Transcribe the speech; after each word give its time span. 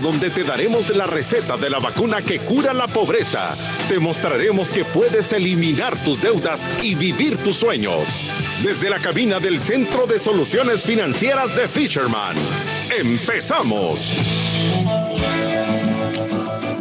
donde 0.00 0.30
te 0.30 0.44
daremos 0.44 0.94
la 0.94 1.06
receta 1.06 1.56
de 1.56 1.70
la 1.70 1.78
vacuna 1.78 2.20
que 2.22 2.40
cura 2.40 2.74
la 2.74 2.86
pobreza. 2.86 3.56
Te 3.88 3.98
mostraremos 3.98 4.68
que 4.70 4.84
puedes 4.84 5.32
eliminar 5.32 5.96
tus 6.04 6.20
deudas 6.20 6.68
y 6.82 6.94
vivir 6.94 7.38
tus 7.38 7.56
sueños. 7.56 8.04
Desde 8.62 8.90
la 8.90 8.98
cabina 8.98 9.40
del 9.40 9.60
Centro 9.60 10.06
de 10.06 10.18
Soluciones 10.18 10.84
Financieras 10.84 11.56
de 11.56 11.66
Fisherman. 11.68 12.36
¡Empezamos! 12.98 14.12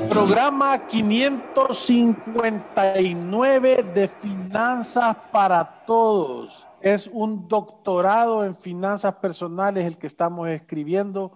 Programa 0.09 0.87
559 0.87 3.83
de 3.93 4.07
Finanzas 4.07 5.15
para 5.31 5.85
Todos. 5.85 6.65
Es 6.81 7.07
un 7.11 7.47
doctorado 7.47 8.43
en 8.43 8.55
finanzas 8.55 9.13
personales 9.15 9.85
el 9.85 9.97
que 9.97 10.05
estamos 10.07 10.49
escribiendo 10.49 11.31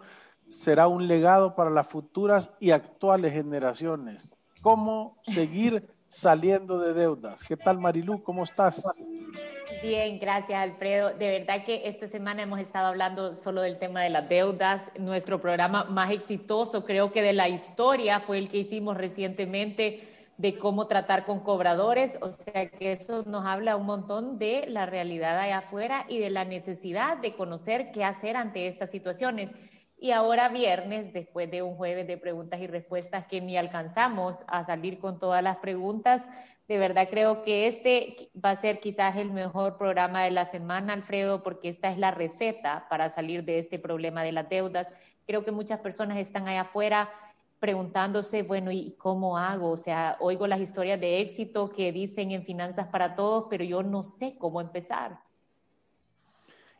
será 0.51 0.87
un 0.87 1.07
legado 1.07 1.55
para 1.55 1.69
las 1.69 1.87
futuras 1.87 2.53
y 2.59 2.71
actuales 2.71 3.33
generaciones. 3.33 4.33
¿Cómo 4.61 5.17
seguir 5.23 5.87
saliendo 6.07 6.77
de 6.77 6.93
deudas? 6.93 7.43
¿Qué 7.43 7.55
tal 7.55 7.79
Marilú? 7.79 8.21
¿Cómo 8.21 8.43
estás? 8.43 8.85
Bien, 9.81 10.19
gracias 10.19 10.61
Alfredo. 10.61 11.11
De 11.11 11.39
verdad 11.39 11.63
que 11.65 11.87
esta 11.87 12.07
semana 12.07 12.43
hemos 12.43 12.59
estado 12.59 12.87
hablando 12.87 13.33
solo 13.33 13.61
del 13.61 13.79
tema 13.79 14.03
de 14.03 14.09
las 14.09 14.27
deudas. 14.27 14.91
Nuestro 14.99 15.39
programa 15.39 15.85
más 15.85 16.11
exitoso 16.11 16.83
creo 16.83 17.11
que 17.11 17.21
de 17.21 17.33
la 17.33 17.47
historia 17.47 18.19
fue 18.19 18.37
el 18.37 18.49
que 18.49 18.57
hicimos 18.57 18.97
recientemente 18.97 20.03
de 20.37 20.57
cómo 20.57 20.87
tratar 20.87 21.25
con 21.25 21.39
cobradores, 21.39 22.17
o 22.19 22.31
sea 22.31 22.67
que 22.67 22.91
eso 22.91 23.23
nos 23.27 23.45
habla 23.45 23.75
un 23.75 23.85
montón 23.85 24.39
de 24.39 24.65
la 24.67 24.87
realidad 24.87 25.39
allá 25.39 25.59
afuera 25.59 26.05
y 26.09 26.17
de 26.17 26.31
la 26.31 26.45
necesidad 26.45 27.17
de 27.17 27.35
conocer 27.35 27.91
qué 27.91 28.03
hacer 28.03 28.35
ante 28.35 28.67
estas 28.67 28.89
situaciones. 28.89 29.51
Y 30.03 30.09
ahora 30.13 30.49
viernes, 30.49 31.13
después 31.13 31.51
de 31.51 31.61
un 31.61 31.75
jueves 31.75 32.07
de 32.07 32.17
preguntas 32.17 32.59
y 32.59 32.65
respuestas 32.65 33.27
que 33.27 33.39
ni 33.39 33.55
alcanzamos 33.55 34.35
a 34.47 34.63
salir 34.63 34.97
con 34.97 35.19
todas 35.19 35.43
las 35.43 35.57
preguntas, 35.57 36.25
de 36.67 36.79
verdad 36.79 37.07
creo 37.07 37.43
que 37.43 37.67
este 37.67 38.31
va 38.35 38.49
a 38.49 38.55
ser 38.55 38.79
quizás 38.79 39.15
el 39.15 39.29
mejor 39.31 39.77
programa 39.77 40.23
de 40.23 40.31
la 40.31 40.45
semana, 40.45 40.93
Alfredo, 40.93 41.43
porque 41.43 41.69
esta 41.69 41.91
es 41.91 41.99
la 41.99 42.09
receta 42.09 42.87
para 42.89 43.09
salir 43.09 43.43
de 43.45 43.59
este 43.59 43.77
problema 43.77 44.23
de 44.23 44.31
las 44.31 44.49
deudas. 44.49 44.91
Creo 45.27 45.45
que 45.45 45.51
muchas 45.51 45.81
personas 45.81 46.17
están 46.17 46.47
allá 46.47 46.61
afuera 46.61 47.07
preguntándose, 47.59 48.41
bueno, 48.41 48.71
¿y 48.71 48.95
cómo 48.97 49.37
hago? 49.37 49.69
O 49.69 49.77
sea, 49.77 50.17
oigo 50.19 50.47
las 50.47 50.61
historias 50.61 50.99
de 50.99 51.21
éxito 51.21 51.69
que 51.69 51.91
dicen 51.91 52.31
en 52.31 52.43
Finanzas 52.43 52.87
para 52.87 53.13
Todos, 53.13 53.45
pero 53.51 53.63
yo 53.63 53.83
no 53.83 54.01
sé 54.01 54.35
cómo 54.39 54.61
empezar. 54.61 55.19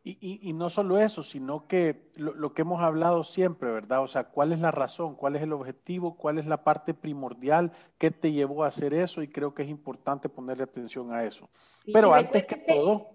Y, 0.04 0.54
no 0.54 0.72
solo 0.72 0.98
eso, 0.98 1.22
sino 1.22 1.68
que 1.68 2.10
lo, 2.16 2.56
que 2.56 2.64
hemos 2.64 2.82
hablado 2.82 3.24
siempre, 3.24 3.70
¿verdad? 3.70 4.02
O 4.02 4.08
sea, 4.08 4.24
¿cuál 4.24 4.52
es 4.52 4.60
la 4.60 4.72
razón? 4.72 5.16
¿Cuál 5.16 5.36
es 5.36 5.44
el 5.44 5.54
objetivo? 5.54 6.18
¿Cuál 6.18 6.40
es 6.40 6.48
la 6.48 6.64
parte 6.64 6.96
primordial? 6.96 7.72
¿Qué 8.00 8.10
te 8.10 8.32
llevó 8.32 8.64
a 8.64 8.68
hacer 8.68 8.96
eso? 8.96 9.22
Y 9.22 9.28
creo 9.28 9.54
que 9.54 9.62
es 9.62 9.70
importante 9.70 10.28
ponerle 10.28 10.64
atención 10.64 11.14
a 11.14 11.24
eso. 11.24 11.48
Pero 11.94 12.16
antes 12.16 12.46
que 12.46 12.56
todo... 12.56 13.12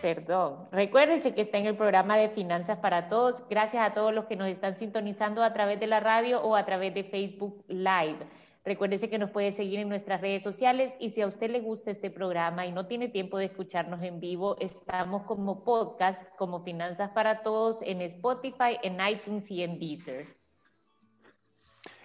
Perdón, 0.00 0.68
recuérdense 0.72 1.34
que 1.34 1.40
está 1.40 1.58
en 1.58 1.66
el 1.66 1.76
programa 1.76 2.16
de 2.16 2.28
Finanzas 2.28 2.78
para 2.78 3.08
Todos. 3.08 3.42
Gracias 3.48 3.84
a 3.84 3.94
todos 3.94 4.12
los 4.12 4.26
que 4.26 4.36
nos 4.36 4.48
están 4.48 4.76
sintonizando 4.76 5.42
a 5.42 5.52
través 5.52 5.80
de 5.80 5.86
la 5.86 6.00
radio 6.00 6.40
o 6.42 6.54
a 6.54 6.66
través 6.66 6.92
de 6.94 7.04
Facebook 7.04 7.64
Live. 7.68 8.18
Recuérdese 8.66 9.08
que 9.08 9.18
nos 9.20 9.30
puede 9.30 9.52
seguir 9.52 9.78
en 9.78 9.88
nuestras 9.88 10.20
redes 10.20 10.42
sociales 10.42 10.92
y 10.98 11.10
si 11.10 11.22
a 11.22 11.28
usted 11.28 11.52
le 11.52 11.60
gusta 11.60 11.92
este 11.92 12.10
programa 12.10 12.66
y 12.66 12.72
no 12.72 12.88
tiene 12.88 13.06
tiempo 13.06 13.38
de 13.38 13.44
escucharnos 13.44 14.02
en 14.02 14.18
vivo, 14.18 14.56
estamos 14.58 15.22
como 15.22 15.62
podcast, 15.62 16.20
como 16.36 16.64
Finanzas 16.64 17.10
para 17.10 17.44
Todos 17.44 17.76
en 17.82 18.00
Spotify, 18.02 18.76
en 18.82 18.98
iTunes 19.08 19.48
y 19.52 19.62
en 19.62 19.78
Deezer. 19.78 20.26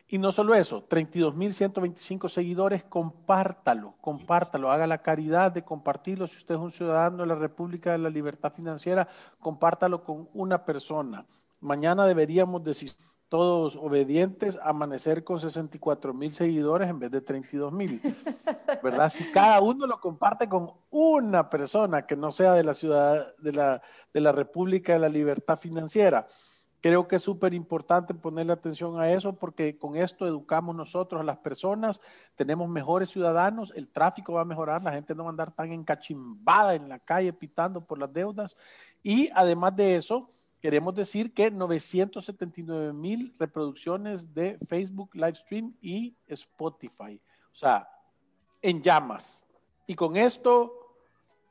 Y 0.08 0.20
no 0.20 0.32
solo 0.32 0.54
eso, 0.54 0.88
32.125 0.88 2.30
seguidores, 2.30 2.84
compártalo, 2.84 3.96
compártalo, 4.00 4.70
haga 4.70 4.86
la 4.86 5.02
caridad 5.02 5.52
de 5.52 5.64
compartirlo. 5.64 6.28
Si 6.28 6.38
usted 6.38 6.54
es 6.54 6.62
un 6.62 6.72
ciudadano 6.72 7.24
de 7.24 7.26
la 7.26 7.36
República 7.36 7.94
de 7.94 7.98
la 7.98 8.12
Libertad 8.12 8.54
Financiera, 8.54 9.08
compártalo 9.40 10.04
con 10.04 10.30
una 10.36 10.64
persona. 10.64 11.26
Mañana 11.60 12.06
deberíamos 12.06 12.64
decir 12.64 12.92
todos 13.32 13.78
obedientes, 13.78 14.60
amanecer 14.62 15.24
con 15.24 15.40
64 15.40 16.14
mil 16.14 16.34
seguidores 16.34 16.90
en 16.90 17.00
vez 17.00 17.12
de 17.12 17.22
32 17.22 17.72
mil. 17.72 18.02
¿Verdad? 18.84 19.10
Si 19.10 19.24
cada 19.32 19.62
uno 19.62 19.88
lo 19.88 20.02
comparte 20.02 20.50
con 20.50 20.74
una 20.90 21.50
persona 21.50 22.06
que 22.06 22.18
no 22.18 22.32
sea 22.32 22.52
de 22.52 22.66
la 22.66 22.74
ciudad, 22.74 23.34
de 23.38 23.54
la, 23.54 23.82
de 24.14 24.20
la 24.20 24.34
República 24.34 24.92
de 24.92 25.00
la 25.00 25.08
Libertad 25.08 25.58
Financiera. 25.58 26.28
Creo 26.82 27.08
que 27.08 27.16
es 27.16 27.22
súper 27.22 27.54
importante 27.54 28.14
ponerle 28.14 28.52
atención 28.52 29.00
a 29.00 29.10
eso 29.10 29.38
porque 29.38 29.78
con 29.78 29.96
esto 29.96 30.28
educamos 30.28 30.76
nosotros 30.76 31.22
a 31.22 31.24
las 31.24 31.38
personas, 31.38 32.02
tenemos 32.36 32.68
mejores 32.68 33.12
ciudadanos, 33.12 33.72
el 33.78 33.88
tráfico 33.88 34.34
va 34.34 34.42
a 34.42 34.46
mejorar, 34.46 34.84
la 34.84 34.92
gente 34.92 35.16
no 35.16 35.24
va 35.24 35.30
a 35.30 35.32
andar 35.32 35.54
tan 35.54 35.72
encachimbada 35.72 36.76
en 36.76 36.90
la 36.90 37.00
calle 37.00 37.32
pitando 37.32 37.86
por 37.86 37.98
las 37.98 38.12
deudas 38.12 38.58
y 39.02 39.30
además 39.36 39.74
de 39.78 39.96
eso, 39.96 40.32
Queremos 40.62 40.94
decir 40.94 41.34
que 41.34 41.50
979 41.50 42.94
mil 42.94 43.34
reproducciones 43.40 44.32
de 44.32 44.60
Facebook 44.70 45.10
Livestream 45.16 45.74
y 45.82 46.16
Spotify. 46.28 47.20
O 47.52 47.56
sea, 47.56 47.90
en 48.62 48.84
llamas. 48.84 49.44
Y 49.88 49.96
con 49.96 50.16
esto 50.16 50.72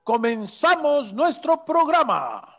comenzamos 0.05 1.13
nuestro 1.13 1.65
programa. 1.65 2.57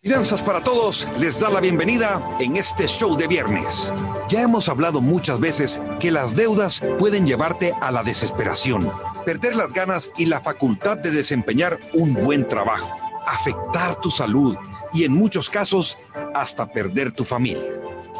Finanzas 0.00 0.40
para 0.44 0.62
Todos 0.62 1.08
les 1.18 1.40
da 1.40 1.50
la 1.50 1.60
bienvenida 1.60 2.36
en 2.38 2.54
este 2.54 2.86
show 2.86 3.16
de 3.16 3.26
viernes. 3.26 3.92
Ya 4.28 4.42
hemos 4.42 4.68
hablado 4.68 5.00
muchas 5.00 5.40
veces 5.40 5.82
que 5.98 6.12
las 6.12 6.36
deudas 6.36 6.84
pueden 7.00 7.26
llevarte 7.26 7.72
a 7.80 7.90
la 7.90 8.04
desesperación, 8.04 8.92
perder 9.24 9.56
las 9.56 9.72
ganas 9.72 10.12
y 10.16 10.26
la 10.26 10.38
facultad 10.38 10.98
de 10.98 11.10
desempeñar 11.10 11.80
un 11.94 12.14
buen 12.14 12.46
trabajo, 12.46 12.88
afectar 13.26 14.00
tu 14.00 14.08
salud 14.08 14.56
y 14.96 15.04
en 15.04 15.12
muchos 15.12 15.50
casos 15.50 15.98
hasta 16.34 16.66
perder 16.72 17.12
tu 17.12 17.22
familia. 17.22 17.62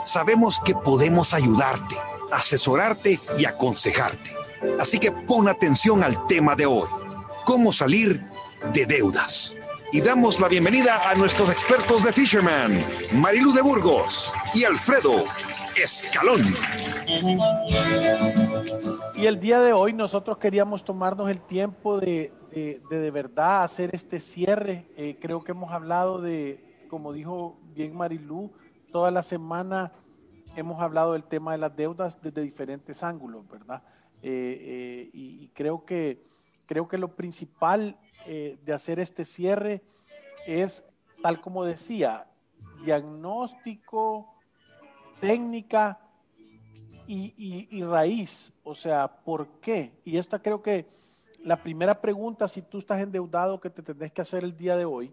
Sabemos 0.05 0.61
que 0.63 0.75
podemos 0.75 1.33
ayudarte, 1.33 1.97
asesorarte 2.31 3.19
y 3.39 3.47
aconsejarte. 3.47 4.37
Así 4.79 4.99
que 4.99 5.11
pon 5.11 5.49
atención 5.49 6.05
al 6.05 6.27
tema 6.27 6.55
de 6.55 6.67
hoy, 6.67 6.89
cómo 7.47 7.73
salir 7.73 8.23
de 8.75 8.85
deudas. 8.85 9.55
Y 9.91 10.03
damos 10.03 10.39
la 10.39 10.49
bienvenida 10.49 11.09
a 11.09 11.15
nuestros 11.15 11.49
expertos 11.49 12.05
de 12.05 12.13
Fisherman, 12.13 12.85
Marilu 13.13 13.53
de 13.53 13.63
Burgos 13.63 14.35
y 14.53 14.65
Alfredo 14.65 15.25
Escalón. 15.83 16.55
Y 19.15 19.25
el 19.25 19.41
día 19.41 19.61
de 19.61 19.73
hoy 19.73 19.95
nosotros 19.95 20.37
queríamos 20.37 20.85
tomarnos 20.85 21.31
el 21.31 21.41
tiempo 21.41 21.99
de 21.99 22.33
de, 22.91 23.11
verdad 23.11 23.65
hacer 23.65 23.91
este 23.93 24.21
cierre. 24.21 24.87
Eh, 24.97 25.19
creo 25.21 25.45
que 25.45 25.53
hemos 25.53 25.73
hablado 25.73 26.21
de, 26.21 26.65
como 26.87 27.13
dijo 27.13 27.59
bien 27.75 27.97
Marilú, 27.97 28.53
toda 28.93 29.11
la 29.11 29.23
semana 29.23 29.93
hemos 30.57 30.81
hablado 30.81 31.13
del 31.13 31.25
tema 31.25 31.53
de 31.53 31.59
las 31.59 31.77
deudas 31.77 32.21
desde 32.23 32.43
diferentes 32.43 33.03
ángulos, 33.03 33.49
¿verdad? 33.49 33.83
Eh, 34.23 34.59
eh, 34.61 35.11
y, 35.13 35.49
creo 35.49 35.85
que, 35.85 36.25
creo 36.67 36.89
que 36.89 36.99
lo 36.99 37.15
principal 37.15 37.99
de 38.27 38.73
hacer 38.73 38.99
este 38.99 39.25
cierre 39.25 39.83
es, 40.49 40.83
tal 41.23 41.41
como 41.41 41.65
decía, 41.65 42.27
diagnóstico, 42.85 44.35
técnica 45.21 46.01
y, 47.07 47.69
y 47.71 47.85
raíz. 47.85 48.53
O 48.65 48.75
sea, 48.75 49.23
¿por 49.23 49.47
qué? 49.61 49.93
Y 50.05 50.17
esta 50.17 50.41
creo 50.41 50.61
que 50.61 50.87
la 51.47 51.63
primera 51.63 52.01
pregunta, 52.01 52.49
si 52.49 52.61
tú 52.61 52.79
estás 52.79 53.01
endeudado, 53.01 53.61
que 53.61 53.71
te 53.71 53.81
tendrás 53.81 54.11
que 54.11 54.21
hacer 54.21 54.43
el 54.43 54.57
día 54.57 54.77
de 54.77 54.85
hoy, 54.85 55.13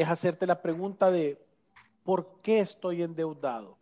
es 0.00 0.08
hacerte 0.08 0.46
la 0.46 0.62
pregunta 0.62 1.10
de 1.10 1.44
¿por 2.04 2.40
qué 2.42 2.60
estoy 2.60 3.02
endeudado? 3.02 3.78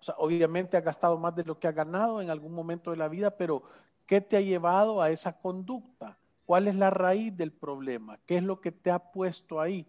O 0.00 0.02
sea, 0.02 0.14
obviamente 0.18 0.76
has 0.76 0.84
gastado 0.84 1.18
más 1.18 1.36
de 1.36 1.44
lo 1.44 1.58
que 1.58 1.68
has 1.68 1.74
ganado 1.74 2.20
en 2.20 2.30
algún 2.30 2.52
momento 2.52 2.90
de 2.90 2.96
la 2.96 3.08
vida, 3.08 3.36
pero 3.36 3.62
¿qué 4.06 4.20
te 4.20 4.36
ha 4.36 4.40
llevado 4.40 5.02
a 5.02 5.10
esa 5.10 5.38
conducta? 5.38 6.18
¿Cuál 6.46 6.68
es 6.68 6.76
la 6.76 6.90
raíz 6.90 7.36
del 7.36 7.52
problema? 7.52 8.18
¿Qué 8.26 8.36
es 8.36 8.42
lo 8.42 8.60
que 8.60 8.72
te 8.72 8.90
ha 8.90 8.98
puesto 8.98 9.60
ahí? 9.60 9.86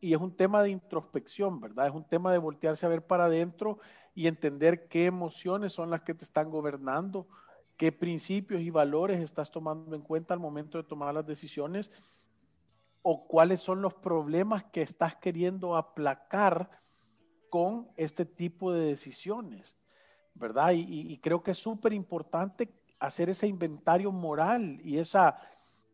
Y 0.00 0.14
es 0.14 0.20
un 0.20 0.36
tema 0.36 0.62
de 0.62 0.70
introspección, 0.70 1.60
¿verdad? 1.60 1.86
Es 1.88 1.94
un 1.94 2.04
tema 2.04 2.30
de 2.30 2.38
voltearse 2.38 2.86
a 2.86 2.90
ver 2.90 3.04
para 3.04 3.24
adentro 3.24 3.78
y 4.14 4.26
entender 4.26 4.88
qué 4.88 5.06
emociones 5.06 5.72
son 5.72 5.90
las 5.90 6.02
que 6.02 6.14
te 6.14 6.24
están 6.24 6.50
gobernando 6.50 7.26
qué 7.78 7.92
principios 7.92 8.60
y 8.60 8.70
valores 8.70 9.20
estás 9.20 9.50
tomando 9.50 9.94
en 9.94 10.02
cuenta 10.02 10.34
al 10.34 10.40
momento 10.40 10.76
de 10.76 10.84
tomar 10.84 11.14
las 11.14 11.24
decisiones 11.24 11.90
o 13.02 13.26
cuáles 13.26 13.60
son 13.60 13.82
los 13.82 13.94
problemas 13.94 14.64
que 14.64 14.82
estás 14.82 15.16
queriendo 15.16 15.76
aplacar 15.76 16.70
con 17.48 17.88
este 17.96 18.24
tipo 18.24 18.72
de 18.72 18.86
decisiones, 18.86 19.76
¿verdad? 20.34 20.72
Y, 20.74 21.18
creo 21.18 21.42
que 21.42 21.52
es 21.52 21.58
súper 21.58 21.92
importante 21.92 22.68
hacer 22.98 23.30
ese 23.30 23.46
inventario 23.46 24.12
moral 24.12 24.80
y 24.82 24.98
esa, 24.98 25.40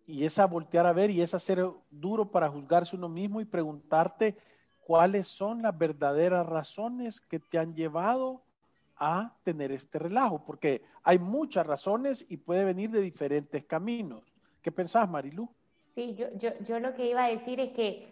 y 0.07 0.25
esa 0.25 0.47
voltear 0.47 0.87
a 0.87 0.93
ver 0.93 1.11
y 1.11 1.21
esa 1.21 1.39
ser 1.39 1.65
duro 1.91 2.31
para 2.31 2.49
juzgarse 2.49 2.97
uno 2.97 3.09
mismo 3.09 3.41
y 3.41 3.45
preguntarte 3.45 4.37
cuáles 4.81 5.29
son 5.29 5.63
las 5.63 5.77
verdaderas 5.77 6.47
razones 6.47 7.21
que 7.21 7.39
te 7.39 7.59
han 7.59 7.75
llevado 7.75 8.43
a 8.97 9.37
tener 9.43 9.73
este 9.73 9.99
relajo, 9.99 10.45
porque 10.45 10.83
hay 11.03 11.19
muchas 11.19 11.67
razones 11.67 12.25
y 12.29 12.37
puede 12.37 12.65
venir 12.65 12.91
de 12.91 13.01
diferentes 13.01 13.65
caminos. 13.65 14.23
¿Qué 14.63 14.71
pensás, 14.71 15.09
Marilu? 15.09 15.49
Sí, 15.95 16.17
yo, 16.17 16.27
yo, 16.35 16.51
yo 16.65 16.81
lo 16.81 16.93
que 16.95 17.07
iba 17.07 17.25
a 17.25 17.29
decir 17.29 17.61
es 17.61 17.71
que 17.71 18.09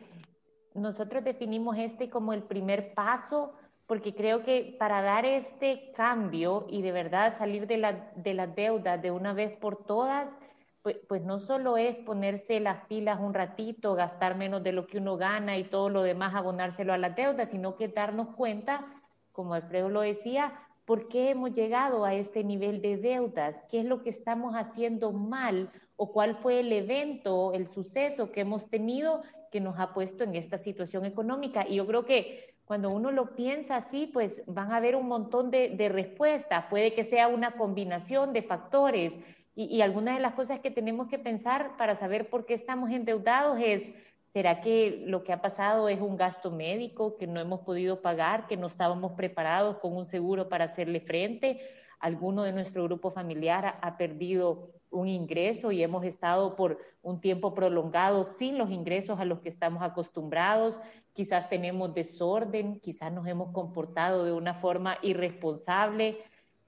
nosotros 0.73 1.25
definimos 1.25 1.77
este 1.79 2.09
como 2.09 2.33
el 2.33 2.45
primer 2.45 2.95
paso, 2.95 3.55
porque 3.89 4.15
creo 4.15 4.45
que 4.45 4.77
para 4.79 5.03
dar 5.03 5.27
este 5.27 5.91
cambio 5.91 6.65
y 6.71 6.81
de 6.83 6.93
verdad 6.93 7.37
salir 7.37 7.67
de 7.67 7.79
la, 7.79 8.13
de 8.15 8.35
las 8.35 8.55
deudas 8.55 9.03
de 9.03 9.11
una 9.11 9.33
vez 9.33 9.57
por 9.57 9.85
todas, 9.85 10.39
pues, 10.83 10.97
pues, 11.09 11.23
no 11.23 11.41
solo 11.41 11.77
es 11.77 11.97
ponerse 11.97 12.61
las 12.61 12.87
pilas 12.87 13.19
un 13.21 13.35
ratito, 13.35 13.97
gastar 13.97 14.37
menos 14.37 14.63
de 14.63 14.71
lo 14.71 14.87
que 14.87 14.99
uno 14.99 15.17
gana 15.17 15.59
y 15.59 15.65
todo 15.65 15.89
lo 15.89 16.05
demás 16.05 16.37
abonárselo 16.37 16.93
a 16.93 16.99
las 16.99 17.17
deudas, 17.17 17.51
sino 17.51 17.75
que 17.75 17.89
darnos 17.89 18.29
cuenta, 18.37 18.87
como 19.33 19.55
Alfredo 19.55 19.89
lo 19.89 20.03
decía, 20.03 20.53
por 20.85 21.09
qué 21.09 21.31
hemos 21.31 21.53
llegado 21.53 22.05
a 22.05 22.15
este 22.15 22.45
nivel 22.45 22.81
de 22.81 22.97
deudas, 22.97 23.61
qué 23.69 23.81
es 23.81 23.87
lo 23.87 24.03
que 24.03 24.11
estamos 24.11 24.55
haciendo 24.55 25.11
mal 25.11 25.73
o 26.03 26.11
cuál 26.11 26.35
fue 26.35 26.59
el 26.59 26.73
evento, 26.73 27.53
el 27.53 27.69
suceso 27.69 28.33
que 28.33 28.41
hemos 28.41 28.69
tenido 28.69 29.23
que 29.53 29.61
nos 29.61 29.79
ha 29.79 29.95
puesto 29.95 30.25
en 30.25 30.35
esta 30.35 30.59
situación 30.59 31.05
económica. 31.05 31.65
Y 31.69 31.77
yo 31.77 31.87
creo 31.87 32.05
que 32.05 32.57
cuando 32.65 32.91
uno 32.91 33.13
lo 33.13 33.37
piensa 33.37 33.77
así, 33.77 34.11
pues 34.13 34.43
van 34.49 34.73
a 34.73 34.79
haber 34.79 34.97
un 34.97 35.07
montón 35.07 35.53
de, 35.53 35.69
de 35.69 35.89
respuestas. 35.89 36.65
Puede 36.69 36.93
que 36.93 37.05
sea 37.05 37.29
una 37.29 37.53
combinación 37.53 38.33
de 38.33 38.43
factores 38.43 39.15
y, 39.55 39.81
algunas 39.81 40.17
de 40.17 40.23
las 40.23 40.35
cosas 40.35 40.59
que 40.59 40.73
tenemos 40.73 41.07
que 41.07 41.21
pensar 41.21 41.77
para 41.77 41.95
saber 41.95 42.29
por 42.31 42.47
qué 42.47 42.55
estamos 42.55 42.91
endeudados 42.91 43.59
es, 43.63 43.95
¿será 44.33 44.61
que 44.61 45.05
lo 45.07 45.23
que 45.23 45.33
ha 45.33 45.41
pasado 45.41 45.89
es 45.89 46.01
un 46.01 46.17
gasto 46.17 46.51
médico 46.51 47.15
que 47.17 47.29
no 47.29 47.39
hemos 47.39 47.61
podido 47.61 48.03
pagar, 48.03 48.49
que 48.49 48.57
no 48.57 48.67
estábamos 48.67 49.13
preparados 49.13 49.77
con 49.77 49.97
un 49.97 50.07
seguro 50.07 50.49
para 50.49 50.65
hacerle 50.65 51.01
frente? 51.01 51.61
¿Alguno 52.01 52.43
de 52.43 52.53
nuestro 52.53 52.83
grupo 52.83 53.13
familiar 53.13 53.79
ha, 53.81 53.97
perdido 53.97 54.73
un 54.93 55.09
ingreso 55.09 55.73
y 55.73 55.83
hemos 55.83 56.05
estado 56.05 56.55
por 56.55 56.79
un 57.03 57.21
tiempo 57.21 57.55
prolongado 57.55 58.25
sin 58.25 58.59
los 58.59 58.71
ingresos 58.71 59.19
a 59.19 59.25
los 59.25 59.41
que 59.41 59.49
estamos 59.49 59.83
acostumbrados? 59.83 60.79
Quizás 61.13 61.49
tenemos 61.49 61.95
desorden, 61.95 62.79
quizás 62.81 63.13
nos 63.13 63.27
hemos 63.27 63.53
comportado 63.53 64.25
de 64.25 64.33
una 64.33 64.55
forma 64.55 64.99
irresponsable. 65.03 66.19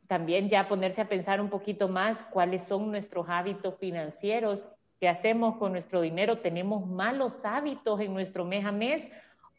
También 0.06 0.48
ya 0.48 0.68
ponerse 0.68 1.00
a 1.00 1.08
pensar 1.08 1.40
un 1.40 1.48
poquito 1.48 1.88
más 1.88 2.22
cuáles 2.24 2.64
son 2.64 2.90
nuestros 2.90 3.28
hábitos 3.28 3.76
financieros, 3.78 4.62
qué 5.00 5.08
hacemos 5.08 5.56
con 5.56 5.72
nuestro 5.72 6.00
dinero, 6.00 6.38
tenemos 6.38 6.86
malos 6.86 7.44
hábitos 7.44 8.00
en 8.00 8.12
nuestro 8.12 8.44
mes 8.44 8.64
a 8.64 8.72
mes. 8.72 9.08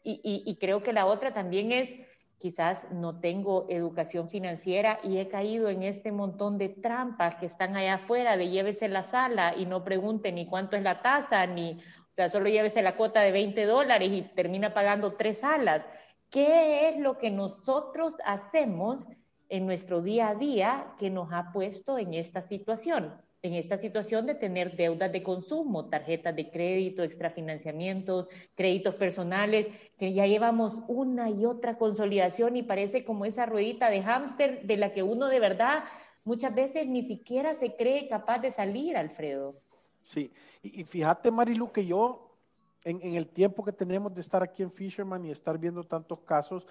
Y, 0.08 0.56
creo 0.60 0.84
que 0.84 0.92
la 0.92 1.04
otra 1.04 1.34
también 1.34 1.72
es 1.72 1.96
quizás 2.38 2.90
no 2.92 3.20
tengo 3.20 3.66
educación 3.68 4.28
financiera 4.28 4.98
y 5.02 5.18
he 5.18 5.28
caído 5.28 5.68
en 5.68 5.82
este 5.82 6.12
montón 6.12 6.58
de 6.58 6.68
trampas 6.68 7.36
que 7.36 7.46
están 7.46 7.76
allá 7.76 7.94
afuera 7.94 8.36
de 8.36 8.50
llévese 8.50 8.88
la 8.88 9.02
sala 9.02 9.56
y 9.56 9.66
no 9.66 9.84
pregunte 9.84 10.32
ni 10.32 10.46
cuánto 10.46 10.76
es 10.76 10.82
la 10.82 11.02
tasa, 11.02 11.46
ni, 11.46 11.72
o 11.72 12.14
sea, 12.14 12.28
solo 12.28 12.48
llévese 12.48 12.82
la 12.82 12.96
cuota 12.96 13.20
de 13.20 13.32
20 13.32 13.64
dólares 13.64 14.10
y 14.12 14.22
termina 14.22 14.74
pagando 14.74 15.14
tres 15.14 15.40
salas. 15.40 15.86
¿Qué 16.30 16.88
es 16.88 16.98
lo 16.98 17.18
que 17.18 17.30
nosotros 17.30 18.14
hacemos 18.24 19.06
en 19.48 19.66
nuestro 19.66 20.02
día 20.02 20.28
a 20.28 20.34
día 20.34 20.94
que 20.98 21.10
nos 21.10 21.32
ha 21.32 21.52
puesto 21.52 21.98
en 21.98 22.14
esta 22.14 22.42
situación, 22.42 23.14
en 23.46 23.54
esta 23.54 23.78
situación 23.78 24.26
de 24.26 24.34
tener 24.34 24.76
deudas 24.76 25.12
de 25.12 25.22
consumo, 25.22 25.88
tarjetas 25.88 26.34
de 26.34 26.50
crédito, 26.50 27.02
extrafinanciamientos, 27.02 28.28
créditos 28.54 28.94
personales, 28.94 29.68
que 29.98 30.12
ya 30.12 30.26
llevamos 30.26 30.74
una 30.88 31.30
y 31.30 31.46
otra 31.46 31.78
consolidación 31.78 32.56
y 32.56 32.62
parece 32.62 33.04
como 33.04 33.24
esa 33.24 33.46
ruedita 33.46 33.90
de 33.90 34.02
hámster 34.02 34.66
de 34.66 34.76
la 34.76 34.92
que 34.92 35.02
uno 35.02 35.28
de 35.28 35.40
verdad 35.40 35.84
muchas 36.24 36.54
veces 36.54 36.86
ni 36.86 37.02
siquiera 37.02 37.54
se 37.54 37.76
cree 37.76 38.08
capaz 38.08 38.38
de 38.40 38.50
salir, 38.50 38.96
Alfredo. 38.96 39.54
Sí, 40.02 40.32
y, 40.62 40.84
fíjate 40.84 41.30
Marilu 41.30 41.72
que 41.72 41.86
yo 41.86 42.36
en, 42.84 43.00
en 43.02 43.14
el 43.14 43.26
tiempo 43.26 43.64
que 43.64 43.72
tenemos 43.72 44.14
de 44.14 44.20
estar 44.20 44.42
aquí 44.42 44.62
en 44.62 44.70
Fisherman 44.70 45.24
y 45.24 45.30
estar 45.30 45.58
viendo 45.58 45.82
tantos 45.82 46.20
casos, 46.20 46.66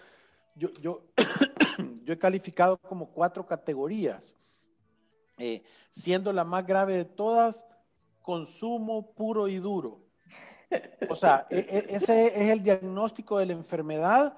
yo, 0.56 0.70
yo, 0.82 1.02
yo 2.04 2.14
he 2.14 2.18
calificado 2.18 2.78
como 2.78 3.08
cuatro 3.08 3.46
categorías, 3.46 4.36
eh, 5.38 5.64
siendo 5.90 6.34
la 6.34 6.44
más 6.44 6.66
grave 6.66 6.96
de 6.96 7.06
todas, 7.06 7.66
consumo 8.22 9.14
puro 9.14 9.48
y 9.48 9.58
duro. 9.58 10.02
O 11.10 11.16
sea, 11.16 11.48
e, 11.52 11.60
e, 11.60 11.96
ese 11.96 12.28
es 12.28 12.50
el 12.52 12.64
diagnóstico 12.64 13.38
de 13.38 13.48
la 13.48 13.54
enfermedad, 13.54 14.38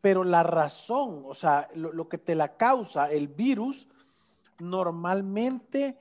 pero 0.00 0.24
la 0.24 0.42
razón, 0.42 1.22
o 1.26 1.34
sea, 1.34 1.68
lo, 1.74 2.08
que 2.08 2.18
te 2.18 2.34
la 2.34 2.56
causa, 2.56 3.10
el 3.10 3.28
virus, 3.28 3.88
normalmente 4.58 5.98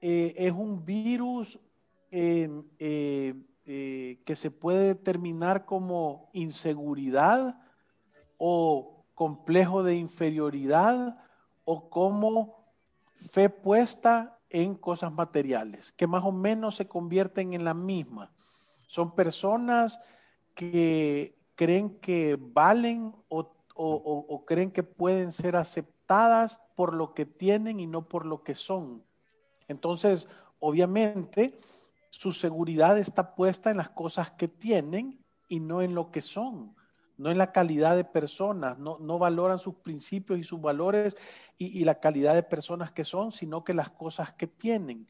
eh, 0.00 0.34
es 0.36 0.52
un 0.52 0.84
virus 0.84 1.58
eh, 2.10 2.48
que 3.64 4.36
se 4.36 4.50
puede 4.50 4.86
determinar 4.86 5.66
como 5.66 6.30
inseguridad, 6.32 7.60
o 8.38 9.04
complejo 9.14 9.82
de 9.82 9.96
inferioridad 9.96 11.18
o 11.64 11.90
como 11.90 12.57
fe 13.18 13.50
puesta 13.50 14.38
en 14.50 14.74
cosas 14.74 15.12
materiales, 15.12 15.92
que 15.92 16.06
más 16.06 16.24
o 16.24 16.32
menos 16.32 16.76
se 16.76 16.88
convierten 16.88 17.52
en 17.52 17.64
la 17.64 17.74
misma. 17.74 18.32
Son 18.86 19.14
personas 19.14 20.00
que 20.54 21.36
creen 21.54 21.98
que 22.00 22.38
valen 22.40 23.14
o, 23.28 23.52
o, 23.74 24.44
creen 24.46 24.70
que 24.70 24.82
pueden 24.82 25.32
ser 25.32 25.56
aceptadas 25.56 26.60
por 26.74 26.94
lo 26.94 27.14
que 27.14 27.26
tienen 27.26 27.80
y 27.80 27.86
no 27.86 28.08
por 28.08 28.24
lo 28.24 28.42
que 28.42 28.54
son. 28.54 29.04
Entonces, 29.68 30.28
obviamente, 30.58 31.58
su 32.10 32.32
seguridad 32.32 32.98
está 32.98 33.34
puesta 33.34 33.70
en 33.70 33.76
las 33.76 33.90
cosas 33.90 34.30
que 34.30 34.48
tienen 34.48 35.22
y 35.48 35.60
no 35.60 35.82
en 35.82 35.94
lo 35.94 36.10
que 36.10 36.22
son 36.22 36.77
no 37.18 37.32
en 37.32 37.38
la 37.38 37.50
calidad 37.52 37.96
de 37.96 38.04
personas, 38.04 38.78
no, 38.78 39.18
valoran 39.18 39.58
sus 39.58 39.74
principios 39.74 40.38
y 40.38 40.44
sus 40.44 40.60
valores 40.60 41.16
y, 41.58 41.82
la 41.84 41.98
calidad 41.98 42.34
de 42.34 42.44
personas 42.44 42.92
que 42.92 43.04
son, 43.04 43.32
sino 43.32 43.64
que 43.64 43.74
las 43.74 43.90
cosas 43.90 44.32
que 44.32 44.46
tienen. 44.46 45.08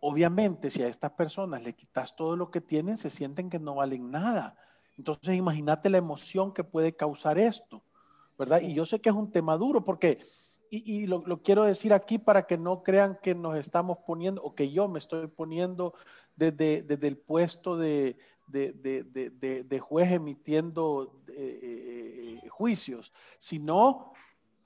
Obviamente, 0.00 0.70
si 0.70 0.82
a 0.82 0.88
estas 0.88 1.12
personas 1.12 1.62
le 1.62 1.74
quitas 1.74 2.16
todo 2.16 2.36
lo 2.36 2.50
que 2.50 2.62
tienen, 2.62 2.96
se 2.96 3.10
sienten 3.10 3.50
que 3.50 3.58
no 3.58 3.76
valen 3.76 4.10
nada. 4.10 4.56
Entonces, 4.96 5.34
imagínate 5.34 5.90
la 5.90 5.98
emoción 5.98 6.54
que 6.54 6.64
puede 6.64 6.96
causar 6.96 7.38
esto, 7.38 7.82
¿verdad? 8.38 8.62
Y 8.62 8.72
yo 8.72 8.86
sé 8.86 9.00
que 9.00 9.10
es 9.10 9.14
un 9.14 9.30
tema 9.30 9.58
duro 9.58 9.84
porque, 9.84 10.20
y, 10.70 11.06
lo, 11.06 11.42
quiero 11.42 11.64
decir 11.64 11.92
aquí 11.92 12.16
para 12.16 12.46
que 12.46 12.56
no 12.56 12.82
crean 12.82 13.18
que 13.22 13.34
nos 13.34 13.56
estamos 13.56 13.98
poniendo, 14.06 14.42
o 14.42 14.54
que 14.54 14.70
yo 14.70 14.88
me 14.88 14.98
estoy 14.98 15.26
poniendo 15.26 15.92
desde, 16.34 16.82
desde 16.82 17.08
el 17.08 17.18
puesto 17.18 17.76
de, 17.76 18.16
de, 18.46 19.80
juez 19.80 20.12
emitiendo 20.12 21.22
eh, 21.28 22.40
eh, 22.42 22.48
juicios, 22.48 23.12
sino 23.38 24.12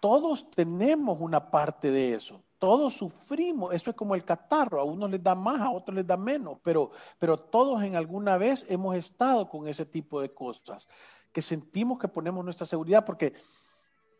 todos 0.00 0.50
tenemos 0.50 1.18
una 1.20 1.50
parte 1.50 1.90
de 1.90 2.14
eso. 2.14 2.42
Todos 2.58 2.94
sufrimos, 2.94 3.72
eso 3.72 3.90
es 3.90 3.96
como 3.96 4.14
el 4.14 4.24
catarro, 4.24 4.80
a 4.80 4.84
unos 4.84 5.10
les 5.10 5.22
da 5.22 5.34
más, 5.34 5.62
a 5.62 5.70
otros 5.70 5.94
les 5.94 6.06
da 6.06 6.18
menos, 6.18 6.58
pero, 6.62 6.90
pero 7.18 7.38
todos 7.38 7.82
en 7.82 7.96
alguna 7.96 8.36
vez 8.36 8.66
hemos 8.68 8.96
estado 8.96 9.48
con 9.48 9.66
ese 9.66 9.86
tipo 9.86 10.20
de 10.20 10.34
cosas, 10.34 10.86
que 11.32 11.40
sentimos 11.40 11.98
que 11.98 12.08
ponemos 12.08 12.44
nuestra 12.44 12.66
seguridad, 12.66 13.04
porque 13.06 13.32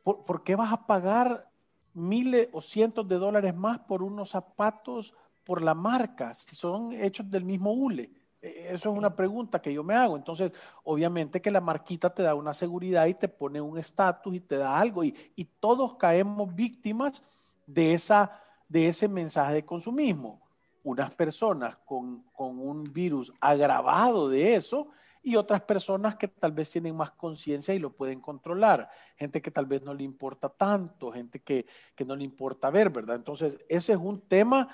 ¿por, 0.02 0.42
qué 0.42 0.56
vas 0.56 0.72
a 0.72 0.86
pagar 0.86 1.50
miles 1.92 2.48
o 2.52 2.60
cientos 2.60 3.06
de 3.08 3.16
dólares 3.16 3.54
más 3.54 3.80
por 3.80 4.02
unos 4.02 4.30
zapatos 4.30 5.14
por 5.44 5.62
la 5.62 5.74
marca 5.74 6.34
si 6.34 6.56
son 6.56 6.92
hechos 6.92 7.30
del 7.30 7.44
mismo 7.44 7.72
hule? 7.72 8.10
E-, 8.42 8.74
eso 8.74 8.90
es 8.90 8.96
una 8.96 9.14
pregunta 9.14 9.60
que 9.60 9.72
yo 9.72 9.84
me 9.84 9.94
hago. 9.94 10.16
Entonces, 10.16 10.52
obviamente 10.84 11.40
que 11.40 11.50
la 11.50 11.60
marquita 11.60 12.12
te 12.12 12.22
da 12.22 12.34
una 12.34 12.54
seguridad 12.54 13.06
y 13.06 13.14
te 13.14 13.28
pone 13.28 13.60
un 13.60 13.78
estatus 13.78 14.34
y 14.34 14.40
te 14.40 14.56
da 14.56 14.78
algo. 14.78 15.04
Y, 15.04 15.14
todos 15.60 15.94
caemos 15.96 16.54
víctimas 16.54 17.22
de, 17.66 17.92
esa, 17.92 18.40
de 18.68 18.88
ese 18.88 19.08
mensaje 19.08 19.54
de 19.54 19.64
consumismo. 19.64 20.40
Unas 20.82 21.12
personas 21.12 21.76
con, 21.84 22.24
un 22.36 22.84
virus 22.84 23.32
agravado 23.40 24.30
de 24.30 24.54
eso 24.54 24.88
y 25.22 25.36
otras 25.36 25.60
personas 25.60 26.16
que 26.16 26.28
tal 26.28 26.52
vez 26.52 26.70
tienen 26.70 26.96
más 26.96 27.10
conciencia 27.10 27.74
y 27.74 27.78
lo 27.78 27.92
pueden 27.92 28.22
controlar, 28.22 28.88
gente 29.18 29.42
que 29.42 29.50
tal 29.50 29.66
vez 29.66 29.82
no 29.82 29.92
le 29.92 30.02
importa 30.02 30.48
tanto, 30.48 31.12
gente 31.12 31.40
que, 31.40 31.66
que, 31.94 32.06
no 32.06 32.16
le 32.16 32.24
importa 32.24 32.70
ver, 32.70 32.88
¿verdad? 32.88 33.16
Entonces, 33.16 33.58
ese 33.68 33.92
es 33.92 33.98
un 33.98 34.22
tema 34.22 34.68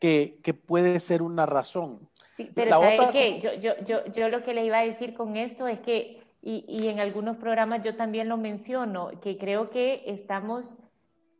que, 0.00 0.40
que 0.42 0.52
puede 0.52 0.98
ser 0.98 1.22
una 1.22 1.46
razón. 1.46 2.08
Sí, 2.38 2.50
pero 2.54 2.70
¿sabe 2.70 2.98
qué? 3.12 3.40
Yo, 3.40 3.52
yo, 3.54 3.72
yo, 3.84 4.04
yo 4.06 4.28
lo 4.28 4.44
que 4.44 4.54
le 4.54 4.64
iba 4.64 4.78
a 4.78 4.86
decir 4.86 5.12
con 5.12 5.36
esto 5.36 5.66
es 5.66 5.80
que, 5.80 6.22
y, 6.40 6.64
y 6.68 6.86
en 6.86 7.00
algunos 7.00 7.36
programas 7.36 7.82
yo 7.82 7.96
también 7.96 8.28
lo 8.28 8.36
menciono, 8.36 9.10
que 9.20 9.36
creo 9.36 9.70
que 9.70 10.04
estamos 10.06 10.76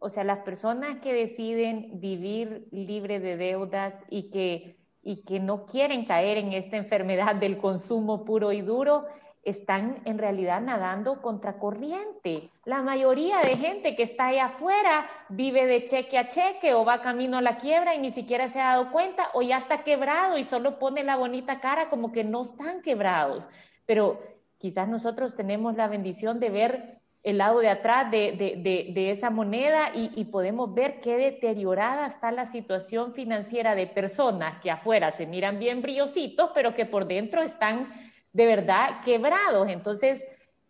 o 0.01 0.11
sea, 0.11 0.25
las 0.25 0.41
personas 0.41 0.99
que 1.01 1.13
deciden 1.13 2.01
vivir 2.01 2.69
libre 2.71 3.21
de 3.21 3.37
deudas 3.37 4.05
y 4.11 4.31
que 4.31 4.77
y 5.01 5.23
que 5.23 5.41
no 5.41 5.65
quieren 5.65 6.05
caer 6.05 6.37
en 6.37 6.53
esta 6.53 6.77
enfermedad 6.77 7.37
del 7.37 7.59
consumo 7.59 8.25
puro 8.25 8.53
y 8.53 8.61
duro, 8.61 9.07
están 9.43 10.01
en 10.05 10.19
realidad 10.19 10.61
nadando 10.61 11.23
contracorriente. 11.23 12.51
La 12.65 12.83
mayoría 12.83 13.41
de 13.41 13.57
gente 13.57 13.97
que 13.97 14.03
está 14.03 14.27
ahí 14.27 14.39
afuera 14.39 15.07
vive 15.29 15.67
de 15.67 15.85
cheque 15.85 16.19
a 16.19 16.29
cheque 16.29 16.75
o 16.75 16.85
va 16.85 17.01
camino 17.01 17.39
a 17.39 17.43
la 17.43 17.57
quiebra 17.57 17.95
y 17.95 17.99
ni 17.99 18.11
siquiera 18.11 18.49
se 18.49 18.61
ha 18.61 18.71
dado 18.71 18.93
cuenta 18.93 19.31
o 19.35 19.43
ya 19.43 19.57
está 19.57 19.85
quebrado 19.85 20.39
y 20.39 20.45
solo 20.45 20.79
pone 20.79 21.03
la 21.03 21.17
bonita 21.17 21.61
cara 21.61 21.89
como 21.89 22.13
que 22.13 22.25
no 22.25 22.43
están 22.43 22.83
quebrados. 22.83 23.49
Pero 23.87 24.21
quizás 24.59 24.89
nosotros 24.89 25.35
tenemos 25.35 25.77
la 25.77 25.89
bendición 25.89 26.41
de 26.41 26.51
ver 26.51 26.99
el 27.23 27.39
lado 27.39 27.61
de 27.61 27.69
atrás 27.69 28.11
de, 28.11 29.11
esa 29.11 29.31
moneda 29.31 29.91
y, 29.95 30.25
podemos 30.27 30.73
ver 30.73 31.01
qué 31.01 31.17
deteriorada 31.17 32.07
está 32.07 32.31
la 32.31 32.47
situación 32.47 33.13
financiera 33.13 33.75
de 33.75 33.87
personas 33.87 34.61
que 34.63 34.71
afuera 34.71 35.11
se 35.11 35.27
miran 35.27 35.59
bien 35.59 35.83
brillositos, 35.83 36.51
pero 36.55 36.75
que 36.75 36.87
por 36.87 37.07
dentro 37.07 37.43
están 37.43 37.87
de 38.33 38.47
verdad 38.47 39.01
quebrados. 39.05 39.69
Entonces, 39.69 40.25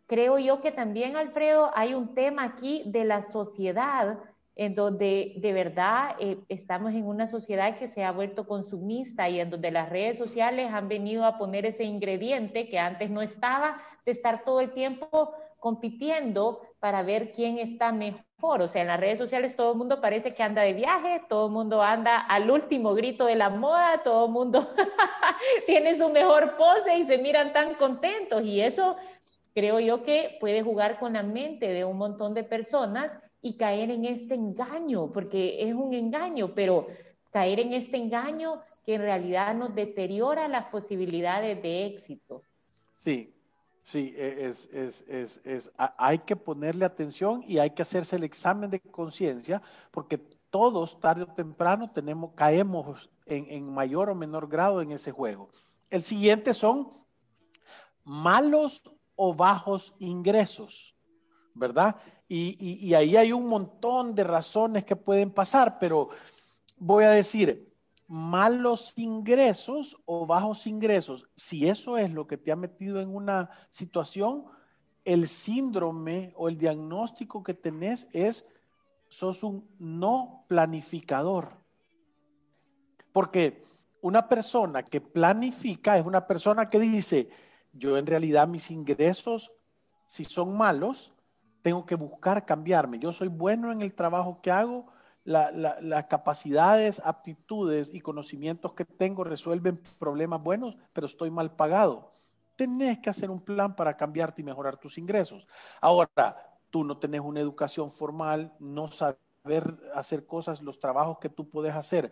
creo 0.07 0.38
yo 0.38 0.61
que 0.61 0.73
también, 0.73 1.17
Alfredo, 1.17 1.71
hay 1.75 1.95
un 1.95 2.15
tema 2.15 2.45
aquí 2.45 2.83
de 2.87 3.05
la 3.05 3.23
sociedad 3.23 4.19
en 4.59 4.75
donde 4.75 5.35
de 5.37 5.53
verdad 5.53 6.17
eh, 6.19 6.37
estamos 6.49 6.93
en 6.93 7.07
una 7.07 7.29
sociedad 7.29 7.79
que 7.79 7.87
se 7.87 8.05
ha 8.05 8.11
vuelto 8.11 8.49
consumista 8.49 9.29
y 9.29 9.38
en 9.38 9.50
donde 9.50 9.71
las 9.71 9.88
redes 9.88 10.19
sociales 10.19 10.73
han 10.73 10.88
venido 10.88 11.25
a 11.25 11.38
poner 11.38 11.65
ese 11.65 11.85
ingrediente 11.85 12.69
que 12.69 12.81
antes 12.81 13.09
no 13.09 13.23
estaba, 13.23 13.81
de 14.05 14.11
estar 14.11 14.43
todo 14.45 14.61
el 14.61 14.73
tiempo 14.73 15.33
compitiendo 15.61 16.61
para 16.80 17.02
ver 17.02 17.32
quién 17.32 17.58
está 17.58 17.92
mejor. 17.92 18.62
O 18.62 18.68
sea, 18.68 18.82
en 18.82 18.88
las 18.88 19.00
redes 19.00 19.18
sociales 19.18 19.56
todo 19.56 19.73
el 19.73 19.78
mundo 19.78 20.00
parece 20.00 20.32
que 20.32 20.42
anda 20.42 20.62
de 20.62 20.73
viaje, 20.73 21.23
todo 21.28 21.47
el 21.47 21.52
mundo 21.52 21.82
anda 21.82 22.20
al 22.20 22.50
último 22.50 22.94
grito 22.94 23.26
de 23.26 23.35
la 23.35 23.50
moda, 23.50 24.02
todo 24.04 24.26
el 24.26 24.32
mundo 24.32 24.68
tiene 25.66 25.97
su 25.97 26.08
mejor 26.08 26.56
pose 26.56 26.97
y 26.97 27.06
se 27.06 27.18
miran 27.18 27.52
tan 27.52 27.75
contentos. 27.75 28.42
Y 28.44 28.61
eso 28.61 28.97
creo 29.54 29.80
yo 29.80 30.02
que 30.02 30.37
puede 30.40 30.62
jugar 30.62 30.99
con 30.99 31.14
la 31.14 31.23
mente 31.23 31.68
de 31.68 31.85
un 31.85 31.99
montón 31.99 32.35
de 32.35 32.44
personas 32.44 33.16
y 33.42 33.56
caer 33.56 33.90
en 33.90 34.04
este 34.04 34.35
engaño, 34.35 35.12
porque 35.12 35.62
es 35.62 35.75
un 35.75 35.94
engaño, 35.94 36.50
pero 36.54 36.87
caer 37.30 37.61
en 37.61 37.73
este 37.73 37.97
engaño 37.97 38.61
que 38.85 38.94
en 38.94 39.02
realidad 39.02 39.54
nos 39.54 39.75
deteriora 39.75 40.49
las 40.49 40.66
posibilidades 40.66 41.61
de 41.62 41.87
éxito. 41.87 42.42
Sí, 42.97 43.35
Sí, 43.88 44.14
e, 44.18 44.45
es, 44.45 44.68
es, 44.71 45.02
es, 45.09 45.40
es, 45.47 45.73
hay 45.97 46.18
que 46.18 46.37
ponerle 46.37 46.85
atención 46.85 47.42
y 47.49 47.57
hay 47.57 47.71
que 47.71 47.80
hacerse 47.80 48.16
el 48.16 48.25
examen 48.25 48.68
de 48.68 48.80
conciencia 48.80 49.62
porque 49.90 50.18
todos 50.50 51.00
tarde 51.00 51.23
o 51.23 51.26
temprano 51.35 51.90
tenemos, 51.90 52.33
caemos 52.35 53.09
en, 53.25 53.47
en, 53.49 53.73
mayor 53.73 54.11
o 54.11 54.14
menor 54.14 54.47
grado 54.47 54.83
en 54.83 54.92
ese 54.92 55.11
juego. 55.11 55.49
El 55.88 56.04
siguiente 56.04 56.52
son 56.52 56.99
malos 58.04 58.83
o 59.16 59.33
bajos 59.33 59.95
ingresos, 60.00 60.95
¿verdad? 61.54 61.97
Y, 62.28 62.59
y, 62.61 62.88
y 62.88 62.92
ahí 62.92 63.16
hay 63.16 63.33
un 63.33 63.47
montón 63.47 64.14
de 64.14 64.25
razones 64.25 64.85
que 64.85 64.97
pueden 64.97 65.30
pasar, 65.30 65.78
pero 65.78 66.11
voy 66.76 67.04
a 67.04 67.11
decir, 67.11 67.68
malos 68.09 68.95
ingresos 68.97 70.00
o 70.07 70.27
bajos 70.27 70.67
ingresos, 70.67 71.29
si 71.37 71.69
eso 71.69 71.99
es 71.99 72.11
lo 72.12 72.27
que 72.27 72.38
te 72.38 72.50
ha 72.50 72.57
metido 72.57 73.00
en 73.00 73.15
una 73.15 73.50
situación, 73.69 74.47
el 75.05 75.29
síndrome 75.29 76.31
o 76.35 76.49
el 76.49 76.57
diagnóstico 76.57 77.43
que 77.43 77.55
tenés 77.55 78.09
es, 78.12 78.47
sos 79.09 79.43
un 79.43 79.69
no 79.79 80.45
planificador. 80.49 81.53
Porque 83.12 83.65
una 84.00 84.29
persona 84.29 84.83
que 84.83 85.00
planifica 85.00 85.99
es 85.99 86.07
una 86.07 86.27
persona 86.27 86.67
que 86.67 86.79
dice, 86.79 87.29
yo 87.73 87.99
en 87.99 88.07
realidad 88.07 88.49
mis 88.49 88.71
ingresos, 88.71 89.53
si 90.07 90.25
son 90.25 90.57
malos, 90.57 91.12
tengo 91.62 91.85
que 91.85 91.95
buscar 91.95 92.47
cambiarme. 92.47 92.99
Yo 92.99 93.12
soy 93.12 93.29
bueno 93.29 93.71
en 93.71 93.83
el 93.83 93.95
trabajo 93.95 94.41
que 94.41 94.50
hago, 94.50 94.87
las 95.28 96.06
capacidades, 96.06 97.02
aptitudes 97.04 97.90
y 97.92 98.00
conocimientos 98.00 98.73
que 98.73 98.87
tengo 98.87 99.25
resuelven 99.25 99.80
problemas 99.99 100.42
buenos, 100.42 100.76
pero 100.92 101.06
estoy 101.06 101.30
mal 101.30 101.54
pagado. 101.54 102.14
Tenés 102.56 102.99
que 102.99 103.11
hacer 103.11 103.30
un 103.30 103.40
plan 103.40 103.76
para 103.76 103.97
cambiarte 103.97 104.40
y 104.40 104.44
mejorar 104.44 104.78
tus 104.78 104.97
ingresos. 104.97 105.47
Ahora, 105.82 106.58
tú 106.70 106.82
no 106.82 106.99
tenés 106.99 107.20
una 107.20 107.40
educación 107.40 107.90
formal, 107.90 108.54
no 108.58 108.90
saber 108.90 109.78
hacer 109.94 110.26
cosas, 110.26 110.62
los 110.62 110.80
trabajos 110.80 111.18
que 111.18 111.28
tú 111.28 111.49
puedes 111.49 111.75
hacer 111.75 112.11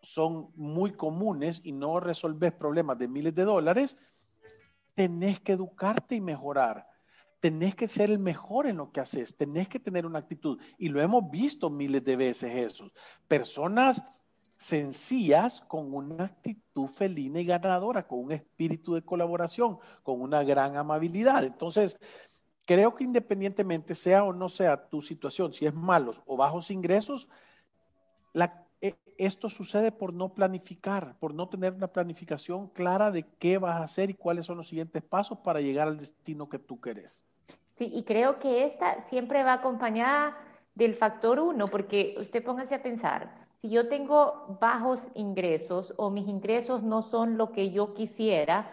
son 0.00 0.50
muy 0.54 0.92
comunes 0.92 1.60
y 1.64 1.72
no 1.72 1.98
resolves 1.98 2.52
problemas 2.52 2.98
de 2.98 3.08
miles 3.08 3.34
de 3.34 3.44
dólares, 3.44 3.96
tenés 4.94 5.40
que 5.40 5.52
educarte 5.52 6.14
y 6.14 6.20
mejorar 6.20 6.86
tenés 7.44 7.74
que 7.74 7.88
ser 7.88 8.10
el 8.10 8.18
mejor 8.18 8.66
en 8.66 8.78
lo 8.78 8.90
que 8.90 9.00
haces, 9.00 9.36
tenés 9.36 9.68
que 9.68 9.78
tener 9.78 10.06
una 10.06 10.20
actitud. 10.20 10.58
Y 10.78 10.88
lo 10.88 11.02
hemos 11.02 11.30
visto 11.30 11.68
miles 11.68 12.02
de 12.02 12.16
veces 12.16 12.56
eso. 12.56 12.90
Personas 13.28 14.02
sencillas 14.56 15.60
con 15.60 15.92
una 15.92 16.24
actitud 16.24 16.86
felina 16.86 17.40
y 17.40 17.44
ganadora, 17.44 18.06
con 18.06 18.20
un 18.20 18.32
espíritu 18.32 18.94
de 18.94 19.02
colaboración, 19.02 19.76
con 20.02 20.22
una 20.22 20.42
gran 20.42 20.78
amabilidad. 20.78 21.44
Entonces, 21.44 21.98
creo 22.64 22.94
que 22.94 23.04
independientemente 23.04 23.94
sea 23.94 24.24
o 24.24 24.32
no 24.32 24.48
sea 24.48 24.88
tu 24.88 25.02
situación, 25.02 25.52
si 25.52 25.66
es 25.66 25.74
malos 25.74 26.22
o 26.24 26.38
bajos 26.38 26.70
ingresos, 26.70 27.28
e, 28.80 28.94
esto 29.18 29.50
sucede 29.50 29.92
por 29.92 30.14
no 30.14 30.32
planificar, 30.32 31.18
por 31.18 31.34
no 31.34 31.46
tener 31.46 31.74
una 31.74 31.88
planificación 31.88 32.68
clara 32.68 33.10
de 33.10 33.26
qué 33.38 33.58
vas 33.58 33.82
a 33.82 33.84
hacer 33.84 34.08
y 34.08 34.14
cuáles 34.14 34.46
son 34.46 34.56
los 34.56 34.68
siguientes 34.68 35.02
pasos 35.02 35.40
para 35.40 35.60
llegar 35.60 35.88
al 35.88 35.98
destino 35.98 36.48
que 36.48 36.58
tú 36.58 36.80
querés. 36.80 37.22
Sí, 37.74 37.90
y 37.92 38.04
creo 38.04 38.38
que 38.38 38.66
esta 38.66 39.00
siempre 39.00 39.42
va 39.42 39.54
acompañada 39.54 40.36
del 40.76 40.94
factor 40.94 41.40
uno, 41.40 41.66
porque 41.66 42.14
usted 42.20 42.40
póngase 42.44 42.76
a 42.76 42.84
pensar, 42.84 43.48
si 43.50 43.68
yo 43.68 43.88
tengo 43.88 44.56
bajos 44.60 45.00
ingresos 45.14 45.92
o 45.96 46.08
mis 46.08 46.28
ingresos 46.28 46.84
no 46.84 47.02
son 47.02 47.36
lo 47.36 47.50
que 47.50 47.72
yo 47.72 47.92
quisiera, 47.92 48.70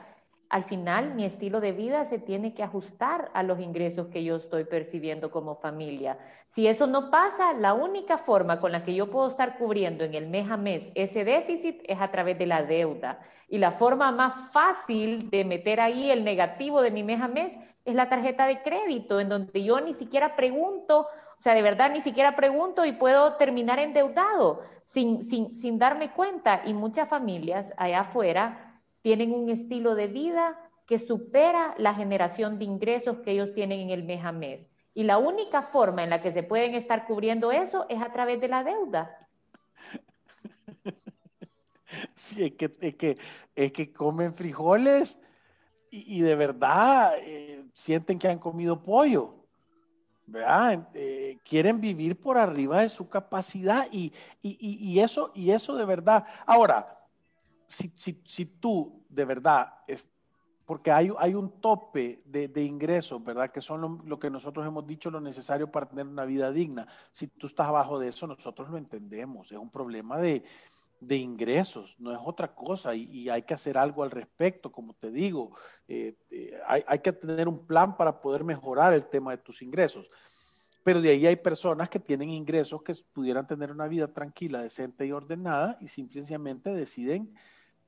al 0.52 0.66
final 0.66 1.16
mi 1.16 1.24
estilo 1.24 1.62
de 1.62 1.72
vida 1.72 2.04
se 2.04 2.20
tiene 2.20 2.54
que 2.54 2.62
ajustar 2.62 3.32
a 3.34 3.42
los 3.42 3.62
ingresos 3.62 4.08
que 4.08 4.26
yo 4.26 4.36
estoy 4.36 4.66
percibiendo 4.66 5.32
como 5.32 5.56
familia. 5.56 6.18
Si 6.50 6.68
eso 6.68 6.88
no 6.88 7.10
pasa, 7.10 7.54
la 7.54 7.74
única 7.74 8.18
forma 8.18 8.60
con 8.60 8.74
la 8.74 8.84
que 8.84 8.94
yo 8.94 9.10
puedo 9.10 9.30
estar 9.30 9.58
cubriendo 9.58 10.04
en 10.04 10.14
el 10.14 10.28
mes 10.28 10.52
a 10.52 10.58
mes 10.58 10.92
ese 10.94 11.24
déficit 11.24 11.82
es 11.88 12.02
a 12.02 12.12
través 12.12 12.38
de 12.38 12.48
la 12.48 12.64
deuda. 12.64 13.22
Y 13.48 13.60
la 13.60 13.72
forma 13.72 14.12
más 14.12 14.52
fácil 14.52 15.30
de 15.30 15.46
meter 15.46 15.80
ahí 15.80 16.12
el 16.12 16.26
negativo 16.26 16.82
de 16.82 16.92
mi 16.92 17.02
mes 17.02 17.22
a 17.22 17.30
mes 17.30 17.56
es 17.86 17.96
la 17.96 18.10
tarjeta 18.10 18.46
de 18.46 18.62
crédito, 18.62 19.22
en 19.22 19.30
donde 19.30 19.64
yo 19.64 19.80
ni 19.80 19.94
siquiera 19.94 20.36
pregunto, 20.36 21.08
o 21.40 21.42
sea, 21.42 21.56
de 21.56 21.62
verdad 21.62 21.92
ni 21.94 22.02
siquiera 22.02 22.36
pregunto 22.36 22.84
y 22.84 22.92
puedo 22.92 23.38
terminar 23.38 23.80
endeudado 23.80 24.60
sin, 24.84 25.24
sin, 25.24 25.56
sin 25.56 25.80
darme 25.80 26.12
cuenta. 26.12 26.62
Y 26.66 26.74
muchas 26.74 27.08
familias 27.08 27.74
allá 27.78 28.02
afuera 28.02 28.71
tienen 29.02 29.32
un 29.32 29.50
estilo 29.50 29.96
de 29.96 30.08
vida 30.08 30.60
que 30.86 31.00
supera 31.00 31.74
la 31.78 31.94
generación 31.94 32.60
de 32.60 32.66
ingresos 32.66 33.20
que 33.20 33.32
ellos 33.32 33.54
tienen 33.54 33.80
en 33.80 33.90
el 33.92 34.04
mes 34.04 34.24
a 34.26 34.32
mes. 34.32 34.70
Y 34.94 35.04
la 35.04 35.18
única 35.18 35.62
forma 35.62 36.04
en 36.04 36.10
la 36.10 36.22
que 36.22 36.32
se 36.32 36.44
pueden 36.44 36.76
estar 36.76 37.06
cubriendo 37.06 37.52
eso 37.52 37.86
es 37.88 38.02
a 38.02 38.12
través 38.12 38.42
de 38.42 38.48
la 38.48 38.64
deuda. 38.64 39.28
Sí, 42.16 42.46
es 42.46 42.54
que, 42.54 42.74
es 42.80 42.96
que, 42.96 43.18
es 43.54 43.74
que 43.74 43.92
comen 43.92 44.32
frijoles 44.32 45.20
y, 45.90 46.22
de 46.22 46.36
verdad 46.36 47.16
eh, 47.20 47.66
sienten 47.74 48.18
que 48.18 48.30
han 48.30 48.40
comido 48.40 48.82
pollo. 48.82 49.42
¿verdad? 50.26 50.88
Eh, 50.94 51.38
quieren 51.44 51.82
vivir 51.82 52.18
por 52.18 52.38
arriba 52.38 52.82
de 52.82 52.90
su 52.90 53.10
capacidad 53.10 53.88
y, 53.92 54.14
y, 54.42 55.00
eso, 55.00 55.32
y 55.36 55.52
eso 55.52 55.76
de 55.76 55.86
verdad. 55.86 56.26
Ahora, 56.46 57.01
si, 57.72 57.92
si, 57.96 58.22
si 58.26 58.46
tú 58.46 59.06
de 59.10 59.26
verdad, 59.26 59.74
es, 59.88 60.10
porque 60.66 60.92
hay, 60.92 61.10
hay 61.18 61.34
un 61.36 61.62
tope 61.62 62.22
de, 62.26 62.48
de 62.48 62.64
ingresos, 62.64 63.24
¿verdad? 63.24 63.52
Que 63.52 63.62
son 63.62 63.82
lo, 63.82 64.00
lo, 64.06 64.20
que 64.20 64.30
nosotros 64.30 64.66
hemos 64.66 64.86
dicho 64.88 65.10
lo 65.10 65.20
necesario 65.20 65.72
para 65.72 65.88
tener 65.88 66.08
una 66.08 66.26
vida 66.26 66.52
digna. 66.52 66.88
Si 67.12 67.28
tú 67.28 67.48
estás 67.48 67.68
abajo 67.68 68.00
de 68.00 68.10
eso, 68.10 68.28
nosotros 68.28 68.70
lo 68.70 68.78
entendemos. 68.78 69.52
Es 69.52 69.58
un 69.58 69.70
problema 69.70 70.18
de, 70.18 70.44
de 71.00 71.18
ingresos, 71.18 71.96
no 71.98 72.12
es 72.12 72.20
otra 72.24 72.54
cosa 72.54 72.94
y, 72.94 73.28
hay 73.28 73.42
que 73.42 73.54
hacer 73.54 73.78
algo 73.78 74.04
al 74.04 74.12
respecto, 74.12 74.72
como 74.72 74.94
te 74.94 75.10
digo, 75.12 75.52
eh, 75.88 76.16
eh, 76.30 76.52
hay, 76.68 76.84
hay, 76.88 77.00
que 77.00 77.12
tener 77.12 77.48
un 77.48 77.66
plan 77.66 77.98
para 77.98 78.22
poder 78.22 78.44
mejorar 78.44 78.94
el 78.94 79.08
tema 79.08 79.32
de 79.32 79.38
tus 79.38 79.62
ingresos. 79.62 80.12
Pero 80.84 81.02
de 81.02 81.10
ahí 81.10 81.26
hay 81.28 81.36
personas 81.36 81.90
que 81.90 82.00
tienen 82.00 82.30
ingresos 82.30 82.82
que 82.82 82.96
pudieran 83.14 83.46
tener 83.46 83.72
una 83.72 83.88
vida 83.88 84.08
tranquila, 84.08 84.62
decente 84.62 85.06
y 85.06 85.12
ordenada 85.12 85.78
y 85.80 85.88
simplemente 85.88 86.74
deciden 86.74 87.36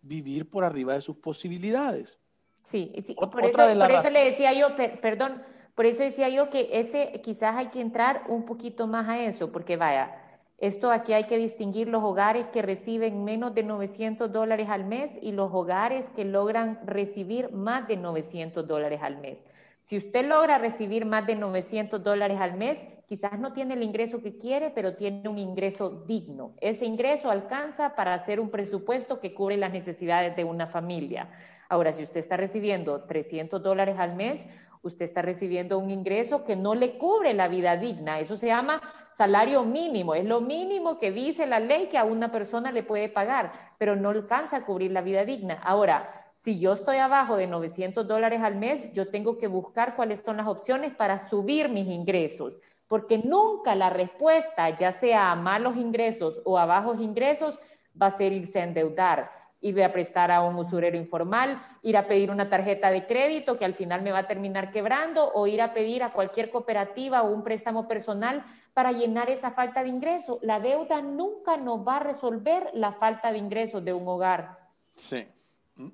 vivir 0.04 0.50
por 0.50 0.64
arriba 0.64 0.94
de 0.94 1.02
sus 1.02 1.18
posibilidades. 1.18 2.20
Sí, 2.62 2.94
sí. 3.04 3.16
por, 3.16 3.44
eso, 3.44 3.58
por 3.58 3.92
eso 3.92 4.10
le 4.10 4.26
decía 4.26 4.54
yo, 4.54 4.68
perdón, 5.02 5.42
por 5.76 5.86
eso 5.86 6.04
decía 6.04 6.30
yo 6.30 6.50
que 6.50 6.70
este 6.74 7.20
quizás 7.22 7.56
hay 7.56 7.68
que 7.68 7.82
entrar 7.82 8.24
un 8.28 8.46
poquito 8.46 8.86
más 8.86 9.10
a 9.10 9.20
eso, 9.22 9.52
porque 9.52 9.76
vaya, 9.76 10.16
esto 10.60 10.92
aquí 10.92 11.14
hay 11.14 11.24
que 11.24 11.38
distinguir 11.38 11.90
los 11.90 12.04
hogares 12.04 12.48
que 12.48 12.62
reciben 12.62 13.24
menos 13.24 13.54
de 13.54 13.64
900 13.64 14.32
dólares 14.32 14.70
al 14.70 14.86
mes 14.86 15.20
y 15.22 15.32
los 15.32 15.52
hogares 15.52 16.10
que 16.10 16.24
logran 16.24 16.80
recibir 16.86 17.52
más 17.52 17.88
de 17.88 17.98
900 17.98 18.66
dólares 18.68 19.02
al 19.02 19.18
mes. 19.18 19.44
Si 19.82 19.98
usted 19.98 20.26
logra 20.26 20.58
recibir 20.60 21.06
más 21.06 21.28
de 21.28 21.36
900 21.36 22.02
dólares 22.02 22.38
al 22.40 22.56
mes, 22.56 22.80
quizás 23.14 23.38
no 23.38 23.54
tiene 23.54 23.76
el 23.76 23.84
ingreso 23.84 24.24
que 24.24 24.38
quiere, 24.38 24.72
pero 24.72 24.96
tiene 24.96 25.30
un 25.30 25.38
ingreso 25.38 26.04
digno. 26.08 26.56
Ese 26.60 26.88
ingreso 26.88 27.30
alcanza 27.30 27.94
para 27.94 28.16
hacer 28.16 28.40
un 28.40 28.50
presupuesto 28.50 29.20
que 29.20 29.36
cubre 29.36 29.56
las 29.56 29.72
necesidades 29.72 30.36
de 30.36 30.44
una 30.44 30.66
familia. 30.66 31.30
Ahora, 31.70 31.94
si 31.94 32.02
usted 32.02 32.20
está 32.20 32.38
recibiendo 32.38 33.04
300 33.04 33.62
dólares 33.62 33.98
al 34.00 34.16
mes, 34.16 34.48
usted 34.82 35.06
está 35.06 35.22
recibiendo 35.22 35.78
un 35.78 35.92
ingreso 35.92 36.44
que 36.44 36.56
no 36.56 36.74
le 36.74 36.98
cubre 36.98 37.36
la 37.36 37.48
vida 37.48 37.78
digna. 37.78 38.20
Eso 38.20 38.36
se 38.36 38.48
llama 38.48 38.82
salario 39.12 39.64
mínimo. 39.64 40.16
Es 40.16 40.26
lo 40.26 40.42
mínimo 40.42 40.98
que 40.98 41.12
dice 41.12 41.46
la 41.46 41.60
ley 41.60 41.90
que 41.90 42.00
a 42.00 42.06
una 42.06 42.32
persona 42.32 42.72
le 42.72 42.82
puede 42.82 43.10
pagar, 43.10 43.52
pero 43.78 43.96
no 43.96 44.10
alcanza 44.10 44.58
a 44.58 44.66
cubrir 44.66 44.90
la 44.92 45.04
vida 45.04 45.24
digna. 45.24 45.60
Ahora, 45.62 46.32
si 46.44 46.60
yo 46.60 46.74
estoy 46.74 46.98
abajo 46.98 47.38
de 47.38 47.46
900 47.46 48.08
dólares 48.08 48.42
al 48.42 48.56
mes, 48.56 48.92
yo 48.92 49.10
tengo 49.10 49.38
que 49.38 49.46
buscar 49.46 49.96
cuáles 49.96 50.20
son 50.26 50.38
las 50.38 50.48
opciones 50.48 50.96
para 50.96 51.20
subir 51.20 51.70
mis 51.70 51.88
ingresos, 51.88 52.58
porque 52.88 53.18
nunca 53.18 53.76
la 53.76 53.90
respuesta, 53.90 54.70
ya 54.70 54.92
sea 54.92 55.32
a 55.32 55.36
malos 55.36 55.78
ingresos 55.78 56.42
o 56.46 56.58
a 56.58 56.66
bajos 56.66 57.02
ingresos, 57.02 57.60
va 58.00 58.08
a 58.08 58.12
ser 58.12 58.34
irse 58.34 58.60
a 58.60 58.64
endeudar, 58.64 59.32
ir 59.62 59.82
a 59.82 59.92
prestar 59.92 60.32
a 60.32 60.42
un 60.42 60.56
usurero 60.58 60.98
informal, 60.98 61.62
ir 61.82 61.96
a 61.98 62.08
pedir 62.08 62.30
una 62.30 62.50
tarjeta 62.50 62.92
de 62.92 63.08
crédito 63.08 63.58
que 63.58 63.66
al 63.66 63.74
final 63.74 64.02
me 64.02 64.12
va 64.12 64.20
a 64.20 64.28
terminar 64.28 64.72
quebrando 64.72 65.32
o 65.34 65.48
ir 65.48 65.62
a 65.62 65.74
pedir 65.74 66.04
a 66.04 66.12
cualquier 66.12 66.50
cooperativa 66.50 67.22
o 67.24 67.32
un 67.32 67.44
préstamo 67.44 67.88
personal 67.88 68.44
para 68.74 68.92
llenar 68.92 69.30
esa 69.30 69.52
falta 69.52 69.84
de 69.84 69.90
ingreso. 69.90 70.40
La 70.42 70.60
deuda 70.60 71.02
nunca 71.02 71.58
nos 71.58 71.88
va 71.88 71.98
a 71.98 72.02
resolver 72.02 72.70
la 72.74 72.94
falta 72.94 73.32
de 73.32 73.38
ingresos 73.38 73.84
de 73.86 73.94
un 73.94 74.08
hogar. 74.08 74.60
Sí. 74.96 75.26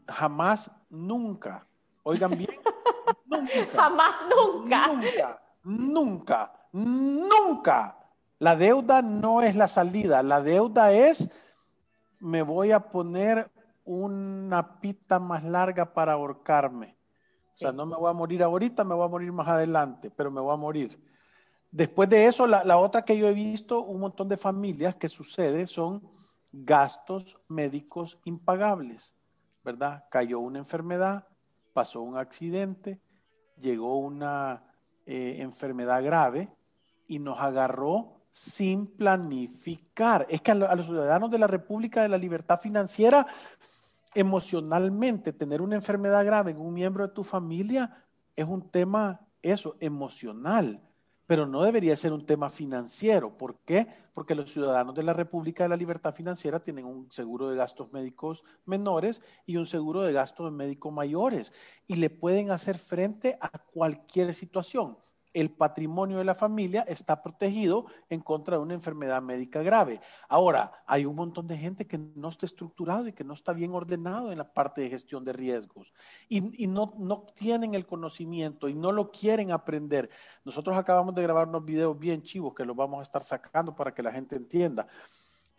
Jamás, 0.08 0.72
nunca. 0.89 1.67
Oigan 2.03 2.31
bien. 2.31 2.60
Jamás, 3.74 4.15
nunca. 4.29 4.88
Nunca, 4.88 5.41
nunca, 5.63 6.58
nunca. 6.71 7.97
La 8.39 8.55
deuda 8.55 9.01
no 9.01 9.41
es 9.41 9.55
la 9.55 9.67
salida. 9.67 10.23
La 10.23 10.41
deuda 10.41 10.93
es, 10.93 11.29
me 12.19 12.41
voy 12.41 12.71
a 12.71 12.79
poner 12.79 13.51
una 13.85 14.79
pita 14.79 15.19
más 15.19 15.43
larga 15.43 15.93
para 15.93 16.13
ahorcarme. 16.13 16.97
O 17.55 17.57
sea, 17.57 17.71
no 17.71 17.85
me 17.85 17.95
voy 17.95 18.09
a 18.09 18.13
morir 18.13 18.41
ahorita, 18.41 18.83
me 18.83 18.95
voy 18.95 19.05
a 19.05 19.09
morir 19.09 19.31
más 19.31 19.47
adelante, 19.47 20.09
pero 20.09 20.31
me 20.31 20.39
voy 20.39 20.53
a 20.53 20.57
morir. 20.57 21.03
Después 21.71 22.09
de 22.09 22.25
eso, 22.25 22.47
la, 22.47 22.63
la 22.63 22.77
otra 22.77 23.03
que 23.03 23.17
yo 23.17 23.27
he 23.27 23.33
visto, 23.33 23.81
un 23.81 23.99
montón 23.99 24.29
de 24.29 24.38
familias 24.38 24.95
que 24.95 25.09
sucede 25.09 25.67
son 25.67 26.01
gastos 26.51 27.38
médicos 27.47 28.17
impagables. 28.23 29.13
¿verdad? 29.63 30.05
Cayó 30.09 30.39
una 30.39 30.59
enfermedad, 30.59 31.27
pasó 31.73 32.01
un 32.01 32.17
accidente, 32.17 32.99
llegó 33.59 33.99
una 33.99 34.63
eh, 35.05 35.38
enfermedad 35.39 36.03
grave 36.03 36.49
y 37.09 37.19
nos 37.19 37.37
agarró 37.39 38.21
sin 38.31 38.87
planificar. 38.87 40.25
Es 40.29 40.39
que 40.39 40.51
a, 40.51 40.55
los 40.55 40.85
ciudadanos 40.85 41.29
de 41.29 41.39
la 41.39 41.47
República 41.47 42.01
de 42.01 42.07
la 42.07 42.17
Libertad 42.17 42.59
Financiera, 42.59 43.27
emocionalmente, 44.15 45.33
tener 45.33 45.61
una 45.61 45.75
enfermedad 45.75 46.25
grave 46.25 46.51
en 46.51 46.61
un 46.61 46.73
miembro 46.73 47.05
de 47.05 47.13
tu 47.13 47.23
familia 47.25 48.05
es 48.36 48.45
un 48.45 48.69
tema, 48.69 49.19
eso, 49.41 49.75
emocional 49.81 50.81
pero 51.29 51.45
no 51.45 51.62
debería 51.62 51.95
ser 51.95 52.12
un 52.12 52.25
tema 52.25 52.49
financiero. 52.49 53.38
¿Por 53.38 53.60
qué? 53.60 53.86
Porque 54.15 54.34
los 54.34 54.51
ciudadanos 54.51 54.95
de 54.95 55.03
la 55.03 55.13
República 55.13 55.62
de 55.62 55.69
la 55.69 55.75
Libertad 55.75 56.12
Financiera 56.12 56.60
tienen 56.60 56.86
un 56.86 57.12
seguro 57.12 57.51
de 57.51 57.55
gastos 57.55 57.93
médicos 57.93 58.43
menores 58.65 59.21
y 59.45 59.57
un 59.57 59.67
seguro 59.67 60.01
de 60.01 60.12
gastos 60.12 60.51
médicos 60.51 60.91
mayores 60.91 61.53
y 61.86 61.97
le 61.97 62.10
pueden 62.10 62.49
hacer 62.49 62.79
frente 62.79 63.38
a 63.41 63.60
cualquier 63.60 64.34
situación 64.34 64.97
el 65.33 65.51
patrimonio 65.51 66.17
de 66.17 66.23
la 66.23 66.35
familia 66.35 66.81
está 66.87 67.21
protegido 67.21 67.85
en 68.09 68.21
contra 68.21 68.57
de 68.57 68.63
una 68.63 68.73
enfermedad 68.73 69.21
médica 69.21 69.61
grave. 69.61 70.01
Ahora, 70.27 70.71
hay 70.87 71.05
un 71.05 71.15
montón 71.15 71.47
de 71.47 71.57
gente 71.57 71.85
que 71.85 71.97
no 71.97 72.29
está 72.29 72.45
estructurado 72.45 73.07
y 73.07 73.13
que 73.13 73.23
no 73.23 73.33
está 73.33 73.53
bien 73.53 73.73
ordenado 73.73 74.31
en 74.31 74.37
la 74.39 74.51
parte 74.53 74.81
de 74.81 74.89
gestión 74.89 75.23
de 75.23 75.33
riesgos 75.33 75.93
y, 76.27 76.67
no, 76.67 76.93
no 76.97 77.27
tienen 77.35 77.75
el 77.75 77.85
conocimiento 77.85 78.67
y 78.67 78.73
no 78.73 78.91
lo 78.91 79.11
quieren 79.11 79.51
aprender. 79.51 80.09
Nosotros 80.43 80.75
acabamos 80.75 81.13
de 81.15 81.23
grabar 81.23 81.47
unos 81.47 81.65
videos 81.65 81.97
bien 81.97 82.23
chivos 82.23 82.53
que 82.53 82.65
los 82.65 82.75
vamos 82.75 82.99
a 82.99 83.03
estar 83.03 83.23
sacando 83.23 83.75
para 83.75 83.93
que 83.93 84.03
la 84.03 84.11
gente 84.11 84.35
entienda. 84.35 84.87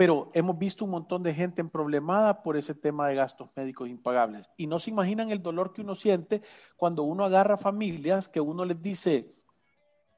Pero 0.01 0.31
hemos 0.33 0.59
visto 0.59 0.87
un 0.87 0.93
montón 0.93 1.23
de 1.23 1.35
gente 1.35 1.63
problemada 1.63 2.43
por 2.43 2.57
ese 2.57 2.75
tema 2.75 3.07
de 3.07 3.17
gastos 3.17 3.51
médicos 3.55 3.87
impagables. 3.87 4.49
Y 4.57 4.67
no 4.67 4.79
se 4.79 4.89
imaginan 4.89 5.31
el 5.31 5.43
dolor 5.43 5.75
que 5.75 5.83
uno 5.83 5.95
siente 5.95 6.41
cuando 6.77 7.03
uno 7.03 7.23
agarra 7.23 7.59
familias 7.59 8.27
que 8.27 8.41
uno 8.41 8.65
les 8.65 8.81
dice, 8.81 9.35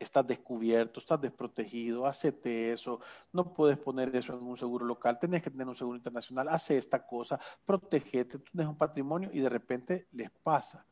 estás 0.02 0.26
descubierto, 0.26 1.00
estás 1.00 1.20
desprotegido, 1.20 2.06
hacete 2.06 2.72
eso, 2.72 3.00
no 3.32 3.52
puedes 3.52 3.78
poner 3.78 4.14
eso 4.14 4.34
en 4.34 4.42
un 4.42 4.56
seguro 4.56 4.84
local, 4.84 5.18
tenés 5.18 5.42
que 5.42 5.50
tener 5.50 5.68
un 5.68 5.74
seguro 5.74 5.96
internacional, 5.96 6.48
hace 6.48 6.76
esta 6.76 7.06
cosa, 7.06 7.40
protégete, 7.64 8.38
tú 8.38 8.50
tienes 8.52 8.68
un 8.68 8.76
patrimonio 8.76 9.30
y 9.32 9.40
de 9.40 9.48
repente 9.48 10.06
les 10.12 10.30
pasa, 10.30 10.86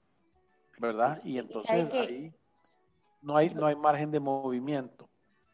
¿verdad? 0.78 1.20
Y 1.24 1.38
entonces 1.38 1.92
ahí 1.92 2.34
no 3.22 3.36
hay, 3.36 3.54
no 3.54 3.66
hay 3.66 3.76
margen 3.76 4.10
de 4.10 4.20
movimiento. 4.20 5.08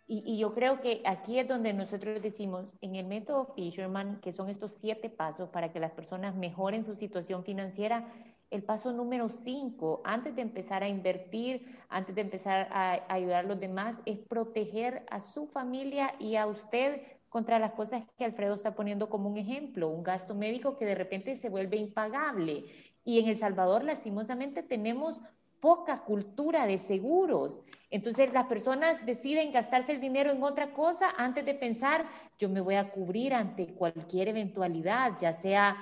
Y, 0.09 0.23
y, 0.25 0.39
yo 0.39 0.55
creo 0.55 0.81
que 0.81 1.03
aquí 1.05 1.41
es 1.41 1.49
donde 1.49 1.73
nosotros 1.73 2.23
decimos, 2.23 2.77
en 2.81 2.95
el 2.95 3.07
método 3.07 3.53
Fisherman, 3.57 4.21
que 4.21 4.31
son 4.31 4.49
estos 4.49 4.71
siete 4.71 5.11
pasos 5.11 5.49
para 5.49 5.73
que 5.73 5.81
las 5.81 5.91
personas 5.91 6.37
mejoren 6.37 6.85
su 6.85 6.95
situación 6.95 7.43
financiera, 7.43 8.07
el 8.51 8.63
paso 8.63 8.93
número 8.93 9.29
cinco, 9.29 10.01
antes 10.05 10.35
de 10.37 10.43
empezar 10.43 10.83
a 10.83 10.89
invertir, 10.89 11.67
antes 11.89 12.15
de 12.15 12.21
empezar 12.21 12.69
a, 12.71 13.05
ayudar 13.13 13.45
a 13.45 13.49
los 13.49 13.61
demás, 13.61 13.97
es 14.05 14.19
proteger 14.19 15.05
a 15.11 15.21
su 15.21 15.47
familia 15.47 16.15
y 16.19 16.37
a 16.37 16.47
usted 16.47 17.03
contra 17.29 17.59
las 17.59 17.73
cosas 17.73 18.05
que 18.17 18.25
Alfredo 18.25 18.55
está 18.55 18.75
poniendo 18.75 19.09
como 19.09 19.29
un 19.29 19.37
ejemplo, 19.37 19.89
un 19.89 20.03
gasto 20.03 20.35
médico 20.35 20.77
que 20.77 20.87
de 20.87 20.95
repente 20.95 21.37
se 21.37 21.49
vuelve 21.49 21.77
impagable. 21.77 22.65
Y 23.05 23.19
en 23.19 23.29
El 23.29 23.39
Salvador, 23.39 23.85
lastimosamente, 23.85 24.63
tenemos 24.63 25.21
poca 25.61 26.05
cultura 26.05 26.67
de 26.67 26.79
seguros. 26.79 27.61
Entonces 27.91 28.33
las 28.33 28.47
personas 28.47 29.05
deciden 29.07 29.53
gastarse 29.53 29.93
el 29.93 30.01
dinero 30.01 30.31
en 30.31 30.43
otra 30.43 30.73
cosa 30.73 31.11
antes 31.17 31.45
de 31.45 31.55
pensar, 31.55 32.07
yo 32.39 32.49
me 32.49 32.61
voy 32.61 32.75
a 32.75 32.91
cubrir 32.91 33.35
ante 33.35 33.75
cualquier 33.75 34.29
eventualidad, 34.29 35.13
ya 35.19 35.33
sea 35.33 35.77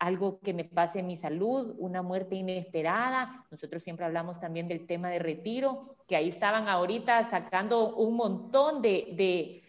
algo 0.00 0.40
que 0.40 0.54
me 0.54 0.64
pase 0.64 1.00
en 1.00 1.06
mi 1.06 1.14
salud, 1.14 1.74
una 1.78 2.02
muerte 2.02 2.34
inesperada. 2.34 3.46
Nosotros 3.50 3.82
siempre 3.82 4.06
hablamos 4.06 4.40
también 4.40 4.66
del 4.66 4.86
tema 4.86 5.10
de 5.10 5.18
retiro, 5.18 5.82
que 6.08 6.16
ahí 6.16 6.28
estaban 6.28 6.68
ahorita 6.68 7.22
sacando 7.24 7.94
un 7.94 8.16
montón 8.16 8.82
de, 8.82 9.62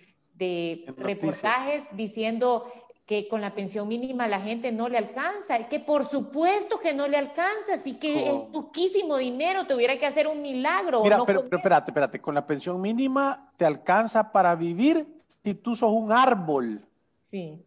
reportajes 0.98 1.86
diciendo 1.92 2.66
que 3.06 3.28
con 3.28 3.42
la 3.42 3.54
pensión 3.54 3.90
mínima 3.90 4.26
la 4.28 4.40
gente 4.40 4.72
no 4.72 4.88
le 4.88 4.98
alcanza, 4.98 5.68
que 5.68 5.82
por 5.82 6.10
supuesto 6.10 6.80
que 6.80 6.94
no 6.94 7.10
le 7.10 7.18
alcanza, 7.18 7.74
así 7.76 7.96
que 7.96 8.30
es 8.30 8.36
poquísimo 8.54 9.18
dinero, 9.18 9.68
tuviera 9.68 10.00
que 10.00 10.06
hacer 10.06 10.28
un 10.28 10.42
milagro. 10.42 11.04
Mira, 11.04 11.22
pero, 11.26 11.44
pero 11.44 11.58
espérate, 11.58 11.92
espérate, 11.92 12.22
con 12.22 12.34
la 12.34 12.48
pensión 12.48 12.80
mínima 12.80 13.52
te 13.58 13.66
alcanza 13.66 14.32
para 14.32 14.56
vivir 14.56 15.06
si 15.44 15.54
tú 15.56 15.76
sos 15.76 15.92
un 15.92 16.14
árbol. 16.14 16.88
Sí. 17.26 17.62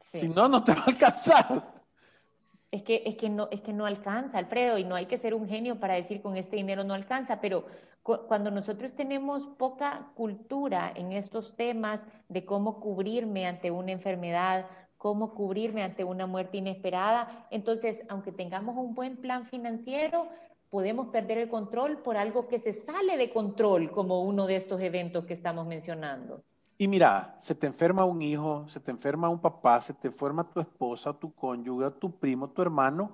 sí. 0.00 0.18
Si 0.18 0.28
no, 0.28 0.48
no 0.48 0.64
te 0.64 0.74
va 0.74 0.80
a 0.80 0.84
alcanzar. 0.86 1.77
Es 2.70 2.82
que, 2.82 3.02
es, 3.06 3.16
que 3.16 3.30
no, 3.30 3.48
es 3.50 3.62
que 3.62 3.72
no 3.72 3.86
alcanza, 3.86 4.38
Alfredo, 4.38 4.76
y 4.76 4.84
no 4.84 4.94
hay 4.94 5.06
que 5.06 5.16
ser 5.16 5.34
un 5.34 5.48
genio 5.48 5.80
para 5.80 5.94
decir 5.94 6.20
con 6.20 6.36
este 6.36 6.56
dinero 6.56 6.84
no 6.84 6.92
alcanza, 6.92 7.40
pero 7.40 7.64
cuando 8.02 8.50
nosotros 8.50 8.94
tenemos 8.94 9.46
poca 9.46 10.10
cultura 10.14 10.92
en 10.94 11.12
estos 11.12 11.56
temas 11.56 12.06
de 12.28 12.44
cómo 12.44 12.80
cubrirme 12.80 13.46
ante 13.46 13.70
una 13.70 13.92
enfermedad, 13.92 14.66
cómo 14.98 15.34
cubrirme 15.34 15.82
ante 15.82 16.04
una 16.04 16.26
muerte 16.26 16.58
inesperada, 16.58 17.46
entonces, 17.50 18.04
aunque 18.08 18.32
tengamos 18.32 18.76
un 18.76 18.94
buen 18.94 19.16
plan 19.16 19.46
financiero, 19.46 20.28
podemos 20.70 21.08
perder 21.08 21.38
el 21.38 21.48
control 21.48 21.98
por 21.98 22.16
algo 22.16 22.48
que 22.48 22.58
se 22.58 22.72
sale 22.72 23.16
de 23.16 23.30
control, 23.30 23.90
como 23.90 24.22
uno 24.22 24.46
de 24.46 24.56
estos 24.56 24.80
eventos 24.80 25.24
que 25.24 25.34
estamos 25.34 25.66
mencionando. 25.66 26.42
Y 26.80 26.86
mira, 26.86 27.36
se 27.40 27.56
te 27.56 27.66
enferma 27.66 28.04
un 28.04 28.22
hijo, 28.22 28.64
se 28.68 28.78
te 28.78 28.92
enferma 28.92 29.28
un 29.28 29.40
papá, 29.40 29.80
se 29.80 29.92
te 29.92 30.06
enferma 30.06 30.44
tu 30.44 30.60
esposa, 30.60 31.12
tu 31.12 31.34
cónyuge, 31.34 31.90
tu 31.90 32.16
primo, 32.16 32.48
tu 32.48 32.62
hermano, 32.62 33.12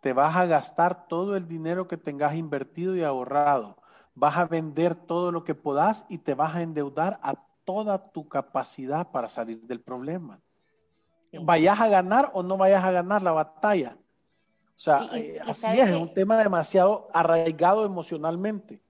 te 0.00 0.12
vas 0.12 0.36
a 0.36 0.46
gastar 0.46 1.08
todo 1.08 1.36
el 1.36 1.48
dinero 1.48 1.88
que 1.88 1.96
tengas 1.96 2.36
invertido 2.36 2.94
y 2.94 3.02
ahorrado. 3.02 3.76
Vas 4.14 4.36
a 4.36 4.44
vender 4.44 4.94
todo 4.94 5.32
lo 5.32 5.42
que 5.42 5.56
puedas 5.56 6.06
y 6.08 6.18
te 6.18 6.34
vas 6.34 6.54
a 6.54 6.62
endeudar 6.62 7.18
a 7.22 7.34
toda 7.64 8.10
tu 8.12 8.28
capacidad 8.28 9.10
para 9.10 9.28
salir 9.28 9.60
del 9.62 9.80
problema. 9.80 10.40
Vayas 11.40 11.80
a 11.80 11.88
ganar 11.88 12.30
o 12.34 12.42
no 12.42 12.56
vayas 12.56 12.84
a 12.84 12.90
ganar 12.90 13.22
la 13.22 13.32
batalla. 13.32 13.96
O 14.76 14.78
sea, 14.78 15.08
eh, 15.14 15.38
así 15.46 15.70
es, 15.72 15.88
es 15.88 15.96
un 15.96 16.12
tema 16.12 16.36
demasiado 16.36 17.08
arraigado 17.12 17.84
emocionalmente. 17.84 18.81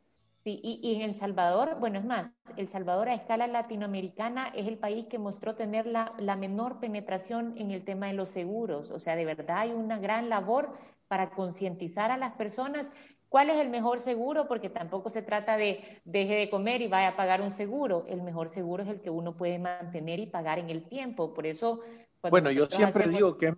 Sí, 0.45 0.61
y, 0.65 0.95
en 0.97 1.03
El 1.03 1.15
Salvador, 1.15 1.77
bueno, 1.79 2.01
es 2.01 2.05
más, 2.05 2.33
El 2.57 2.67
Salvador 2.67 3.09
a 3.09 3.15
escala 3.15 3.47
latinoamericana 3.47 4.49
es 4.49 4.67
el 4.67 4.77
país 4.77 5.07
que 5.07 5.19
mostró 5.19 5.55
tener 5.55 5.87
la, 5.87 6.15
la, 6.19 6.35
menor 6.35 6.81
penetración 6.81 7.55
en 7.59 7.71
el 7.71 7.85
tema 7.85 8.09
de 8.09 8.15
los 8.15 8.31
seguros. 8.31 8.91
O 8.91 8.99
sea, 8.99 9.15
de 9.15 9.25
verdad 9.25 9.59
hay 9.59 9.71
una 9.71 10.01
gran 10.01 10.29
labor 10.29 10.71
para 11.07 11.31
concientizar 11.31 12.11
a 12.11 12.17
las 12.17 12.33
personas 12.33 12.91
cuál 13.29 13.51
es 13.51 13.57
el 13.59 13.71
mejor 13.71 14.01
seguro, 14.01 14.49
porque 14.49 14.69
tampoco 14.69 15.11
se 15.11 15.23
trata 15.23 15.57
de 15.57 16.01
deje 16.05 16.35
de 16.35 16.51
comer 16.51 16.83
y 16.83 16.89
vaya 16.89 17.09
a 17.09 17.17
pagar 17.17 17.41
un 17.41 17.53
seguro. 17.53 18.05
El 18.09 18.23
mejor 18.23 18.49
seguro 18.49 18.83
es 18.83 18.89
el 18.89 19.01
que 19.01 19.11
uno 19.11 19.37
puede 19.37 19.59
mantener 19.59 20.19
y 20.19 20.27
pagar 20.27 20.59
en 20.59 20.71
el 20.71 20.85
tiempo. 20.89 21.33
Por 21.33 21.47
eso... 21.47 21.81
Bueno, 22.31 22.51
yo 22.51 22.67
siempre 22.67 23.09
digo 23.09 23.39
que, 23.39 23.55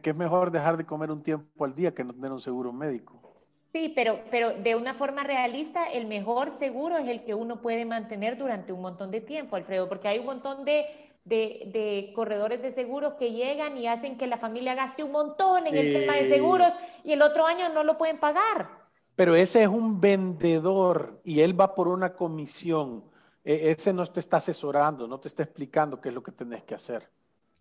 que 0.00 0.10
es 0.10 0.16
mejor 0.16 0.50
dejar 0.50 0.76
de 0.76 0.84
comer 0.84 1.10
un 1.10 1.22
tiempo 1.22 1.64
al 1.64 1.74
día 1.74 1.94
que 1.94 2.04
no 2.04 2.12
tener 2.12 2.30
un 2.30 2.40
seguro 2.40 2.72
médico. 2.72 3.25
Sí, 3.72 3.92
pero, 3.94 4.20
pero 4.30 4.54
de 4.54 4.74
una 4.74 4.94
forma 4.94 5.22
realista, 5.22 5.90
el 5.90 6.06
mejor 6.06 6.50
seguro 6.52 6.96
es 6.96 7.08
el 7.08 7.24
que 7.24 7.34
uno 7.34 7.60
puede 7.60 7.84
mantener 7.84 8.38
durante 8.38 8.72
un 8.72 8.80
montón 8.80 9.10
de 9.10 9.20
tiempo, 9.20 9.56
Alfredo, 9.56 9.88
porque 9.88 10.08
hay 10.08 10.18
un 10.18 10.26
montón 10.26 10.64
de, 10.64 10.86
de, 11.24 12.12
corredores 12.14 12.62
de 12.62 12.72
seguros 12.72 13.14
que 13.14 13.32
llegan 13.32 13.76
y 13.76 13.86
hacen 13.88 14.16
que 14.16 14.26
la 14.26 14.38
familia 14.38 14.74
gaste 14.74 15.02
un 15.02 15.12
montón 15.12 15.66
en 15.66 15.76
el 15.76 15.92
tema 15.92 16.14
de 16.14 16.28
seguros 16.28 16.72
y 17.04 17.12
el 17.12 17.22
otro 17.22 17.44
año 17.44 17.68
no 17.70 17.82
lo 17.82 17.98
pueden 17.98 18.18
pagar. 18.18 18.86
Pero 19.16 19.34
ese 19.34 19.62
es 19.62 19.68
un 19.68 20.00
vendedor 20.00 21.20
y 21.24 21.40
él 21.40 21.58
va 21.58 21.74
por 21.74 21.88
una 21.88 22.14
comisión. 22.14 23.04
E, 23.44 23.70
ese 23.70 23.92
no 23.92 24.06
te 24.06 24.20
está 24.20 24.36
asesorando, 24.36 25.08
no 25.08 25.18
te 25.18 25.28
está 25.28 25.42
explicando 25.42 26.00
qué 26.00 26.10
es 26.10 26.14
lo 26.14 26.22
que 26.22 26.32
tenés 26.32 26.62
que 26.62 26.74
hacer. 26.74 27.10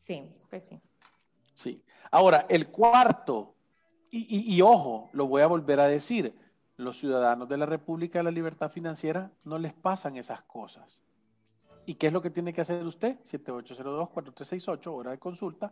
Sí, 0.02 0.24
pues 0.50 0.66
sí. 0.66 0.80
Sí. 1.56 1.84
Ahora, 2.12 2.46
el 2.50 2.68
cuarto 2.68 3.55
y, 4.12 4.62
ojo, 4.62 5.10
lo 5.14 5.28
voy 5.28 5.42
a 5.42 5.48
volver 5.48 5.80
a 5.80 5.88
decir, 5.88 6.34
los 6.78 7.00
ciudadanos 7.00 7.50
de 7.50 7.58
la 7.58 7.66
República 7.66 8.20
de 8.20 8.24
la 8.24 8.32
Libertad 8.32 8.72
Financiera 8.72 9.32
no 9.44 9.58
les 9.58 9.74
pasan 9.74 10.18
esas 10.18 10.42
cosas. 10.44 11.02
¿Y 11.86 11.96
qué 11.96 12.08
es 12.08 12.14
lo 12.14 12.22
que 12.22 12.30
tiene 12.30 12.54
que 12.54 12.62
hacer 12.62 12.86
usted? 12.86 13.20
7802-4368, 13.24 14.88
hora 14.88 15.12
de 15.12 15.20
consulta, 15.20 15.72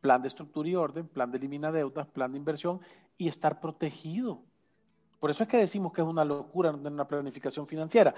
plan 0.00 0.22
de 0.22 0.28
estructura 0.28 0.68
y 0.68 0.74
orden, 0.74 1.06
plan 1.06 1.30
de 1.30 1.38
elimina 1.38 1.70
deudas, 1.70 2.06
plan 2.06 2.32
de 2.32 2.38
inversión 2.38 2.80
y 3.18 3.28
estar 3.28 3.60
protegido. 3.60 4.42
Por 5.20 5.30
eso 5.30 5.44
es 5.44 5.48
que 5.48 5.56
decimos 5.56 5.92
que 5.92 6.02
es 6.02 6.06
una 6.06 6.24
locura 6.24 6.72
no 6.72 6.78
tener 6.78 6.92
una 6.92 7.08
planificación 7.08 7.66
financiera. 7.66 8.14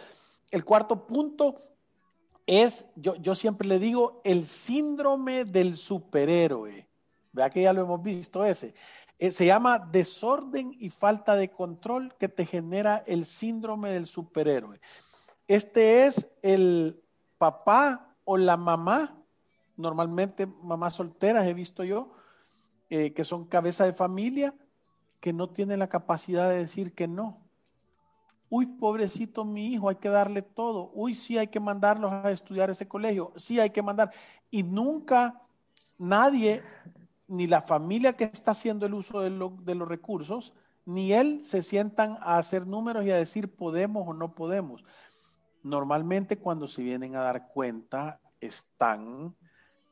El 0.51 0.65
cuarto 0.65 1.07
punto 1.07 1.63
es, 2.47 2.87
yo, 2.97 3.17
yo 3.17 3.35
siempre 3.35 3.69
le 3.69 3.79
digo, 3.79 4.21
el 4.25 4.47
síndrome 4.47 5.45
del 5.45 5.77
superhéroe. 5.77 6.89
Vea 7.33 7.51
que 7.51 7.63
ya 7.63 7.73
lo 7.73 7.83
hemos 7.83 8.03
visto 8.03 8.45
ese. 8.45 8.75
Eh, 9.19 9.31
se 9.31 9.47
llama 9.47 9.79
desorden 9.79 10.77
y 10.79 10.91
falta 10.91 11.37
de 11.37 11.51
control 11.51 12.15
que 12.19 12.29
te 12.29 12.45
genera 12.45 13.03
el 13.07 13.25
síndrome 13.25 13.91
del 13.91 14.07
superhéroe. 14.07 14.81
Este 15.49 16.07
es 16.07 16.31
el 16.43 17.03
papá 17.39 18.15
o 18.25 18.37
la 18.37 18.57
mamá, 18.57 19.23
normalmente 19.77 20.47
mamás 20.47 20.95
solteras 20.95 21.47
he 21.47 21.55
visto 21.55 21.85
yo, 21.85 22.13
eh, 22.91 23.15
que 23.15 23.25
son 23.25 23.47
cabeza 23.47 23.85
de 23.85 23.93
familia, 23.93 24.55
que 25.21 25.33
no 25.33 25.49
tienen 25.49 25.79
la 25.79 25.89
capacidad 25.89 26.51
de 26.51 26.59
decir 26.59 26.95
que 26.95 27.09
no. 27.09 27.41
Uy, 28.49 28.67
pobrecito 28.67 29.45
mi 29.45 29.73
hijo, 29.73 29.89
hay 29.89 29.97
que 29.97 30.09
darle 30.09 30.43
todo. 30.43 30.91
Uy, 30.95 31.15
sí, 31.15 31.39
hay 31.39 31.49
que 31.49 31.59
mandarlos 31.59 32.13
a 32.13 32.31
estudiar 32.31 32.71
ese 32.71 32.87
colegio. 32.87 33.33
Sí, 33.37 33.59
hay 33.59 33.71
que 33.71 33.83
mandar. 33.83 34.13
Y 34.51 34.63
nunca 34.63 35.43
nadie 35.99 36.63
ni 37.29 37.47
la 37.47 37.63
familia 37.63 38.15
que 38.15 38.25
está 38.25 38.53
haciendo 38.53 38.87
el 38.87 38.95
uso 38.95 39.21
de, 39.21 39.31
los 39.31 39.89
recursos, 39.89 40.55
ni 40.85 41.13
él 41.13 41.45
se 41.45 41.63
sientan 41.63 42.19
a 42.21 42.39
hacer 42.39 42.67
números 42.67 43.05
y 43.05 43.11
a 43.11 43.17
decir 43.17 43.55
podemos 43.55 44.07
o 44.07 44.15
no 44.15 44.35
podemos. 44.35 44.85
Normalmente 45.63 46.39
cuando 46.39 46.69
se 46.69 46.83
vienen 46.83 47.17
a 47.17 47.23
dar 47.23 47.49
cuenta 47.49 48.21
están 48.41 49.35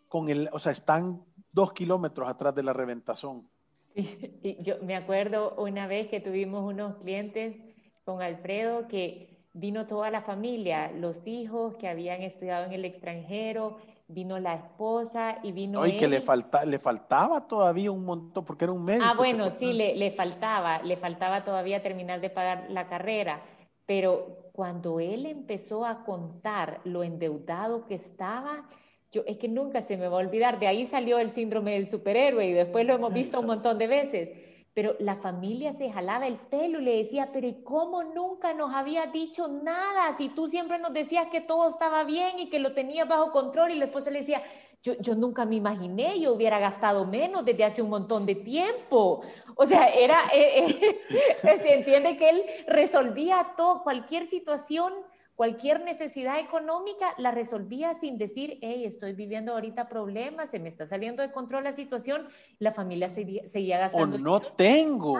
con 0.09 0.29
el, 0.29 0.49
o 0.53 0.59
sea, 0.59 0.71
están 0.71 1.25
dos 1.51 1.73
kilómetros 1.73 2.29
atrás 2.29 2.55
de 2.55 2.63
la 2.63 2.73
reventazón. 2.73 3.49
Y 3.97 4.63
yo 4.63 4.77
me 4.83 4.95
acuerdo 4.95 5.55
una 5.57 5.87
vez 5.87 6.09
que 6.09 6.21
tuvimos 6.21 6.65
unos 6.65 6.97
clientes 6.97 7.57
con 8.05 8.21
Alfredo 8.21 8.87
que 8.89 9.35
vino 9.55 9.87
toda 9.87 10.11
la 10.11 10.23
familia, 10.23 10.91
los 10.93 11.27
hijos 11.27 11.77
que 11.77 11.89
habían 11.89 12.23
estudiado 12.23 12.67
en 12.67 12.73
el 12.73 12.85
extranjero, 12.85 13.79
vino 14.07 14.39
la 14.39 14.55
esposa 14.55 15.39
y 15.43 15.53
vino. 15.53 15.87
y 15.87 15.97
que 15.97 16.09
le, 16.09 16.21
falta, 16.21 16.65
le 16.65 16.79
faltaba 16.79 17.47
todavía 17.47 17.91
un 17.91 18.05
montón, 18.05 18.45
porque 18.45 18.65
era 18.65 18.73
un 18.73 18.85
médico. 18.85 19.07
Ah, 19.09 19.15
bueno, 19.15 19.51
sí, 19.59 19.73
le, 19.73 19.97
le 19.97 20.11
faltaba, 20.11 20.83
le 20.83 20.97
faltaba 20.97 21.45
todavía 21.45 21.83
terminar 21.83 22.21
de 22.21 22.31
pagar 22.31 22.67
la 22.71 22.87
carrera, 22.89 23.43
pero 23.87 24.51
cuando 24.53 25.01
él 25.01 25.27
empezó 25.27 25.85
a 25.85 26.05
contar 26.05 26.81
lo 26.85 27.03
endeudado 27.03 27.87
que 27.87 27.95
estaba, 27.95 28.69
yo, 29.11 29.23
es 29.27 29.39
que 29.39 29.49
nunca 29.49 29.81
se 29.81 29.97
me 29.97 30.09
va 30.09 30.17
a 30.17 30.21
olvidar, 30.21 30.59
de 30.59 30.67
ahí 30.67 30.87
salió 30.87 31.19
el 31.19 31.31
síndrome 31.31 31.73
del 31.73 31.87
superhéroe 31.87 32.47
y 32.47 32.53
después 32.53 32.87
lo 32.87 32.95
hemos 32.95 33.13
visto 33.13 33.41
un 33.41 33.47
montón 33.47 33.79
de 33.79 33.87
veces 33.87 34.54
pero 34.75 34.97
la 34.99 35.17
familia 35.17 35.73
se 35.73 35.93
jalaba 35.93 36.27
el 36.27 36.37
pelo 36.37 36.81
y 36.81 36.85
le 36.85 36.97
decía, 36.97 37.31
pero 37.33 37.47
¿y 37.47 37.63
cómo 37.63 38.03
nunca 38.03 38.53
nos 38.55 38.75
había 38.75 39.07
dicho 39.07 39.47
nada? 39.47 40.17
Si 40.19 40.29
tú 40.29 40.49
siempre 40.49 40.81
nos 40.81 40.93
decías 40.93 41.29
que 41.29 41.41
todo 41.41 41.69
estaba 41.69 42.03
bien 42.03 42.41
y 42.41 42.51
que 42.51 42.59
lo 42.59 42.75
tenías 42.75 43.09
bajo 43.09 43.31
control 43.31 43.71
y 43.71 43.79
después 43.79 44.05
le 44.07 44.21
decía, 44.21 44.43
yo, 44.83 44.95
yo 44.99 45.15
nunca 45.15 45.45
me 45.45 45.55
imaginé, 45.55 46.19
yo 46.19 46.35
hubiera 46.35 46.59
gastado 46.59 47.07
menos 47.07 47.45
desde 47.45 47.65
hace 47.65 47.83
un 47.83 47.89
montón 47.89 48.27
de 48.27 48.35
tiempo. 48.35 49.23
O 49.55 49.65
sea, 49.65 49.87
era, 49.87 50.19
eh, 50.35 50.67
eh, 50.67 51.29
se 51.41 51.75
entiende 51.75 52.19
que 52.19 52.31
él 52.31 52.43
resolvía 52.67 53.55
todo, 53.57 53.85
cualquier 53.85 54.27
situación 54.27 54.93
Cualquier 55.37 55.83
necesidad 55.83 56.39
económica 56.39 57.13
la 57.19 57.33
resolvía 57.33 57.95
sin 57.95 58.19
decir, 58.19 58.59
hey, 58.63 58.85
estoy 58.85 59.15
viviendo 59.15 59.53
ahorita 59.53 59.89
problemas, 59.89 60.51
se 60.51 60.61
me 60.61 60.69
está 60.69 60.87
saliendo 60.87 61.23
de 61.23 61.33
control 61.33 61.65
la 61.65 61.73
situación, 61.73 62.29
la 62.61 62.71
familia 62.71 63.09
seguía, 63.09 63.79
gastando. 63.79 64.17
O 64.17 64.21
no 64.21 64.41
tengo. 64.41 65.19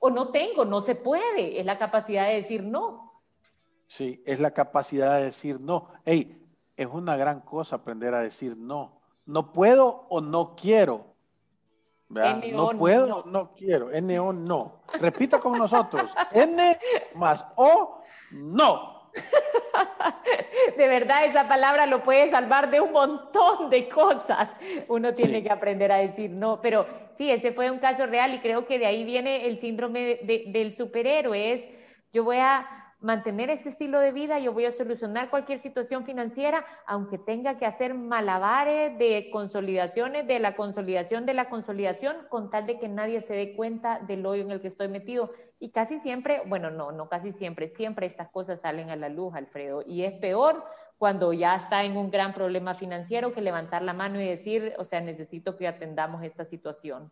O 0.00 0.10
no 0.10 0.30
tengo, 0.30 0.64
no 0.64 0.80
se 0.80 0.96
puede, 0.96 1.60
es 1.60 1.64
la 1.64 1.78
capacidad 1.78 2.26
de 2.26 2.34
decir 2.34 2.64
no. 2.64 3.22
Sí, 3.86 4.20
es 4.26 4.40
la 4.40 4.50
capacidad 4.50 5.18
de 5.18 5.26
decir 5.26 5.62
no. 5.62 5.90
Hey, 6.04 6.42
es 6.76 6.88
una 6.88 7.16
gran 7.16 7.40
cosa 7.40 7.76
aprender 7.76 8.14
a 8.14 8.20
decir 8.20 8.56
no. 8.56 9.00
No 9.26 9.52
puedo 9.52 10.06
o 10.08 10.20
no 10.20 10.56
quiero. 10.56 11.14
No 12.08 12.70
puedo, 12.76 13.06
no. 13.06 13.22
no 13.26 13.54
quiero. 13.54 13.90
N 13.90 14.18
o 14.18 14.32
no. 14.32 14.80
Repita 15.00 15.38
con 15.40 15.58
nosotros. 15.58 16.12
N 16.32 16.78
más 17.14 17.46
O, 17.56 18.02
no. 18.32 18.95
De 20.76 20.88
verdad, 20.88 21.24
esa 21.24 21.48
palabra 21.48 21.86
lo 21.86 22.02
puede 22.02 22.30
salvar 22.30 22.70
de 22.70 22.80
un 22.80 22.92
montón 22.92 23.70
de 23.70 23.88
cosas. 23.88 24.50
Uno 24.88 25.12
tiene 25.12 25.42
que 25.42 25.50
aprender 25.50 25.90
a 25.92 25.96
decir 25.96 26.30
no, 26.30 26.60
pero 26.60 26.86
sí, 27.16 27.30
ese 27.30 27.52
fue 27.52 27.70
un 27.70 27.78
caso 27.78 28.06
real 28.06 28.34
y 28.34 28.40
creo 28.40 28.66
que 28.66 28.78
de 28.78 28.86
ahí 28.86 29.04
viene 29.04 29.46
el 29.46 29.58
síndrome 29.58 30.20
del 30.24 30.74
superhéroe. 30.74 31.52
Es, 31.52 31.64
yo 32.12 32.24
voy 32.24 32.38
a 32.38 32.66
mantener 33.00 33.50
este 33.50 33.68
estilo 33.68 34.00
de 34.00 34.10
vida, 34.10 34.38
yo 34.38 34.52
voy 34.52 34.64
a 34.64 34.72
solucionar 34.72 35.30
cualquier 35.30 35.58
situación 35.58 36.04
financiera, 36.04 36.64
aunque 36.86 37.18
tenga 37.18 37.58
que 37.58 37.66
hacer 37.66 37.94
malabares 37.94 38.98
de 38.98 39.28
consolidaciones, 39.30 40.26
de 40.26 40.38
la 40.38 40.56
consolidación 40.56 41.26
de 41.26 41.34
la 41.34 41.46
consolidación, 41.46 42.16
con 42.28 42.50
tal 42.50 42.66
de 42.66 42.78
que 42.78 42.88
nadie 42.88 43.20
se 43.20 43.34
dé 43.34 43.54
cuenta 43.54 44.00
del 44.00 44.24
hoyo 44.24 44.42
en 44.42 44.50
el 44.50 44.60
que 44.60 44.68
estoy 44.68 44.88
metido. 44.88 45.30
Y 45.58 45.70
casi 45.70 45.98
siempre, 46.00 46.42
bueno, 46.46 46.70
no, 46.70 46.92
no 46.92 47.08
casi 47.08 47.32
siempre, 47.32 47.68
siempre 47.68 48.06
estas 48.06 48.28
cosas 48.28 48.60
salen 48.60 48.90
a 48.90 48.96
la 48.96 49.08
luz, 49.08 49.34
Alfredo. 49.34 49.82
Y 49.86 50.02
es 50.02 50.12
peor 50.12 50.64
cuando 50.98 51.32
ya 51.32 51.56
está 51.56 51.84
en 51.84 51.96
un 51.96 52.10
gran 52.10 52.34
problema 52.34 52.74
financiero 52.74 53.32
que 53.32 53.40
levantar 53.40 53.82
la 53.82 53.92
mano 53.92 54.20
y 54.20 54.26
decir, 54.26 54.74
o 54.78 54.84
sea, 54.84 55.00
necesito 55.00 55.56
que 55.56 55.68
atendamos 55.68 56.22
esta 56.22 56.44
situación. 56.44 57.10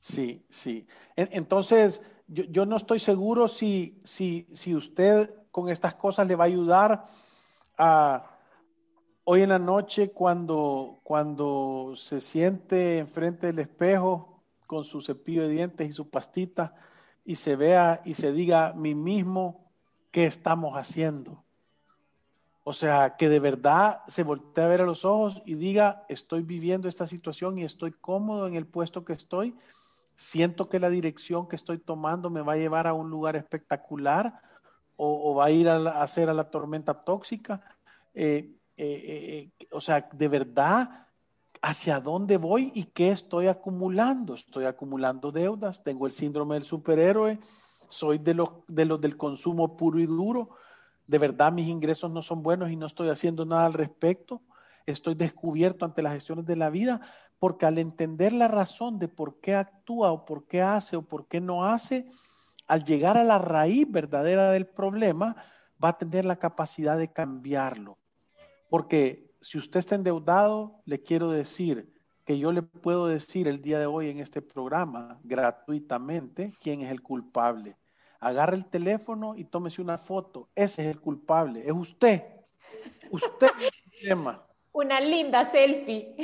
Sí, 0.00 0.44
sí. 0.48 0.86
Entonces, 1.14 2.02
yo, 2.26 2.66
no 2.66 2.76
estoy 2.76 2.98
seguro 2.98 3.46
si, 3.46 4.00
si, 4.04 4.46
si, 4.52 4.74
usted 4.74 5.32
con 5.52 5.68
estas 5.68 5.94
cosas 5.94 6.26
le 6.26 6.34
va 6.34 6.44
a 6.44 6.46
ayudar 6.48 7.06
a 7.78 8.28
hoy 9.24 9.42
en 9.42 9.50
la 9.50 9.60
noche 9.60 10.10
cuando, 10.10 11.00
cuando 11.04 11.92
se 11.94 12.20
siente 12.20 12.98
enfrente 12.98 13.48
del 13.48 13.60
espejo 13.60 14.42
con 14.66 14.82
su 14.82 15.00
cepillo 15.00 15.42
de 15.42 15.50
dientes 15.50 15.88
y 15.88 15.92
su 15.92 16.10
pastita 16.10 16.74
y 17.24 17.36
se 17.36 17.56
vea 17.56 18.00
y 18.04 18.14
se 18.14 18.32
diga 18.32 18.68
a 18.68 18.72
mí 18.72 18.94
mismo 18.94 19.70
qué 20.10 20.24
estamos 20.24 20.76
haciendo. 20.76 21.44
O 22.64 22.72
sea, 22.72 23.16
que 23.16 23.28
de 23.28 23.40
verdad 23.40 24.02
se 24.06 24.22
voltee 24.22 24.64
a 24.64 24.68
ver 24.68 24.82
a 24.82 24.86
los 24.86 25.04
ojos 25.04 25.42
y 25.44 25.54
diga, 25.54 26.04
estoy 26.08 26.42
viviendo 26.42 26.88
esta 26.88 27.06
situación 27.06 27.58
y 27.58 27.64
estoy 27.64 27.92
cómodo 27.92 28.46
en 28.46 28.54
el 28.54 28.66
puesto 28.66 29.04
que 29.04 29.12
estoy. 29.12 29.56
Siento 30.14 30.68
que 30.68 30.78
la 30.78 30.90
dirección 30.90 31.48
que 31.48 31.56
estoy 31.56 31.78
tomando 31.78 32.30
me 32.30 32.42
va 32.42 32.52
a 32.52 32.58
llevar 32.58 32.86
a 32.86 32.92
un 32.92 33.10
lugar 33.10 33.34
espectacular 33.34 34.40
o, 34.96 35.34
va 35.34 35.46
a 35.46 35.50
ir 35.50 35.68
a, 35.68 36.02
hacer 36.02 36.28
a 36.28 36.34
la 36.34 36.50
tormenta 36.50 37.02
tóxica. 37.02 37.60
Eh, 38.14 38.54
eh, 38.76 39.50
eh, 39.58 39.66
o 39.72 39.80
sea, 39.80 40.08
de 40.12 40.28
verdad, 40.28 41.08
¿hacia 41.62 42.00
dónde 42.00 42.36
voy 42.36 42.70
y 42.74 42.84
qué 42.84 43.10
estoy 43.10 43.46
acumulando? 43.46 44.34
Estoy 44.34 44.66
acumulando 44.66 45.32
deudas, 45.32 45.82
tengo 45.82 46.06
el 46.06 46.12
síndrome 46.12 46.56
del 46.56 46.64
superhéroe, 46.64 47.38
soy 47.88 48.18
de 48.18 48.34
los, 48.34 48.50
de 48.68 48.84
los 48.84 49.00
del 49.00 49.16
consumo 49.16 49.76
puro 49.76 49.98
y 49.98 50.06
duro 50.06 50.50
de 51.06 51.18
verdad 51.18 51.52
mis 51.52 51.68
ingresos 51.68 52.10
no 52.10 52.22
son 52.22 52.42
buenos 52.42 52.70
y 52.70 52.76
no 52.76 52.86
estoy 52.86 53.08
haciendo 53.08 53.44
nada 53.44 53.66
al 53.66 53.72
respecto, 53.72 54.40
estoy 54.86 55.14
descubierto 55.14 55.84
ante 55.84 56.02
las 56.02 56.14
gestiones 56.14 56.46
de 56.46 56.56
la 56.56 56.70
vida, 56.70 57.00
porque 57.38 57.66
al 57.66 57.78
entender 57.78 58.32
la 58.32 58.48
razón 58.48 58.98
de 58.98 59.08
por 59.08 59.40
qué 59.40 59.54
actúa 59.54 60.12
o 60.12 60.24
por 60.24 60.46
qué 60.46 60.62
hace 60.62 60.96
o 60.96 61.02
por 61.02 61.26
qué 61.26 61.40
no 61.40 61.66
hace, 61.66 62.06
al 62.66 62.84
llegar 62.84 63.18
a 63.18 63.24
la 63.24 63.38
raíz 63.38 63.90
verdadera 63.90 64.50
del 64.52 64.66
problema, 64.66 65.36
va 65.82 65.90
a 65.90 65.98
tener 65.98 66.24
la 66.24 66.36
capacidad 66.36 66.96
de 66.96 67.12
cambiarlo. 67.12 67.98
Porque 68.70 69.31
si 69.42 69.58
usted 69.58 69.80
está 69.80 69.94
endeudado, 69.94 70.80
le 70.86 71.02
quiero 71.02 71.30
decir 71.30 71.92
que 72.24 72.38
yo 72.38 72.52
le 72.52 72.62
puedo 72.62 73.06
decir 73.06 73.48
el 73.48 73.60
día 73.60 73.78
de 73.78 73.86
hoy 73.86 74.08
en 74.08 74.18
este 74.18 74.40
programa 74.40 75.20
gratuitamente 75.24 76.54
quién 76.62 76.80
es 76.80 76.90
el 76.90 77.02
culpable 77.02 77.76
agarre 78.22 78.56
el 78.56 78.64
teléfono 78.66 79.34
y 79.36 79.44
tómese 79.44 79.82
una 79.82 79.98
foto. 79.98 80.48
Ese 80.54 80.82
es 80.82 80.94
el 80.94 81.00
culpable, 81.00 81.60
es 81.66 81.72
usted. 81.72 82.22
Usted 83.10 83.48
es 83.60 83.64
el 83.64 83.90
problema. 83.90 84.46
Una 84.70 85.00
linda 85.00 85.50
selfie. 85.50 86.16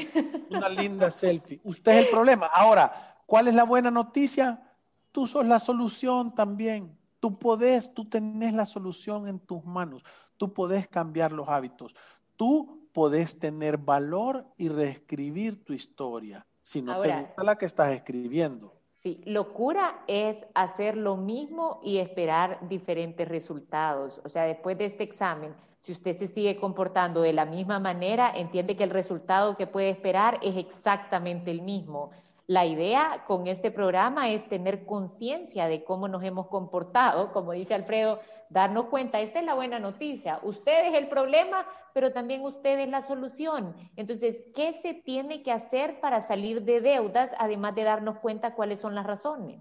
Una 0.49 0.69
linda 0.69 1.11
selfie. 1.11 1.61
Usted 1.65 1.93
es 1.93 2.07
el 2.07 2.11
problema. 2.11 2.47
Ahora, 2.47 3.17
¿cuál 3.27 3.49
es 3.49 3.55
la 3.55 3.65
buena 3.65 3.91
noticia? 3.91 4.63
Tú 5.11 5.27
sos 5.27 5.45
la 5.45 5.59
solución 5.59 6.35
también. 6.35 6.97
Tú 7.19 7.37
podés, 7.37 7.93
tú 7.93 8.09
tenés 8.09 8.55
la 8.55 8.65
solución 8.65 9.27
en 9.27 9.41
tus 9.41 9.65
manos. 9.65 10.05
Tú 10.37 10.55
podés 10.55 10.87
cambiar 10.87 11.33
los 11.33 11.49
hábitos. 11.49 11.97
Tú 12.37 12.78
podés 12.99 13.39
tener 13.39 13.79
valor 13.79 14.45
y 14.57 14.69
reescribir 14.69 15.65
tu 15.65 15.73
historia. 15.73 16.45
Si 16.65 16.83
no 16.83 17.01
te 17.01 17.17
gusta 17.17 17.45
la 17.45 17.57
que 17.57 17.67
estás 17.67 17.93
escribiendo. 17.93 18.73
Sí, 19.05 19.23
locura 19.25 20.03
es 20.09 20.49
hacer 20.53 20.97
lo 20.97 21.17
mismo 21.17 21.79
y 21.85 21.99
esperar 21.99 22.59
diferentes 22.69 23.29
resultados. 23.29 24.21
O 24.25 24.29
sea, 24.29 24.47
después 24.47 24.77
de 24.79 24.87
este 24.87 25.05
examen, 25.05 25.55
si 25.79 25.93
usted 25.93 26.17
se 26.17 26.27
sigue 26.27 26.57
comportando 26.57 27.23
de 27.23 27.33
la 27.33 27.45
misma 27.45 27.79
manera, 27.79 28.33
entiende 28.35 28.75
que 28.75 28.83
el 28.83 28.91
resultado 28.91 29.57
que 29.57 29.69
puede 29.69 29.91
esperar 29.91 30.41
es 30.43 30.57
exactamente 30.57 31.53
el 31.53 31.63
mismo. 31.63 32.11
La 32.49 32.67
idea 32.67 33.23
con 33.29 33.47
este 33.47 33.71
programa 33.71 34.29
es 34.31 34.49
tener 34.49 34.87
conciencia 34.87 35.69
de 35.69 35.85
cómo 35.85 36.09
nos 36.09 36.25
hemos 36.25 36.49
comportado, 36.49 37.31
como 37.33 37.53
dice 37.53 37.75
Alfredo, 37.75 38.19
darnos 38.51 38.87
cuenta, 38.87 39.21
esta 39.21 39.41
es 39.41 39.45
la 39.45 39.55
buena 39.55 39.79
noticia, 39.79 40.41
usted 40.43 40.89
es 40.89 40.95
el 40.95 41.09
problema, 41.09 41.67
pero 41.93 42.13
también 42.13 42.43
usted 42.43 42.79
es 42.79 42.89
la 42.89 43.03
solución. 43.03 43.75
Entonces, 43.97 44.37
¿qué 44.55 44.73
se 44.73 44.95
tiene 44.95 45.43
que 45.43 45.53
hacer 45.53 46.01
para 46.01 46.21
salir 46.21 46.63
de 46.63 46.81
deudas, 46.81 47.33
además 47.39 47.75
de 47.75 47.85
darnos 47.85 48.19
cuenta 48.19 48.55
cuáles 48.55 48.81
son 48.81 48.95
las 48.95 49.07
razones? 49.07 49.61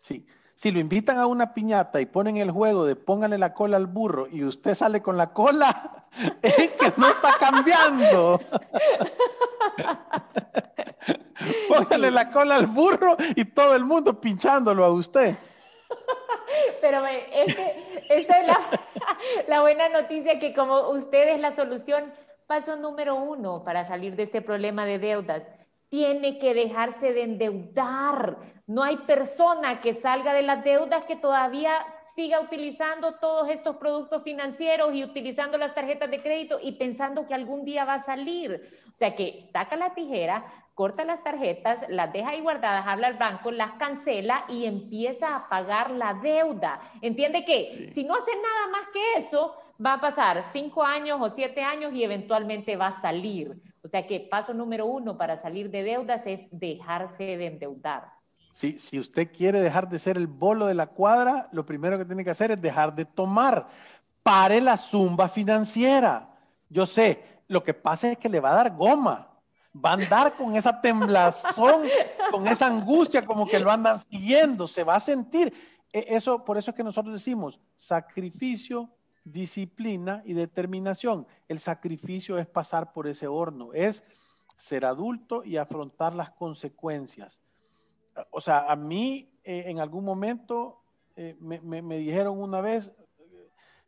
Sí, 0.00 0.26
si 0.54 0.70
lo 0.70 0.78
invitan 0.78 1.18
a 1.18 1.26
una 1.26 1.54
piñata 1.54 2.00
y 2.00 2.06
ponen 2.06 2.36
el 2.36 2.50
juego 2.50 2.84
de 2.84 2.96
póngale 2.96 3.38
la 3.38 3.54
cola 3.54 3.76
al 3.78 3.86
burro 3.86 4.26
y 4.30 4.44
usted 4.44 4.74
sale 4.74 5.00
con 5.00 5.16
la 5.16 5.32
cola, 5.32 6.06
es 6.42 6.54
que 6.72 6.92
no 6.96 7.08
está 7.08 7.36
cambiando. 7.38 8.40
Póngale 11.68 12.10
la 12.10 12.28
cola 12.28 12.56
al 12.56 12.66
burro 12.66 13.16
y 13.34 13.46
todo 13.46 13.74
el 13.74 13.86
mundo 13.86 14.20
pinchándolo 14.20 14.84
a 14.84 14.90
usted. 14.90 15.38
Pero 16.80 17.04
este, 17.06 18.04
esta 18.08 18.40
es 18.40 18.46
la, 19.48 19.60
buena 19.60 19.88
noticia 19.88 20.38
que 20.38 20.54
como 20.54 20.90
usted 20.90 21.28
es 21.28 21.40
la 21.40 21.52
solución, 21.52 22.12
paso 22.46 22.76
número 22.76 23.14
uno 23.16 23.64
para 23.64 23.84
salir 23.84 24.16
de 24.16 24.24
este 24.24 24.42
problema 24.42 24.84
de 24.84 24.98
deudas. 24.98 25.48
Tiene 25.88 26.38
que 26.38 26.54
dejarse 26.54 27.12
de 27.12 27.22
endeudar. 27.22 28.38
No 28.66 28.82
hay 28.82 28.96
persona 28.98 29.80
que 29.80 29.92
salga 29.92 30.32
de 30.32 30.42
las 30.42 30.62
deudas 30.62 31.04
que 31.04 31.16
todavía 31.16 31.72
siga 32.14 32.40
utilizando 32.40 33.14
todos 33.14 33.48
estos 33.48 33.76
productos 33.76 34.22
financieros 34.22 34.94
y 34.94 35.04
utilizando 35.04 35.58
las 35.58 35.74
tarjetas 35.74 36.10
de 36.10 36.20
crédito 36.20 36.58
y 36.62 36.72
pensando 36.72 37.26
que 37.26 37.34
algún 37.34 37.64
día 37.64 37.84
va 37.84 37.94
a 37.94 38.00
salir. 38.00 38.60
O 38.92 38.96
sea 38.96 39.14
que 39.14 39.40
saca 39.52 39.76
la 39.76 39.94
tijera, 39.94 40.44
corta 40.74 41.04
las 41.04 41.22
tarjetas, 41.22 41.84
las 41.88 42.12
deja 42.12 42.30
ahí 42.30 42.40
guardadas, 42.40 42.86
habla 42.86 43.08
al 43.08 43.18
banco, 43.18 43.50
las 43.50 43.72
cancela 43.72 44.44
y 44.48 44.64
empieza 44.64 45.36
a 45.36 45.48
pagar 45.48 45.90
la 45.90 46.14
deuda. 46.14 46.80
Entiende 47.02 47.44
que 47.44 47.90
si 47.92 48.04
no 48.04 48.14
hace 48.14 48.32
nada 48.34 48.68
más 48.72 48.88
que 48.88 49.18
eso, 49.18 49.54
va 49.84 49.94
a 49.94 50.00
pasar 50.00 50.42
cinco 50.52 50.82
años 50.82 51.18
o 51.20 51.30
siete 51.34 51.62
años 51.62 51.92
y 51.92 52.04
eventualmente 52.04 52.76
va 52.76 52.88
a 52.88 53.00
salir. 53.00 53.60
O 53.82 53.88
sea 53.88 54.06
que 54.06 54.20
paso 54.20 54.54
número 54.54 54.86
uno 54.86 55.16
para 55.16 55.36
salir 55.36 55.70
de 55.70 55.82
deudas 55.82 56.26
es 56.26 56.48
dejarse 56.50 57.36
de 57.36 57.46
endeudar. 57.46 58.19
Sí, 58.52 58.78
si 58.78 58.98
usted 58.98 59.30
quiere 59.32 59.60
dejar 59.60 59.88
de 59.88 59.98
ser 59.98 60.16
el 60.16 60.26
bolo 60.26 60.66
de 60.66 60.74
la 60.74 60.86
cuadra, 60.86 61.48
lo 61.52 61.64
primero 61.64 61.98
que 61.98 62.04
tiene 62.04 62.24
que 62.24 62.30
hacer 62.30 62.50
es 62.50 62.60
dejar 62.60 62.94
de 62.94 63.04
tomar. 63.04 63.68
Pare 64.22 64.60
la 64.60 64.76
zumba 64.76 65.28
financiera. 65.28 66.28
Yo 66.68 66.84
sé, 66.86 67.24
lo 67.48 67.62
que 67.62 67.74
pasa 67.74 68.12
es 68.12 68.18
que 68.18 68.28
le 68.28 68.40
va 68.40 68.50
a 68.52 68.56
dar 68.56 68.76
goma 68.76 69.30
va 69.74 69.90
a 69.90 69.94
andar 69.94 70.36
con 70.36 70.54
esa 70.56 70.80
temblazón, 70.80 71.82
con 72.30 72.46
esa 72.48 72.66
angustia, 72.66 73.24
como 73.24 73.46
que 73.46 73.60
lo 73.60 73.70
andan 73.70 74.00
siguiendo, 74.00 74.66
se 74.66 74.84
va 74.84 74.96
a 74.96 75.00
sentir. 75.00 75.52
E, 75.92 76.06
eso, 76.08 76.44
por 76.44 76.58
eso 76.58 76.70
es 76.70 76.76
que 76.76 76.84
nosotros 76.84 77.14
decimos 77.14 77.60
sacrificio, 77.76 78.90
disciplina 79.24 80.22
y 80.24 80.32
determinación. 80.32 81.26
El 81.48 81.60
sacrificio 81.60 82.38
es 82.38 82.46
pasar 82.46 82.92
por 82.92 83.06
ese 83.06 83.26
horno, 83.26 83.72
es 83.72 84.02
ser 84.56 84.84
adulto 84.84 85.44
y 85.44 85.56
afrontar 85.56 86.14
las 86.14 86.30
consecuencias. 86.30 87.40
O 88.30 88.40
sea, 88.40 88.70
a 88.70 88.76
mí 88.76 89.30
eh, 89.44 89.64
en 89.66 89.80
algún 89.80 90.04
momento 90.04 90.82
eh, 91.16 91.36
me, 91.40 91.98
dijeron 91.98 92.40
una 92.40 92.60
vez, 92.60 92.92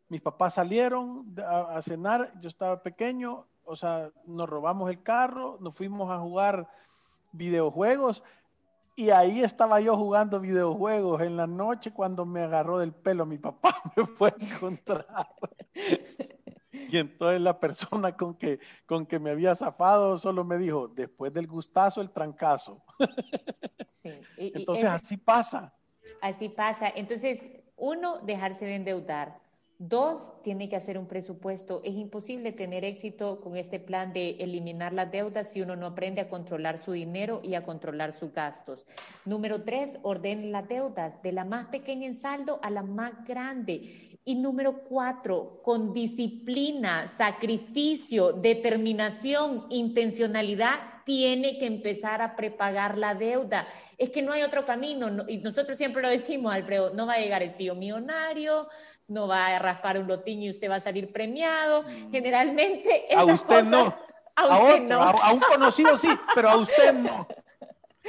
mis 0.09 0.21
papás 0.21 0.55
salieron 0.55 1.35
a 1.47 1.81
cenar, 1.83 2.33
yo 2.41 2.49
estaba 2.49 2.83
pequeño, 2.83 3.47
o 3.65 3.77
sea, 3.77 4.11
nos 4.27 4.49
robamos 4.49 4.91
el 4.91 5.03
carro, 5.03 5.59
nos 5.61 5.75
fuimos 5.75 6.11
a 6.11 6.19
jugar 6.19 6.69
videojuegos 7.33 8.23
y 8.95 9.11
ahí 9.11 9.43
estaba 9.43 9.81
yo 9.81 9.97
jugando 9.97 10.41
videojuegos 10.41 11.23
en 11.23 11.37
la 11.37 11.47
noche 11.47 11.93
cuando 11.93 12.27
me 12.27 12.43
agarró 12.43 12.79
del 12.79 12.93
pelo 12.93 13.25
mi 13.25 13.39
papá, 13.39 13.75
me 13.97 14.05
fue 14.07 14.31
a 14.31 14.45
encontrar. 14.45 15.07
Y 16.73 16.97
entonces 16.99 17.41
la 17.41 17.61
persona 17.61 18.17
con 18.17 18.35
que, 18.35 18.59
con 18.87 19.07
que 19.07 19.19
me 19.19 19.31
había 19.31 19.55
zafado 19.55 20.17
solo 20.17 20.45
me 20.45 20.59
dijo, 20.59 20.89
después 20.89 21.33
del 21.33 21.47
gustazo, 21.47 22.01
el 22.01 22.11
trancazo. 22.11 22.83
Sí, 23.93 24.11
entonces 24.37 24.87
así 24.87 25.17
pasa. 25.17 25.75
Así 26.21 26.49
pasa. 26.49 26.89
Entonces, 26.95 27.41
uno, 27.77 28.19
dejarse 28.21 28.65
de 28.65 28.77
endeudar. 28.77 29.41
Dos, 29.79 30.33
tiene 30.45 30.69
que 30.69 30.77
hacer 30.77 30.97
un 30.97 31.09
presupuesto. 31.09 31.81
Es 31.83 31.95
imposible 31.95 32.53
tener 32.53 32.85
éxito 32.85 33.41
con 33.41 33.57
este 33.57 33.81
plan 33.81 34.13
de 34.13 34.37
eliminar 34.39 34.93
las 34.93 35.11
deudas 35.11 35.51
si 35.51 35.61
uno 35.61 35.75
no 35.75 35.87
aprende 35.87 36.21
a 36.21 36.29
controlar 36.29 36.79
su 36.79 36.93
dinero 36.93 37.41
y 37.43 37.55
a 37.55 37.65
controlar 37.65 38.13
sus 38.13 38.33
gastos. 38.33 38.87
Número 39.25 39.65
tres, 39.65 39.99
ordene 40.03 40.47
las 40.47 40.69
deudas 40.69 41.21
de 41.23 41.33
la 41.33 41.45
más 41.45 41.67
pequeña 41.67 42.07
en 42.07 42.15
saldo 42.15 42.61
a 42.63 42.71
la 42.71 42.85
más 42.85 43.25
grande. 43.25 44.12
Y 44.25 44.37
número 44.37 44.85
cuatro, 44.85 45.61
con 45.65 45.93
disciplina, 45.93 47.09
sacrificio, 47.09 48.33
determinación, 48.33 49.67
intencionalidad, 49.69 50.93
tiene 51.05 51.59
que 51.59 51.67
empezar 51.67 52.23
a 52.23 52.37
prepagar 52.37 52.97
la 52.99 53.15
deuda. 53.15 53.67
Es 53.99 54.11
que 54.11 54.23
no 54.23 54.33
hay 54.33 54.43
otro 54.43 54.65
camino. 54.65 55.25
y 55.29 55.39
nosotros 55.39 55.77
siempre 55.77 56.03
lo 56.03 56.09
decimos, 56.09 56.53
Alfredo, 56.55 56.93
no 56.95 57.07
va 57.07 57.15
a 57.15 57.19
llegar 57.19 57.43
el 57.43 57.57
tío 57.57 57.75
millonario, 57.75 58.69
no 59.09 59.27
va 59.27 59.49
a 59.49 59.59
raspar 59.59 59.99
un 59.99 60.07
lotiño 60.07 60.47
y 60.47 60.51
usted 60.51 60.71
va 60.71 60.77
a 60.77 60.81
salir 60.81 61.13
premiado. 61.13 61.83
Mm. 61.83 62.11
Generalmente... 62.11 63.07
A 63.17 63.25
usted 63.25 63.63
no. 63.65 63.95
A, 64.35 64.59
usted 64.59 64.83
no. 64.83 65.03
A, 65.03 65.33
un 65.33 65.41
conocido 65.41 65.97
sí, 65.99 66.09
pero 66.35 66.51
a 66.51 66.57
usted 66.57 66.95
no. 66.95 67.27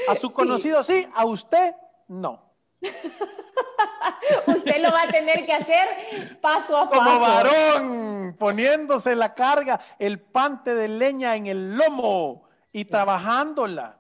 A 0.08 0.16
su 0.16 0.32
conocido 0.34 0.82
sí, 0.84 1.06
a 1.14 1.26
usted 1.26 1.76
no. 2.08 2.53
Usted 4.48 4.82
lo 4.82 4.92
va 4.92 5.04
a 5.04 5.08
tener 5.08 5.46
que 5.46 5.54
hacer 5.54 6.40
paso 6.42 6.78
a 6.78 6.90
paso. 6.90 7.04
Como 7.04 7.20
varón, 7.20 8.36
poniéndose 8.38 9.16
la 9.16 9.34
carga, 9.34 9.80
el 10.00 10.20
pante 10.20 10.74
de 10.74 10.88
leña 10.88 11.36
en 11.36 11.48
el 11.48 11.76
lomo 11.76 12.48
y 12.72 12.86
trabajándola. 12.86 14.00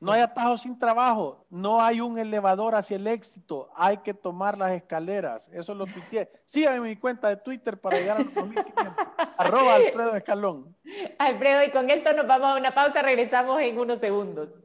No 0.00 0.12
hay 0.12 0.22
atajo 0.22 0.56
sin 0.56 0.78
trabajo, 0.78 1.44
no 1.50 1.82
hay 1.82 2.00
un 2.00 2.18
elevador 2.18 2.74
hacia 2.74 2.96
el 2.96 3.06
éxito, 3.06 3.68
hay 3.76 3.98
que 3.98 4.14
tomar 4.14 4.56
las 4.56 4.72
escaleras. 4.72 5.50
Eso 5.52 5.74
lo 5.74 5.84
tuiteé. 5.84 6.30
Síganme 6.46 6.76
en 6.78 6.82
mi 6.84 6.96
cuenta 6.96 7.28
de 7.28 7.36
Twitter 7.36 7.78
para 7.78 7.98
llegar 7.98 8.16
a 8.16 8.20
los 8.20 8.32
2500. 8.32 8.94
Arroba 9.36 9.74
Alfredo 9.74 10.16
Escalón. 10.16 10.74
Alfredo, 11.18 11.64
y 11.64 11.70
con 11.70 11.90
esto 11.90 12.14
nos 12.14 12.26
vamos 12.26 12.48
a 12.48 12.56
una 12.56 12.72
pausa, 12.72 13.02
regresamos 13.02 13.60
en 13.60 13.78
unos 13.78 13.98
segundos. 13.98 14.64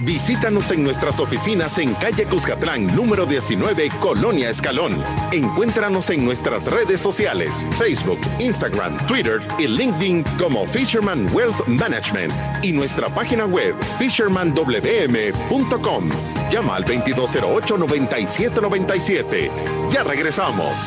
Visítanos 0.00 0.70
en 0.70 0.82
nuestras 0.82 1.20
oficinas 1.20 1.76
en 1.76 1.92
calle 1.94 2.24
Cuscatlán, 2.24 2.86
número 2.96 3.26
19, 3.26 3.90
Colonia 4.00 4.48
Escalón. 4.48 4.96
Encuéntranos 5.30 6.08
en 6.08 6.24
nuestras 6.24 6.64
redes 6.66 7.02
sociales, 7.02 7.50
Facebook, 7.78 8.18
Instagram, 8.38 8.96
Twitter 9.06 9.42
y 9.58 9.66
LinkedIn 9.66 10.24
como 10.38 10.66
Fisherman 10.66 11.28
Wealth 11.34 11.66
Management 11.66 12.32
y 12.62 12.72
nuestra 12.72 13.08
página 13.08 13.44
web 13.44 13.74
fishermanwm.com. 13.98 16.10
Llama 16.50 16.76
al 16.76 16.86
2208-9797. 16.86 19.50
Ya 19.92 20.02
regresamos. 20.02 20.78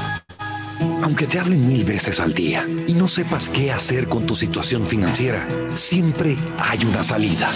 Aunque 1.04 1.28
te 1.28 1.40
hablen 1.40 1.68
mil 1.68 1.84
veces 1.84 2.20
al 2.20 2.34
día 2.34 2.68
y 2.88 2.94
no 2.94 3.08
sepas 3.08 3.48
qué 3.50 3.72
hacer 3.72 4.08
con 4.08 4.26
tu 4.26 4.36
situación 4.36 4.88
financiera, 4.88 5.48
siempre 5.76 6.36
hay 6.58 6.84
una 6.86 7.04
salida. 7.04 7.52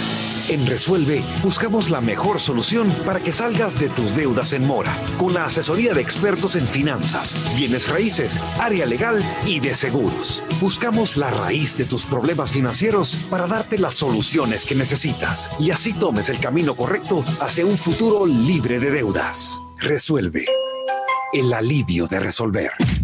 En 0.48 0.66
Resuelve 0.66 1.22
buscamos 1.42 1.90
la 1.90 2.00
mejor 2.00 2.40
solución 2.40 2.90
para 3.04 3.20
que 3.20 3.32
salgas 3.32 3.78
de 3.78 3.90
tus 3.90 4.16
deudas 4.16 4.54
en 4.54 4.66
mora, 4.66 4.96
con 5.18 5.34
la 5.34 5.44
asesoría 5.44 5.92
de 5.92 6.00
expertos 6.00 6.56
en 6.56 6.66
finanzas, 6.66 7.36
bienes 7.54 7.86
raíces, 7.86 8.40
área 8.58 8.86
legal 8.86 9.22
y 9.44 9.60
de 9.60 9.74
seguros. 9.74 10.42
Buscamos 10.58 11.18
la 11.18 11.30
raíz 11.30 11.76
de 11.76 11.84
tus 11.84 12.06
problemas 12.06 12.52
financieros 12.52 13.16
para 13.28 13.46
darte 13.46 13.78
las 13.78 13.96
soluciones 13.96 14.64
que 14.64 14.74
necesitas 14.74 15.50
y 15.60 15.70
así 15.70 15.92
tomes 15.92 16.30
el 16.30 16.40
camino 16.40 16.74
correcto 16.74 17.22
hacia 17.40 17.66
un 17.66 17.76
futuro 17.76 18.24
libre 18.24 18.80
de 18.80 18.90
deudas. 18.90 19.60
Resuelve. 19.76 20.46
El 21.34 21.52
alivio 21.52 22.06
de 22.06 22.20
resolver. 22.20 22.72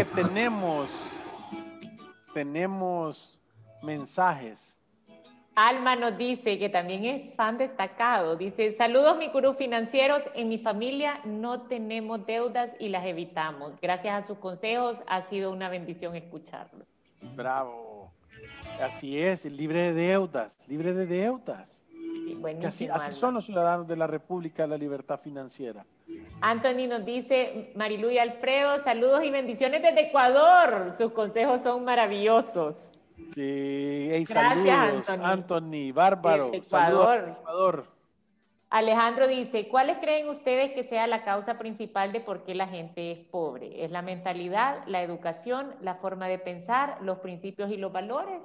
Sí 0.00 0.06
que 0.06 0.22
tenemos, 0.22 0.88
tenemos 2.32 3.38
mensajes. 3.82 4.78
Alma 5.54 5.94
nos 5.94 6.16
dice 6.16 6.58
que 6.58 6.70
también 6.70 7.04
es 7.04 7.34
fan 7.34 7.58
destacado. 7.58 8.36
Dice, 8.36 8.72
saludos 8.72 9.18
mi 9.18 9.28
gurú 9.28 9.52
financieros. 9.54 10.22
En 10.34 10.48
mi 10.48 10.58
familia 10.58 11.20
no 11.26 11.62
tenemos 11.62 12.24
deudas 12.24 12.70
y 12.78 12.88
las 12.88 13.04
evitamos. 13.04 13.78
Gracias 13.82 14.24
a 14.24 14.26
sus 14.26 14.38
consejos 14.38 14.96
ha 15.06 15.20
sido 15.20 15.52
una 15.52 15.68
bendición 15.68 16.16
escucharlo. 16.16 16.86
Bravo. 17.36 18.10
Así 18.80 19.20
es, 19.20 19.44
libre 19.44 19.92
de 19.92 19.92
deudas, 19.92 20.56
libre 20.66 20.94
de 20.94 21.04
deudas. 21.04 21.84
Que 22.58 22.66
así, 22.66 22.88
así 22.88 23.12
son 23.12 23.34
los 23.34 23.44
ciudadanos 23.44 23.86
de 23.86 23.96
la 23.96 24.06
República 24.06 24.62
de 24.62 24.68
la 24.68 24.78
Libertad 24.78 25.20
Financiera. 25.20 25.84
Anthony 26.40 26.86
nos 26.88 27.04
dice, 27.04 27.72
Marilu 27.74 28.10
y 28.10 28.18
Alfredo, 28.18 28.82
saludos 28.82 29.22
y 29.24 29.30
bendiciones 29.30 29.82
desde 29.82 30.08
Ecuador. 30.08 30.94
Sus 30.96 31.12
consejos 31.12 31.60
son 31.62 31.84
maravillosos. 31.84 32.76
Sí, 33.34 34.08
hey, 34.10 34.24
saludos, 34.26 35.08
Anthony. 35.08 35.92
bárbaro. 35.92 36.50
Ecuador. 36.52 37.36
Ecuador. 37.40 37.86
Alejandro 38.70 39.26
dice, 39.26 39.68
¿cuáles 39.68 39.98
creen 39.98 40.28
ustedes 40.28 40.72
que 40.72 40.84
sea 40.84 41.06
la 41.06 41.24
causa 41.24 41.58
principal 41.58 42.12
de 42.12 42.20
por 42.20 42.44
qué 42.44 42.54
la 42.54 42.68
gente 42.68 43.12
es 43.12 43.18
pobre? 43.18 43.84
¿Es 43.84 43.90
la 43.90 44.00
mentalidad, 44.00 44.84
la 44.86 45.02
educación, 45.02 45.74
la 45.80 45.96
forma 45.96 46.28
de 46.28 46.38
pensar, 46.38 46.98
los 47.02 47.18
principios 47.18 47.70
y 47.70 47.76
los 47.76 47.92
valores? 47.92 48.40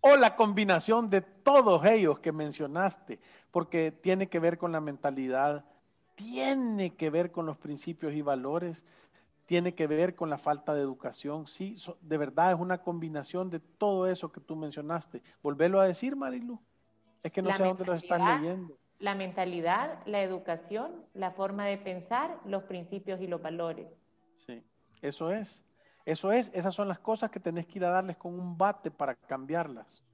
o 0.00 0.16
la 0.16 0.36
combinación 0.36 1.08
de 1.08 1.20
todos 1.20 1.84
ellos 1.84 2.18
que 2.20 2.32
mencionaste, 2.32 3.20
porque 3.50 3.92
tiene 3.92 4.28
que 4.28 4.38
ver 4.38 4.58
con 4.58 4.72
la 4.72 4.80
mentalidad, 4.80 5.64
tiene 6.20 6.90
que 6.96 7.08
ver 7.08 7.30
con 7.30 7.46
los 7.46 7.56
principios 7.56 8.12
y 8.12 8.20
valores, 8.20 8.84
tiene 9.46 9.74
que 9.74 9.86
ver 9.86 10.14
con 10.14 10.28
la 10.28 10.36
falta 10.36 10.74
de 10.74 10.82
educación. 10.82 11.46
Sí, 11.46 11.76
de 12.02 12.18
verdad 12.18 12.52
es 12.52 12.60
una 12.60 12.82
combinación 12.82 13.48
de 13.48 13.58
todo 13.58 14.06
eso 14.06 14.30
que 14.30 14.40
tú 14.40 14.54
mencionaste. 14.54 15.22
Volvelo 15.42 15.80
a 15.80 15.86
decir, 15.86 16.16
Marilu. 16.16 16.60
Es 17.22 17.32
que 17.32 17.40
no 17.40 17.52
sé 17.52 17.64
dónde 17.64 17.86
lo 17.86 17.94
estás 17.94 18.22
leyendo. 18.22 18.78
La 18.98 19.14
mentalidad, 19.14 20.00
la 20.04 20.22
educación, 20.22 20.92
la 21.14 21.30
forma 21.30 21.64
de 21.64 21.78
pensar, 21.78 22.38
los 22.44 22.64
principios 22.64 23.20
y 23.22 23.26
los 23.26 23.40
valores. 23.40 23.88
Sí, 24.46 24.62
eso 25.00 25.30
es. 25.30 25.64
Eso 26.04 26.32
es, 26.32 26.50
esas 26.54 26.74
son 26.74 26.88
las 26.88 26.98
cosas 26.98 27.30
que 27.30 27.40
tenés 27.40 27.66
que 27.66 27.78
ir 27.78 27.84
a 27.86 27.90
darles 27.90 28.18
con 28.18 28.38
un 28.38 28.58
bate 28.58 28.90
para 28.90 29.14
cambiarlas. 29.14 30.04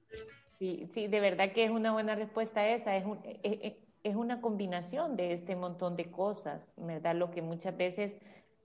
Sí, 0.57 0.87
sí, 0.87 1.07
de 1.07 1.19
verdad 1.19 1.51
que 1.51 1.65
es 1.65 1.69
una 1.69 1.91
buena 1.91 2.15
respuesta 2.15 2.65
esa. 2.67 2.95
Es, 2.95 3.05
e, 3.05 3.39
e, 3.43 3.67
es, 3.67 3.86
una 4.03 4.41
combinación 4.41 5.15
de 5.15 5.33
este 5.33 5.55
montón 5.55 5.95
de 5.95 6.09
cosas, 6.09 6.71
¿verdad? 6.77 7.15
Lo 7.15 7.31
que 7.31 7.41
muchas 7.41 7.75
veces 7.75 8.19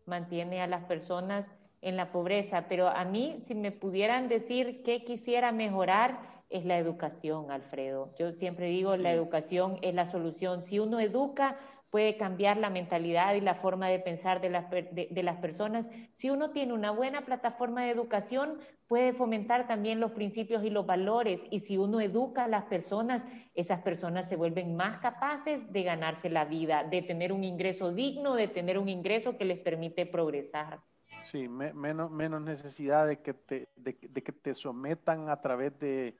mantiene 0.07 0.63
a 0.63 0.67
las 0.67 0.85
personas 0.85 1.53
en 1.81 1.97
la 1.97 2.13
pobreza. 2.13 2.67
Pero 2.69 2.89
a 2.89 3.05
mí, 3.05 3.39
si 3.47 3.55
me 3.55 3.73
pudieran 3.73 4.29
decir 4.29 4.83
qué 4.83 5.05
quisiera 5.05 5.53
mejorar, 5.53 6.21
es 6.49 6.65
la 6.65 6.77
educación, 6.79 7.51
Alfredo. 7.51 8.11
Yo 8.19 8.33
siempre 8.33 8.67
digo, 8.67 8.97
la 8.97 9.11
educación 9.11 9.79
es 9.83 9.95
la 9.95 10.07
solución. 10.07 10.63
Si 10.63 10.79
uno 10.79 11.01
educa, 11.01 11.57
puede 11.91 12.17
cambiar 12.17 12.57
la 12.57 12.71
mentalidad 12.71 13.35
y 13.35 13.41
la 13.41 13.55
forma 13.55 13.89
de 13.89 13.99
pensar 13.99 14.41
de 14.41 14.51
las, 14.51 14.71
de, 14.71 15.23
las, 15.23 15.37
personas. 15.37 15.89
Si 16.11 16.31
uno 16.31 16.51
tiene 16.51 16.73
una 16.73 16.91
buena 16.91 17.23
plataforma 17.23 17.83
de 17.85 17.91
educación, 17.91 18.59
puede 18.93 19.15
fomentar 19.15 19.67
también 19.67 20.01
los 20.01 20.11
principios 20.11 20.63
y 20.65 20.69
los 20.69 20.85
valores. 20.85 21.41
Y 21.49 21.61
si 21.61 21.79
uno 21.79 21.99
educa 21.99 22.45
a 22.45 22.47
las 22.47 22.65
personas, 22.65 23.25
esas 23.55 23.81
personas 23.81 24.29
se 24.29 24.37
vuelven 24.37 24.77
más 24.77 24.99
capaces 24.99 25.73
de 25.73 25.83
ganarse 25.83 26.29
la 26.29 26.45
vida, 26.45 26.85
de 26.85 27.01
tener 27.01 27.33
un 27.33 27.43
ingreso 27.43 27.95
digno, 27.95 28.35
de 28.35 28.49
tener 28.49 28.79
un 28.79 28.91
ingreso 28.91 29.39
que 29.39 29.47
les 29.47 29.59
permite 29.59 30.05
progresar. 30.05 30.81
Sí, 31.23 31.49
menos, 31.49 32.11
menos 32.11 32.43
necesidad 32.43 33.07
de 33.07 33.23
que, 33.23 33.33
te, 33.33 33.71
de, 33.77 33.97
de 33.99 34.23
que 34.23 34.33
te 34.33 34.53
sometan 34.53 35.31
a 35.31 35.41
través 35.41 35.79
de, 35.79 36.15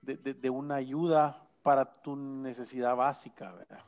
de 0.00 0.50
una 0.50 0.76
ayuda 0.76 1.44
para 1.64 2.02
tu 2.02 2.14
necesidad 2.14 2.94
básica, 2.94 3.50
¿verdad? 3.50 3.80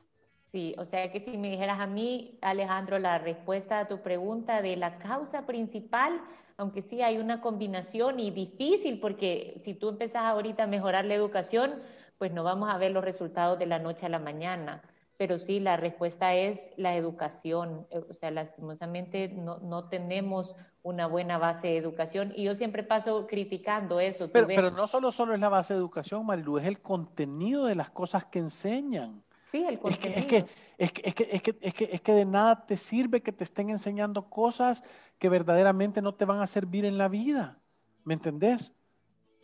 Sí, 0.51 0.75
o 0.77 0.85
sea 0.85 1.12
que 1.12 1.20
si 1.20 1.38
me 1.38 1.53
dijeras 1.53 1.79
a 1.79 1.87
mí, 1.87 2.37
Alejandro, 2.42 2.99
la 2.99 3.18
respuesta 3.18 3.79
a 3.79 3.87
tu 3.87 4.03
pregunta 4.03 4.61
de 4.61 4.77
la 4.77 4.99
causa 4.99 5.47
principal, 5.47 6.20
aunque 6.57 6.83
sí 6.83 7.03
hay 7.03 7.19
una 7.19 7.40
combinación 7.40 8.21
y 8.21 8.31
difícil, 8.31 9.01
porque 9.01 9.59
si 9.61 9.75
tú 9.75 9.88
empezás 9.88 10.23
ahorita 10.23 10.64
a 10.64 10.67
mejorar 10.67 11.05
la 11.05 11.14
educación, 11.14 11.75
pues 12.19 12.33
no 12.33 12.45
vamos 12.45 12.71
a 12.71 12.79
ver 12.79 12.93
los 12.93 13.05
resultados 13.05 13.59
de 13.59 13.67
la 13.67 13.79
noche 13.79 14.07
a 14.07 14.09
la 14.09 14.19
mañana. 14.19 14.83
Pero 15.17 15.38
sí, 15.38 15.61
la 15.61 15.77
respuesta 15.77 16.35
es 16.35 16.71
la 16.77 16.97
educación. 16.97 17.87
Eh, 17.90 17.99
o 17.99 18.14
sea, 18.14 18.31
lastimosamente 18.31 19.29
no, 19.29 19.59
no 19.59 19.88
tenemos 19.88 20.55
una 20.83 21.07
buena 21.07 21.38
base 21.38 21.69
de 21.69 21.77
educación 21.79 22.33
y 22.37 22.45
yo 22.45 22.55
siempre 22.55 22.83
paso 22.83 23.27
criticando 23.27 24.01
eso. 24.01 24.31
Pero, 24.31 24.47
pero 24.47 24.71
no 24.71 24.87
solo, 24.87 25.11
solo 25.11 25.35
es 25.35 25.40
la 25.40 25.49
base 25.49 25.73
de 25.73 25.81
educación, 25.81 26.27
Marilu, 26.27 26.59
es 26.59 26.67
el 26.67 26.81
contenido 26.81 27.64
de 27.64 27.75
las 27.75 27.90
cosas 27.90 28.27
que 28.27 28.38
enseñan. 28.38 29.24
Sí, 29.55 29.64
el 29.69 29.79
Es 29.85 29.99
que, 29.99 30.09
es, 30.09 30.27
que, 30.27 30.47
es, 30.79 30.93
que, 30.93 31.01
es, 31.31 31.73
que, 31.73 31.88
es, 31.93 32.01
que, 32.01 32.12
de 32.12 32.25
nada 32.25 32.67
te 32.67 32.77
sirve 32.77 33.23
que 33.23 33.31
te 33.31 33.45
estén 33.45 33.71
enseñando 33.71 34.29
cosas 34.29 34.83
que 35.21 35.29
verdaderamente 35.29 36.03
no 36.03 36.12
te 36.12 36.25
van 36.25 36.40
a 36.40 36.49
servir 36.49 36.85
en 36.85 36.99
la 36.99 37.07
vida. 37.07 37.61
¿Me 38.03 38.14
entendés? 38.14 38.75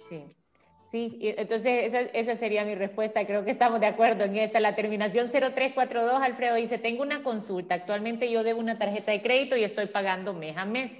Sí. 0.08 0.34
Sí, 0.82 1.16
entonces 1.20 1.94
esa, 1.94 2.00
esa, 2.00 2.34
sería 2.34 2.64
mi 2.64 2.74
respuesta. 2.74 3.24
Creo 3.24 3.44
que 3.44 3.52
estamos 3.52 3.78
de 3.78 3.86
acuerdo 3.86 4.24
en 4.24 4.34
esa. 4.34 4.58
La 4.58 4.74
terminación 4.74 5.30
0342, 5.30 6.20
Alfredo 6.20 6.56
dice, 6.56 6.78
tengo 6.78 7.04
una 7.04 7.22
consulta. 7.22 7.76
Actualmente 7.76 8.28
yo 8.32 8.42
debo 8.42 8.58
una 8.58 8.76
tarjeta 8.76 9.12
de 9.12 9.22
crédito 9.22 9.56
y 9.56 9.62
estoy 9.62 9.86
pagando 9.86 10.34
mes 10.34 10.56
a 10.56 10.64
mes. 10.64 10.92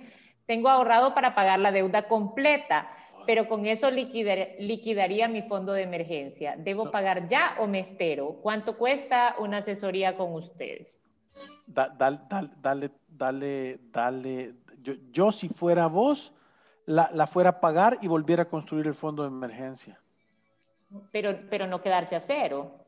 Tengo 0.47 0.69
ahorrado 0.69 1.15
para 1.15 1.35
pagar 1.35 1.59
la 1.59 1.73
deuda 1.73 2.07
completa 2.07 2.89
pero 3.31 3.47
con 3.47 3.65
eso 3.65 3.93
liquidaría 3.93 5.29
mi 5.29 5.43
fondo 5.43 5.73
de 5.73 5.83
emergencia. 5.83 6.57
¿Debo 6.59 6.91
pagar 6.91 7.29
ya 7.29 7.55
o 7.61 7.69
me 7.69 7.79
espero? 7.79 8.41
¿Cuánto 8.43 8.77
cuesta 8.77 9.37
una 9.39 9.59
asesoría 9.59 10.17
con 10.17 10.35
ustedes? 10.35 11.01
dale, 11.69 12.19
dale, 12.61 12.91
dale, 13.07 13.79
dale. 13.93 14.55
Yo, 14.83 14.95
yo, 15.13 15.31
si 15.31 15.49
fuera 15.49 15.87
vos, 15.87 16.35
la, 16.87 17.09
la 17.15 17.29
fuera 17.29 17.51
a 17.51 17.61
pagar 17.61 17.99
y 18.03 18.09
volviera 18.09 18.43
a 18.43 18.49
construir 18.49 18.89
el 18.89 18.95
fondo 18.95 19.23
de 19.23 19.29
emergencia. 19.29 20.01
Pero, 21.13 21.39
pero 21.49 21.69
no 21.69 21.81
quedarse 21.81 22.17
a 22.17 22.21
cero. 22.21 22.80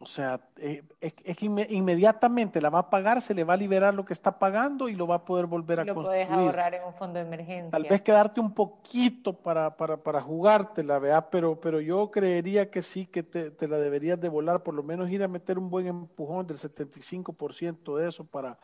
O 0.00 0.06
sea, 0.06 0.40
eh, 0.58 0.84
es, 1.00 1.12
que 1.36 1.46
inmediatamente 1.46 2.60
la 2.60 2.70
va 2.70 2.78
a 2.78 2.90
pagar, 2.90 3.20
se 3.20 3.34
le 3.34 3.42
va 3.42 3.54
a 3.54 3.56
liberar 3.56 3.94
lo 3.94 4.04
que 4.04 4.12
está 4.12 4.38
pagando 4.38 4.88
y 4.88 4.94
lo 4.94 5.08
va 5.08 5.16
a 5.16 5.24
poder 5.24 5.46
volver 5.46 5.80
a 5.80 5.84
lo 5.84 5.94
construir. 5.94 6.20
Lo 6.20 6.28
puedes 6.28 6.46
ahorrar 6.46 6.74
en 6.74 6.84
un 6.84 6.94
fondo 6.94 7.18
de 7.18 7.26
emergencia. 7.26 7.70
Tal 7.72 7.82
vez 7.82 8.02
quedarte 8.02 8.40
un 8.40 8.54
poquito 8.54 9.32
para, 9.32 9.76
para, 9.76 9.96
para 9.96 10.20
jugártela, 10.20 11.00
¿verdad? 11.00 11.28
Pero, 11.32 11.60
pero 11.60 11.80
yo 11.80 12.12
creería 12.12 12.70
que 12.70 12.82
sí, 12.82 13.06
que 13.06 13.24
te, 13.24 13.50
te, 13.50 13.66
la 13.66 13.78
deberías 13.78 14.20
de 14.20 14.28
volar, 14.28 14.62
por 14.62 14.74
lo 14.74 14.84
menos 14.84 15.10
ir 15.10 15.24
a 15.24 15.28
meter 15.28 15.58
un 15.58 15.68
buen 15.68 15.88
empujón 15.88 16.46
del 16.46 16.58
75% 16.58 17.96
de 17.96 18.08
eso 18.08 18.24
para, 18.24 18.56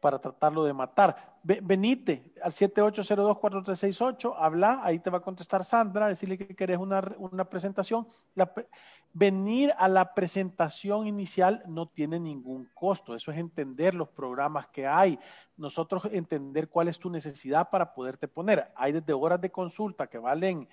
para 0.00 0.18
tratarlo 0.18 0.64
de 0.64 0.72
matar. 0.72 1.36
Venite 1.42 2.32
al 2.42 2.52
7802-4368, 2.52 4.34
habla, 4.36 4.80
ahí 4.82 4.98
te 4.98 5.10
va 5.10 5.18
a 5.18 5.22
contestar 5.22 5.64
Sandra, 5.64 6.08
decirle 6.08 6.36
que 6.36 6.56
querés 6.56 6.78
una, 6.78 7.00
una 7.18 7.48
presentación. 7.48 8.08
Venir 9.12 9.72
a 9.78 9.88
la 9.88 10.12
presentación 10.12 11.06
inicial 11.06 11.62
no 11.68 11.86
tiene 11.88 12.18
ningún 12.18 12.68
costo, 12.74 13.14
eso 13.14 13.30
es 13.30 13.38
entender 13.38 13.94
los 13.94 14.08
programas 14.08 14.68
que 14.68 14.86
hay, 14.86 15.18
nosotros 15.56 16.06
entender 16.10 16.68
cuál 16.68 16.88
es 16.88 16.98
tu 16.98 17.10
necesidad 17.10 17.70
para 17.70 17.94
poderte 17.94 18.26
poner. 18.26 18.72
Hay 18.74 18.92
desde 18.92 19.12
horas 19.12 19.40
de 19.40 19.50
consulta 19.50 20.08
que 20.08 20.18
valen 20.18 20.68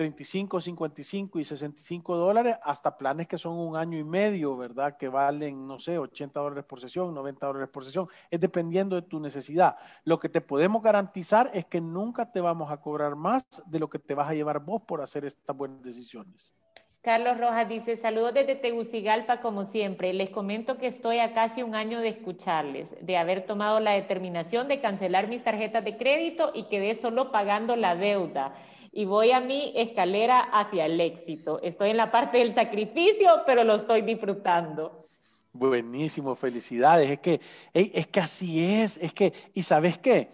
35, 0.00 0.62
55 0.62 1.38
y 1.40 1.44
65 1.44 2.16
dólares 2.16 2.56
hasta 2.62 2.96
planes 2.96 3.28
que 3.28 3.36
son 3.36 3.58
un 3.58 3.76
año 3.76 3.98
y 3.98 4.02
medio, 4.02 4.56
¿verdad? 4.56 4.96
Que 4.96 5.10
valen, 5.10 5.66
no 5.66 5.78
sé, 5.78 5.98
80 5.98 6.40
dólares 6.40 6.64
por 6.64 6.80
sesión, 6.80 7.12
90 7.12 7.46
dólares 7.46 7.68
por 7.68 7.84
sesión. 7.84 8.08
Es 8.30 8.40
dependiendo 8.40 8.96
de 8.96 9.02
tu 9.02 9.20
necesidad. 9.20 9.76
Lo 10.04 10.18
que 10.18 10.30
te 10.30 10.40
podemos 10.40 10.82
garantizar 10.82 11.50
es 11.52 11.66
que 11.66 11.82
nunca 11.82 12.32
te 12.32 12.40
vamos 12.40 12.72
a 12.72 12.78
cobrar 12.78 13.14
más 13.14 13.44
de 13.66 13.78
lo 13.78 13.90
que 13.90 13.98
te 13.98 14.14
vas 14.14 14.30
a 14.30 14.32
llevar 14.32 14.60
vos 14.60 14.80
por 14.80 15.02
hacer 15.02 15.26
estas 15.26 15.54
buenas 15.54 15.82
decisiones. 15.82 16.54
Carlos 17.02 17.38
Rojas 17.38 17.68
dice, 17.68 17.98
saludos 17.98 18.32
desde 18.32 18.54
Tegucigalpa 18.54 19.42
como 19.42 19.66
siempre. 19.66 20.14
Les 20.14 20.30
comento 20.30 20.78
que 20.78 20.86
estoy 20.86 21.18
a 21.18 21.34
casi 21.34 21.62
un 21.62 21.74
año 21.74 22.00
de 22.00 22.08
escucharles, 22.08 22.96
de 23.02 23.18
haber 23.18 23.44
tomado 23.44 23.80
la 23.80 23.90
determinación 23.90 24.66
de 24.66 24.80
cancelar 24.80 25.28
mis 25.28 25.44
tarjetas 25.44 25.84
de 25.84 25.98
crédito 25.98 26.52
y 26.54 26.68
quedé 26.68 26.94
solo 26.94 27.30
pagando 27.30 27.76
la 27.76 27.96
deuda 27.96 28.54
y 28.92 29.04
voy 29.04 29.30
a 29.30 29.40
mi 29.40 29.72
escalera 29.76 30.40
hacia 30.40 30.86
el 30.86 31.00
éxito. 31.00 31.60
Estoy 31.62 31.90
en 31.90 31.96
la 31.96 32.10
parte 32.10 32.38
del 32.38 32.52
sacrificio, 32.52 33.42
pero 33.46 33.64
lo 33.64 33.74
estoy 33.74 34.02
disfrutando. 34.02 35.04
Buenísimo, 35.52 36.34
felicidades. 36.34 37.10
Es 37.10 37.20
que, 37.20 37.40
es 37.72 38.06
que 38.06 38.20
así 38.20 38.64
es, 38.64 38.96
es 38.98 39.12
que, 39.12 39.32
y 39.52 39.62
sabes 39.62 39.98
qué, 39.98 40.30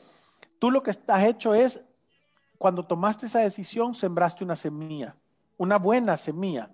tú 0.59 0.71
lo 0.71 0.83
que 0.83 0.91
has 0.91 1.25
hecho 1.25 1.55
es, 1.55 1.85
cuando 2.59 2.87
tomaste 2.87 3.27
esa 3.27 3.41
decisión, 3.41 3.95
sembraste 3.95 4.43
una 4.43 4.57
semilla, 4.57 5.17
una 5.59 5.79
buena 5.79 6.17
semilla. 6.17 6.71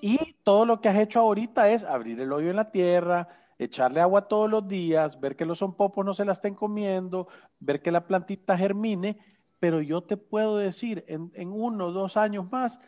Y 0.00 0.36
todo 0.42 0.66
lo 0.66 0.80
que 0.80 0.88
has 0.88 0.96
hecho 0.96 1.20
ahorita 1.20 1.70
es 1.70 1.84
abrir 1.84 2.20
el 2.20 2.32
hoyo 2.32 2.50
en 2.50 2.56
la 2.56 2.66
tierra, 2.66 3.28
echarle 3.58 4.00
agua 4.00 4.28
todos 4.28 4.50
los 4.50 4.66
días, 4.66 5.20
ver 5.20 5.36
que 5.36 5.44
los 5.44 5.60
popos 5.60 6.04
no 6.04 6.12
se 6.14 6.24
la 6.24 6.32
estén 6.32 6.54
comiendo, 6.54 7.28
ver 7.60 7.80
que 7.80 7.90
la 7.90 8.06
plantita 8.06 8.56
germine 8.56 9.18
pero 9.64 9.80
yo 9.80 10.02
te 10.02 10.18
puedo 10.18 10.58
decir, 10.58 11.06
en, 11.08 11.50
uno 11.50 11.86
o 11.86 11.90
dos 11.90 12.18
años 12.18 12.52
más, 12.52 12.78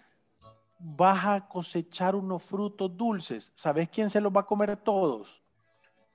vas 0.79 1.25
a 1.25 1.49
cosechar 1.49 2.15
unos 2.15 2.43
frutos 2.43 2.95
dulces. 2.95 3.51
¿Sabes 3.55 3.89
quién 3.89 4.11
se 4.11 4.21
los 4.21 4.31
va 4.31 4.43
a 4.43 4.47
comer 4.47 4.77
todos? 4.77 5.43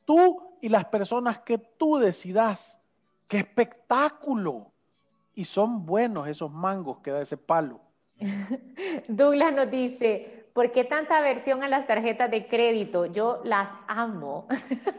Tú 0.06 0.56
y 0.62 0.70
las 0.70 0.86
personas 0.86 1.40
que 1.40 1.58
tú 1.58 1.98
decidas. 1.98 2.80
¡Qué 3.28 3.40
espectáculo! 3.40 4.72
Y 5.34 5.46
son 5.46 5.84
buenos 5.84 6.28
esos 6.28 6.52
mangos 6.52 7.00
que 7.00 7.10
da 7.10 7.24
ese 7.24 7.38
palo. 7.38 7.82
Douglas 9.08 9.56
nos 9.56 9.72
dice, 9.72 10.41
¿Por 10.54 10.74
qué 10.74 10.84
tanta 10.84 11.18
aversión 11.18 11.64
a 11.64 11.70
las 11.70 11.88
tarjetas 11.88 12.30
de 12.30 12.48
crédito? 12.48 13.06
Yo 13.06 13.40
las 13.46 13.70
amo. 13.88 14.48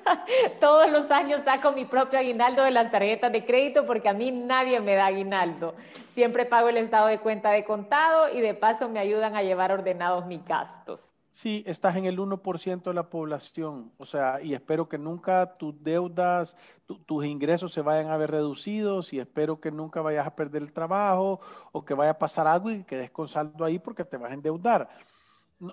Todos 0.61 0.91
los 0.91 1.11
años 1.11 1.43
saco 1.45 1.73
mi 1.73 1.85
propio 1.85 2.19
aguinaldo 2.19 2.63
de 2.65 2.71
las 2.71 2.91
tarjetas 2.91 3.31
de 3.33 3.45
crédito 3.45 3.85
porque 3.85 4.09
a 4.09 4.15
mí 4.15 4.31
nadie 4.31 4.81
me 4.81 4.95
da 4.95 5.07
aguinaldo. 5.07 5.75
Siempre 6.15 6.47
pago 6.47 6.71
el 6.71 6.79
estado 6.79 7.09
de 7.09 7.19
cuenta 7.19 7.51
de 7.51 7.65
contado 7.65 8.33
y 8.33 8.41
de 8.41 8.55
paso 8.55 8.89
me 8.89 8.99
ayudan 8.99 9.37
a 9.37 9.43
llevar 9.43 9.73
ordenados 9.73 10.25
mis 10.25 10.43
gastos. 10.43 11.13
Sí, 11.33 11.63
estás 11.67 11.97
en 11.97 12.07
el 12.07 12.19
1% 12.19 12.83
de 12.83 12.95
la 12.95 13.09
población, 13.09 13.91
o 13.97 14.05
sea, 14.05 14.43
y 14.43 14.53
espero 14.53 14.87
que 14.87 14.99
nunca 14.99 15.57
tus 15.57 15.83
deudas, 15.83 16.59
tus 17.07 17.25
ingresos 17.25 17.73
se 17.73 17.81
vayan 17.81 18.11
a 18.11 18.19
ver 18.19 18.31
reducidos 18.31 19.15
y 19.15 19.19
espero 19.19 19.59
que 19.59 19.71
nunca 19.71 20.03
vayas 20.03 20.27
a 20.27 20.37
perder 20.37 20.61
el 20.61 20.75
trabajo 20.75 21.41
o 21.73 21.87
que 21.87 21.95
vaya 21.95 22.11
a 22.11 22.19
pasar 22.19 22.47
algo 22.47 22.71
y 22.71 22.85
quedes 22.85 23.11
con 23.11 23.29
saldo 23.29 23.65
ahí 23.65 23.79
porque 23.79 24.05
te 24.05 24.19
vas 24.19 24.31
a 24.31 24.35
endeudar 24.35 24.91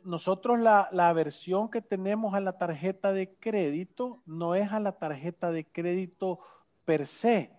nosotros 0.04 0.60
la, 0.60 0.88
aversión 0.92 1.70
que 1.70 1.82
tenemos 1.82 2.36
a 2.36 2.40
la 2.40 2.58
tarjeta 2.58 3.12
de 3.12 3.34
crédito 3.36 4.22
no 4.28 4.54
es 4.54 4.72
a 4.72 4.80
la 4.80 4.92
tarjeta 4.92 5.52
de 5.52 5.66
crédito 5.66 6.40
per 6.86 7.08
se, 7.08 7.52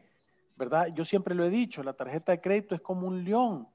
¿verdad? 0.56 0.88
Yo 0.94 1.04
siempre 1.04 1.34
lo 1.34 1.44
he 1.44 1.50
dicho, 1.50 1.82
la 1.82 1.92
tarjeta 1.92 2.30
de 2.30 2.40
crédito 2.40 2.76
es 2.76 2.80
como 2.80 3.08
un 3.08 3.24
león. 3.24 3.68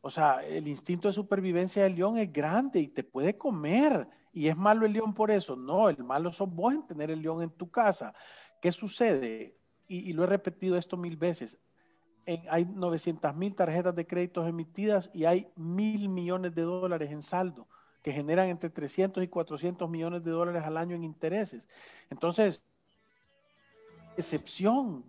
O 0.00 0.10
sea, 0.10 0.42
el 0.42 0.68
instinto 0.68 1.08
de 1.08 1.14
supervivencia 1.14 1.82
del 1.82 1.96
león 1.96 2.16
es 2.16 2.32
grande 2.32 2.80
y 2.80 2.88
te 2.88 3.04
puede 3.04 3.36
comer. 3.36 4.08
¿Y 4.32 4.48
es 4.48 4.56
malo 4.56 4.86
el 4.86 4.94
león 4.94 5.12
por 5.12 5.30
eso? 5.30 5.54
No, 5.54 5.90
el 5.90 6.02
malo 6.02 6.32
sos 6.32 6.48
vos 6.48 6.72
en 6.72 6.86
tener 6.86 7.10
el 7.10 7.20
león 7.20 7.42
en 7.42 7.50
tu 7.50 7.70
casa. 7.70 8.14
¿Qué 8.62 8.72
sucede? 8.72 9.58
Y, 9.86 10.14
lo 10.14 10.24
he 10.24 10.26
repetido 10.26 10.78
esto 10.78 10.96
mil 10.96 11.18
veces. 11.18 11.58
Hay 12.48 12.64
900 12.64 13.36
mil 13.36 13.54
tarjetas 13.54 13.94
de 13.94 14.06
créditos 14.06 14.48
emitidas 14.48 15.10
y 15.12 15.26
hay 15.26 15.52
mil 15.56 16.08
millones 16.08 16.54
de 16.54 16.62
dólares 16.62 17.10
en 17.10 17.20
saldo 17.20 17.68
que 18.02 18.12
generan 18.12 18.48
entre 18.48 18.70
300 18.70 19.22
y 19.22 19.28
400 19.28 19.88
millones 19.88 20.24
de 20.24 20.30
dólares 20.30 20.64
al 20.64 20.76
año 20.76 20.96
en 20.96 21.04
intereses. 21.04 21.68
Entonces, 22.10 22.62
excepción. 24.16 25.04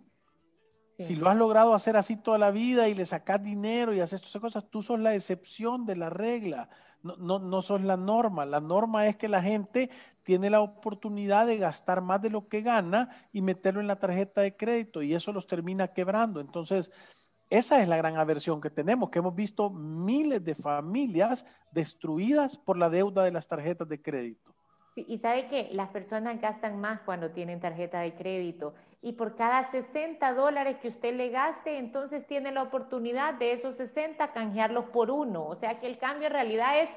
Si 0.96 1.16
lo 1.16 1.28
has 1.28 1.36
logrado 1.36 1.74
hacer 1.74 1.96
así 1.96 2.16
toda 2.16 2.38
la 2.38 2.52
vida 2.52 2.88
y 2.88 2.94
le 2.94 3.04
sacas 3.04 3.42
dinero 3.42 3.92
y 3.92 3.98
haces 3.98 4.22
estas 4.22 4.40
cosas, 4.40 4.70
tú 4.70 4.80
sos 4.80 5.00
la 5.00 5.12
excepción 5.12 5.86
de 5.86 5.96
la 5.96 6.08
regla, 6.08 6.68
no, 7.02 7.16
no, 7.16 7.40
no 7.40 7.62
sos 7.62 7.82
la 7.82 7.96
norma. 7.96 8.46
La 8.46 8.60
norma 8.60 9.08
es 9.08 9.16
que 9.16 9.28
la 9.28 9.42
gente 9.42 9.90
tiene 10.22 10.50
la 10.50 10.60
oportunidad 10.60 11.46
de 11.46 11.58
gastar 11.58 12.00
más 12.00 12.22
de 12.22 12.30
lo 12.30 12.46
que 12.48 12.62
gana 12.62 13.28
y 13.32 13.42
meterlo 13.42 13.80
en 13.80 13.88
la 13.88 13.98
tarjeta 13.98 14.40
de 14.40 14.56
crédito 14.56 15.02
y 15.02 15.14
eso 15.14 15.32
los 15.32 15.48
termina 15.48 15.88
quebrando. 15.88 16.40
Entonces, 16.40 16.92
esa 17.50 17.82
es 17.82 17.88
la 17.88 17.96
gran 17.96 18.18
aversión 18.18 18.60
que 18.60 18.70
tenemos, 18.70 19.10
que 19.10 19.18
hemos 19.18 19.34
visto 19.34 19.70
miles 19.70 20.44
de 20.44 20.54
familias 20.54 21.46
destruidas 21.72 22.56
por 22.56 22.78
la 22.78 22.90
deuda 22.90 23.24
de 23.24 23.32
las 23.32 23.46
tarjetas 23.46 23.88
de 23.88 24.00
crédito. 24.00 24.52
Y 24.96 25.18
sabe 25.18 25.48
que 25.48 25.70
las 25.72 25.88
personas 25.88 26.40
gastan 26.40 26.80
más 26.80 27.00
cuando 27.00 27.30
tienen 27.30 27.60
tarjeta 27.60 28.00
de 28.00 28.14
crédito 28.14 28.74
y 29.02 29.12
por 29.12 29.34
cada 29.34 29.70
60 29.70 30.32
dólares 30.34 30.76
que 30.80 30.88
usted 30.88 31.14
le 31.14 31.30
gaste, 31.30 31.78
entonces 31.78 32.26
tiene 32.26 32.52
la 32.52 32.62
oportunidad 32.62 33.34
de 33.34 33.52
esos 33.52 33.76
60 33.76 34.32
canjearlos 34.32 34.86
por 34.86 35.10
uno. 35.10 35.46
O 35.46 35.56
sea 35.56 35.80
que 35.80 35.88
el 35.88 35.98
cambio 35.98 36.28
en 36.28 36.32
realidad 36.32 36.80
es 36.80 36.88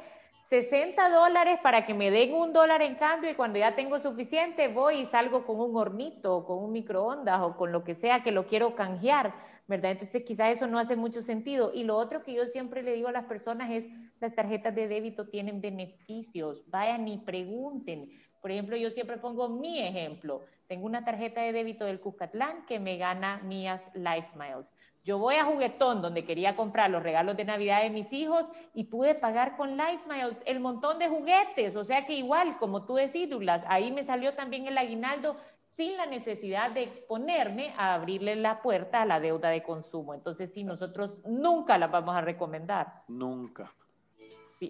60 0.44 1.10
dólares 1.10 1.60
para 1.62 1.86
que 1.86 1.94
me 1.94 2.10
den 2.10 2.34
un 2.34 2.54
dólar 2.54 2.82
en 2.82 2.96
cambio 2.96 3.30
y 3.30 3.36
cuando 3.36 3.60
ya 3.60 3.76
tengo 3.76 4.00
suficiente 4.00 4.70
voy 4.70 5.00
y 5.00 5.06
salgo 5.08 5.46
con 5.46 5.60
un 5.60 5.76
hornito 5.76 6.38
o 6.38 6.46
con 6.46 6.64
un 6.64 6.72
microondas 6.72 7.42
o 7.42 7.58
con 7.58 7.74
lo 7.74 7.84
que 7.84 7.96
sea 7.96 8.24
que 8.24 8.32
lo 8.32 8.48
quiero 8.48 8.76
canjear, 8.76 9.34
¿verdad? 9.68 9.92
Entonces 9.92 10.24
quizás 10.24 10.54
eso 10.54 10.68
no 10.68 10.80
hace 10.80 10.96
mucho 10.96 11.22
sentido. 11.22 11.72
Y 11.74 11.84
lo 11.84 11.96
otro 11.98 12.24
que 12.24 12.34
yo 12.34 12.46
siempre 12.46 12.82
le 12.84 12.94
digo 12.94 13.10
a 13.10 13.12
las 13.12 13.26
personas 13.26 13.70
es, 13.72 13.86
las 14.20 14.34
tarjetas 14.34 14.74
de 14.74 14.88
débito 14.88 15.28
tienen 15.28 15.62
beneficios, 15.62 16.64
vayan 16.70 17.08
y 17.08 17.18
pregunten. 17.18 18.10
Por 18.42 18.52
ejemplo, 18.52 18.78
yo 18.78 18.90
siempre 18.92 19.18
pongo 19.18 19.50
mi 19.50 19.80
ejemplo. 19.80 20.46
Tengo 20.68 20.86
una 20.86 21.04
tarjeta 21.04 21.42
de 21.42 21.54
débito 21.54 21.86
del 21.86 22.00
Cuscatlán 22.00 22.66
que 22.66 22.80
me 22.80 22.98
gana 22.98 23.42
mías 23.44 23.90
Life 23.94 24.30
Miles. 24.36 24.68
Yo 25.04 25.18
voy 25.18 25.36
a 25.36 25.46
Juguetón, 25.46 26.02
donde 26.02 26.26
quería 26.26 26.58
comprar 26.58 26.90
los 26.90 27.02
regalos 27.02 27.38
de 27.38 27.46
Navidad 27.46 27.82
de 27.82 27.90
mis 27.90 28.12
hijos 28.12 28.46
y 28.74 28.86
pude 28.86 29.16
pagar 29.16 29.56
con 29.56 29.78
Life 29.78 30.04
Miles 30.08 30.38
el 30.46 30.60
montón 30.60 31.00
de 31.00 31.08
juguetes. 31.08 31.76
O 31.78 31.86
sea 31.86 32.06
que 32.06 32.14
igual, 32.14 32.58
como 32.58 32.86
tú 32.86 32.96
decís, 32.96 33.30
Douglas, 33.30 33.64
ahí 33.68 33.92
me 33.92 34.04
salió 34.04 34.34
también 34.34 34.68
el 34.68 34.78
aguinaldo 34.78 35.38
sin 35.78 35.96
la 35.96 36.08
necesidad 36.08 36.72
de 36.72 36.82
exponerme 36.82 37.72
a 37.78 37.94
abrirle 37.94 38.36
la 38.36 38.64
puerta 38.64 39.04
a 39.04 39.06
la 39.06 39.20
deuda 39.20 39.50
de 39.50 39.62
consumo. 39.62 40.16
Entonces, 40.16 40.52
sí, 40.52 40.64
nosotros 40.64 41.12
nunca 41.24 41.78
la 41.78 41.86
vamos 41.86 42.16
a 42.16 42.22
recomendar. 42.22 43.04
Nunca. 43.08 43.72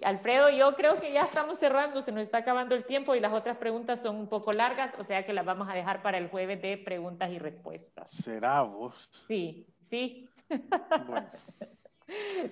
Alfredo, 0.02 0.50
yo 0.50 0.76
creo 0.76 0.92
que 1.00 1.10
ya 1.10 1.22
estamos 1.22 1.58
cerrando, 1.58 2.02
se 2.02 2.12
nos 2.12 2.24
está 2.24 2.38
acabando 2.38 2.74
el 2.74 2.84
tiempo 2.84 3.14
y 3.14 3.20
las 3.20 3.32
otras 3.32 3.56
preguntas 3.56 4.02
son 4.02 4.16
un 4.16 4.28
poco 4.28 4.52
largas, 4.52 4.92
o 4.98 5.04
sea 5.04 5.24
que 5.24 5.32
las 5.32 5.46
vamos 5.46 5.66
a 5.70 5.72
dejar 5.72 6.02
para 6.02 6.18
el 6.18 6.28
jueves 6.28 6.60
de 6.60 6.76
preguntas 6.76 7.30
y 7.30 7.38
respuestas. 7.38 8.10
¿Será 8.10 8.60
vos? 8.60 9.08
Sí, 9.26 9.66
sí. 9.80 10.28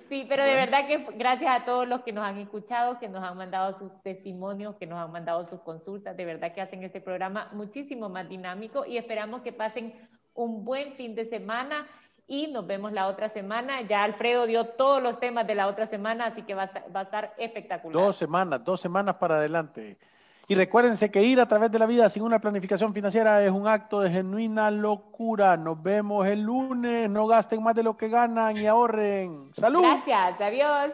Sí, 0.08 0.26
pero 0.28 0.44
de 0.44 0.54
verdad 0.54 0.86
que 0.86 0.98
gracias 1.14 1.50
a 1.54 1.64
todos 1.64 1.88
los 1.88 2.02
que 2.02 2.12
nos 2.12 2.24
han 2.24 2.38
escuchado, 2.38 2.98
que 2.98 3.08
nos 3.08 3.24
han 3.24 3.36
mandado 3.36 3.72
sus 3.72 4.00
testimonios, 4.02 4.76
que 4.76 4.86
nos 4.86 4.98
han 4.98 5.10
mandado 5.10 5.44
sus 5.44 5.60
consultas, 5.60 6.16
de 6.16 6.24
verdad 6.24 6.52
que 6.52 6.60
hacen 6.60 6.82
este 6.82 7.00
programa 7.00 7.48
muchísimo 7.52 8.08
más 8.08 8.28
dinámico 8.28 8.84
y 8.84 8.98
esperamos 8.98 9.40
que 9.40 9.52
pasen 9.52 9.94
un 10.34 10.64
buen 10.64 10.92
fin 10.92 11.14
de 11.14 11.24
semana 11.24 11.86
y 12.26 12.48
nos 12.48 12.66
vemos 12.66 12.92
la 12.92 13.06
otra 13.06 13.28
semana. 13.28 13.80
Ya 13.82 14.04
Alfredo 14.04 14.46
dio 14.46 14.66
todos 14.66 15.02
los 15.02 15.18
temas 15.20 15.46
de 15.46 15.54
la 15.54 15.68
otra 15.68 15.86
semana, 15.86 16.26
así 16.26 16.42
que 16.42 16.54
va 16.54 16.62
a 16.62 16.66
estar, 16.66 16.84
va 16.94 17.00
a 17.00 17.04
estar 17.04 17.34
espectacular. 17.38 18.04
Dos 18.04 18.16
semanas, 18.16 18.62
dos 18.62 18.80
semanas 18.80 19.16
para 19.16 19.36
adelante. 19.36 19.96
Y 20.48 20.54
recuérdense 20.54 21.10
que 21.10 21.24
ir 21.24 21.40
a 21.40 21.46
través 21.46 21.72
de 21.72 21.78
la 21.78 21.86
vida 21.86 22.08
sin 22.08 22.22
una 22.22 22.38
planificación 22.38 22.94
financiera 22.94 23.44
es 23.44 23.50
un 23.50 23.66
acto 23.66 24.00
de 24.00 24.10
genuina 24.10 24.70
locura. 24.70 25.56
Nos 25.56 25.82
vemos 25.82 26.24
el 26.26 26.42
lunes. 26.42 27.10
No 27.10 27.26
gasten 27.26 27.62
más 27.62 27.74
de 27.74 27.82
lo 27.82 27.96
que 27.96 28.08
ganan 28.08 28.56
y 28.56 28.66
ahorren. 28.66 29.50
¡Salud! 29.54 29.82
Gracias. 29.82 30.40
Adiós. 30.40 30.92